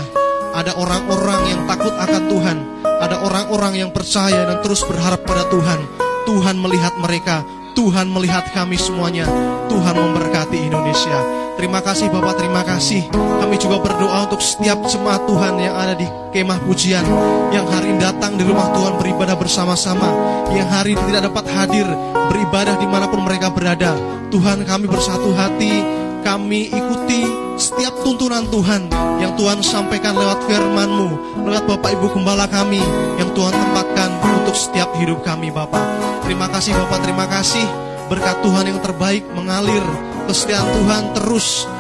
Ada 0.55 0.79
orang-orang 0.79 1.41
yang 1.47 1.61
takut 1.67 1.95
akan 1.95 2.23
Tuhan. 2.31 2.59
Ada 3.03 3.23
orang-orang 3.23 3.83
yang 3.83 3.91
percaya 3.91 4.47
dan 4.47 4.63
terus 4.63 4.83
berharap 4.87 5.23
pada 5.27 5.47
Tuhan. 5.51 5.81
Tuhan 6.27 6.59
melihat 6.59 6.95
mereka, 7.03 7.43
Tuhan 7.73 8.11
melihat 8.11 8.51
kami 8.51 8.77
semuanya. 8.77 9.27
Tuhan 9.71 9.95
memberkati 9.95 10.59
Indonesia. 10.71 11.19
Terima 11.61 11.85
kasih 11.85 12.09
Bapak, 12.09 12.41
terima 12.41 12.65
kasih. 12.65 13.05
Kami 13.13 13.57
juga 13.61 13.85
berdoa 13.85 14.25
untuk 14.25 14.41
setiap 14.41 14.81
jemaat 14.89 15.29
Tuhan 15.29 15.61
yang 15.61 15.77
ada 15.77 15.93
di 15.93 16.09
kemah 16.33 16.57
pujian. 16.65 17.05
Yang 17.53 17.67
hari 17.69 17.87
ini 17.93 18.01
datang 18.01 18.41
di 18.41 18.49
rumah 18.49 18.73
Tuhan 18.73 18.97
beribadah 18.97 19.37
bersama-sama. 19.37 20.09
Yang 20.57 20.69
hari 20.73 20.91
ini 20.97 21.03
tidak 21.13 21.29
dapat 21.29 21.45
hadir 21.53 21.87
beribadah 22.33 22.81
di 22.81 22.87
mana 22.89 23.07
pun 23.13 23.21
mereka 23.23 23.53
berada. 23.53 23.93
Tuhan 24.31 24.65
kami 24.65 24.87
bersatu 24.89 25.35
hati, 25.37 25.85
kami 26.23 26.71
ikuti 26.71 27.27
setiap 27.61 27.93
tuntunan 28.01 28.49
Tuhan 28.49 28.89
yang 29.21 29.37
Tuhan 29.37 29.61
sampaikan 29.61 30.17
lewat 30.17 30.49
firman-Mu, 30.49 31.09
lewat 31.45 31.65
Bapak 31.69 31.93
Ibu 31.93 32.17
Gembala 32.17 32.49
kami 32.49 32.81
yang 33.21 33.29
Tuhan 33.37 33.53
tempatkan 33.53 34.30
untuk 34.51 34.67
setiap 34.67 34.91
hidup 34.99 35.23
kami 35.23 35.55
Bapak. 35.55 35.79
Terima 36.27 36.51
kasih 36.51 36.75
Bapak, 36.75 37.07
terima 37.07 37.31
kasih. 37.31 37.63
Berkat 38.11 38.43
Tuhan 38.43 38.67
yang 38.67 38.83
terbaik 38.83 39.23
mengalir, 39.31 39.79
kesetiaan 40.27 40.67
Tuhan 40.75 41.03
terus 41.15 41.71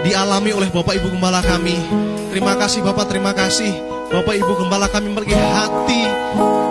dialami 0.00 0.56
oleh 0.56 0.72
Bapak 0.72 0.96
Ibu 0.96 1.12
Gembala 1.12 1.44
kami. 1.44 1.76
Terima 2.32 2.56
kasih 2.56 2.80
Bapak, 2.80 3.12
terima 3.12 3.36
kasih. 3.36 3.68
Bapak 4.08 4.32
Ibu 4.32 4.64
Gembala 4.64 4.88
kami 4.88 5.12
memiliki 5.12 5.36
hati, 5.36 6.08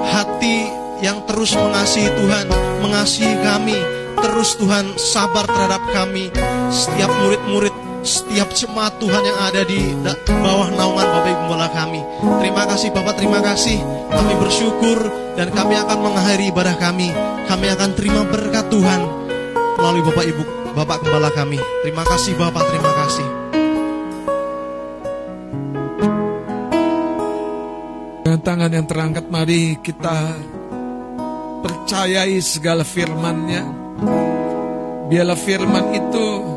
hati 0.10 0.58
yang 0.98 1.22
terus 1.30 1.54
mengasihi 1.54 2.10
Tuhan, 2.18 2.50
mengasihi 2.82 3.38
kami. 3.46 3.78
Terus 4.18 4.58
Tuhan 4.58 4.98
sabar 4.98 5.46
terhadap 5.46 5.86
kami, 5.94 6.34
setiap 6.74 7.14
murid-murid, 7.22 7.85
setiap 8.06 8.54
jemaat 8.54 9.02
Tuhan 9.02 9.24
yang 9.26 9.40
ada 9.42 9.62
di 9.66 9.82
bawah 10.30 10.70
naungan 10.70 11.08
Bapak 11.10 11.30
Ibu 11.34 11.42
Gembala 11.50 11.68
kami. 11.74 12.02
Terima 12.40 12.64
kasih 12.70 12.90
Bapak, 12.94 13.18
terima 13.18 13.42
kasih. 13.42 13.82
Kami 14.14 14.34
bersyukur 14.38 14.98
dan 15.34 15.50
kami 15.50 15.74
akan 15.74 15.98
mengakhiri 16.06 16.54
ibadah 16.54 16.78
kami. 16.78 17.10
Kami 17.50 17.66
akan 17.74 17.90
terima 17.98 18.22
berkat 18.30 18.70
Tuhan 18.70 19.02
melalui 19.82 20.06
Bapak 20.06 20.26
Ibu 20.30 20.44
Bapak 20.78 20.98
Gembala 21.02 21.34
kami. 21.34 21.58
Terima 21.82 22.06
kasih 22.06 22.38
Bapak, 22.38 22.64
terima 22.70 22.92
kasih. 22.94 23.28
Dengan 28.22 28.40
tangan 28.46 28.72
yang 28.72 28.86
terangkat 28.86 29.26
mari 29.34 29.82
kita 29.82 30.38
percayai 31.66 32.38
segala 32.38 32.86
firman-Nya. 32.86 33.64
Biarlah 35.06 35.38
firman 35.38 35.94
itu 35.94 36.55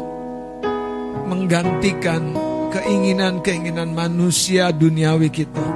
menggantikan 1.28 2.32
keinginan-keinginan 2.73 3.92
manusia 3.92 4.73
duniawi 4.73 5.28
kita. 5.28 5.66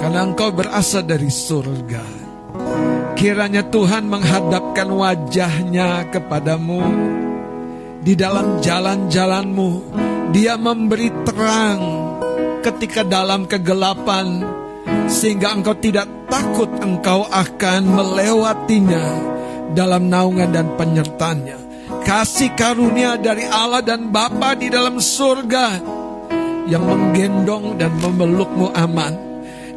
Karena 0.00 0.24
engkau 0.24 0.52
berasal 0.52 1.04
dari 1.04 1.28
surga. 1.28 2.04
Kiranya 3.16 3.68
Tuhan 3.68 4.08
menghadapkan 4.08 4.88
wajahnya 4.88 6.08
kepadamu 6.08 6.80
di 8.00 8.16
dalam 8.16 8.64
jalan-jalanmu. 8.64 9.92
Dia 10.32 10.56
memberi 10.56 11.12
terang 11.28 11.80
ketika 12.64 13.04
dalam 13.04 13.44
kegelapan 13.44 14.40
sehingga 15.04 15.52
engkau 15.52 15.76
tidak 15.76 16.08
takut 16.32 16.70
engkau 16.80 17.28
akan 17.28 17.82
melewatinya 17.84 19.04
dalam 19.76 20.08
naungan 20.08 20.48
dan 20.48 20.66
penyertanya. 20.80 21.59
Kasih 22.10 22.58
karunia 22.58 23.14
dari 23.14 23.46
Allah 23.46 23.86
dan 23.86 24.10
Bapa 24.10 24.58
di 24.58 24.66
dalam 24.66 24.98
surga 24.98 25.78
yang 26.66 26.82
menggendong 26.82 27.78
dan 27.78 27.94
memelukmu 28.02 28.66
aman. 28.74 29.14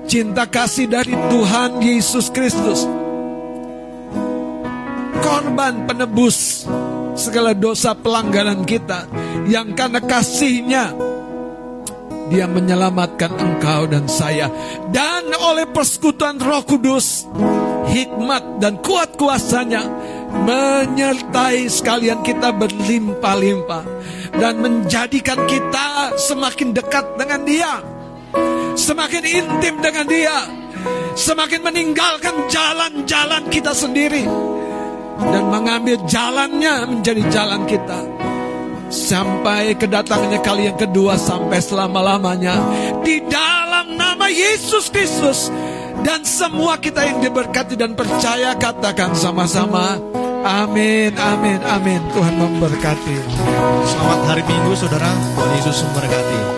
Cinta 0.10 0.50
kasih 0.50 0.90
dari 0.90 1.14
Tuhan 1.14 1.78
Yesus 1.78 2.34
Kristus. 2.34 2.90
Korban 5.22 5.86
penebus 5.86 6.66
segala 7.14 7.54
dosa 7.54 7.94
pelanggaran 7.94 8.66
kita 8.66 9.06
yang 9.46 9.78
karena 9.78 10.02
kasihnya 10.02 10.90
dia 12.34 12.50
menyelamatkan 12.50 13.30
engkau 13.30 13.86
dan 13.86 14.10
saya 14.10 14.50
dan 14.90 15.30
oleh 15.38 15.70
persekutuan 15.70 16.42
Roh 16.42 16.66
Kudus 16.66 17.30
hikmat 17.94 18.58
dan 18.58 18.82
kuat 18.82 19.14
kuasanya 19.22 19.86
menyertai 20.34 21.70
sekalian 21.70 22.26
kita 22.26 22.50
berlimpah-limpah. 22.50 23.86
Dan 24.34 24.66
menjadikan 24.66 25.46
kita 25.46 26.18
semakin 26.18 26.74
dekat 26.74 27.06
dengan 27.22 27.46
Dia, 27.46 27.86
semakin 28.74 29.24
intim 29.30 29.78
dengan 29.78 30.10
Dia, 30.10 30.38
semakin 31.14 31.62
meninggalkan 31.62 32.50
jalan-jalan 32.50 33.46
kita 33.54 33.78
sendiri. 33.78 34.26
Dan 35.14 35.54
mengambil 35.54 36.02
jalannya 36.10 36.90
menjadi 36.90 37.22
jalan 37.30 37.70
kita. 37.70 38.02
Sampai 38.90 39.78
kedatangannya 39.78 40.42
kali 40.42 40.70
yang 40.70 40.78
kedua 40.78 41.14
sampai 41.18 41.62
selama-lamanya. 41.62 42.58
Di 43.06 43.22
dalam 43.30 43.94
nama 43.94 44.26
Yesus 44.34 44.90
Kristus. 44.90 45.54
Dan 46.02 46.26
semua 46.26 46.82
kita 46.82 47.06
yang 47.06 47.22
diberkati 47.22 47.78
dan 47.78 47.94
percaya 47.94 48.58
katakan 48.58 49.14
sama-sama 49.14 50.02
amin 50.44 51.12
amin 51.16 51.60
amin. 51.64 52.02
Tuhan 52.12 52.36
memberkati. 52.38 53.18
Selamat 53.88 54.20
hari 54.30 54.44
Minggu 54.46 54.76
saudara. 54.78 55.10
Tuhan 55.40 55.52
Yesus 55.58 55.88
memberkati 55.88 56.53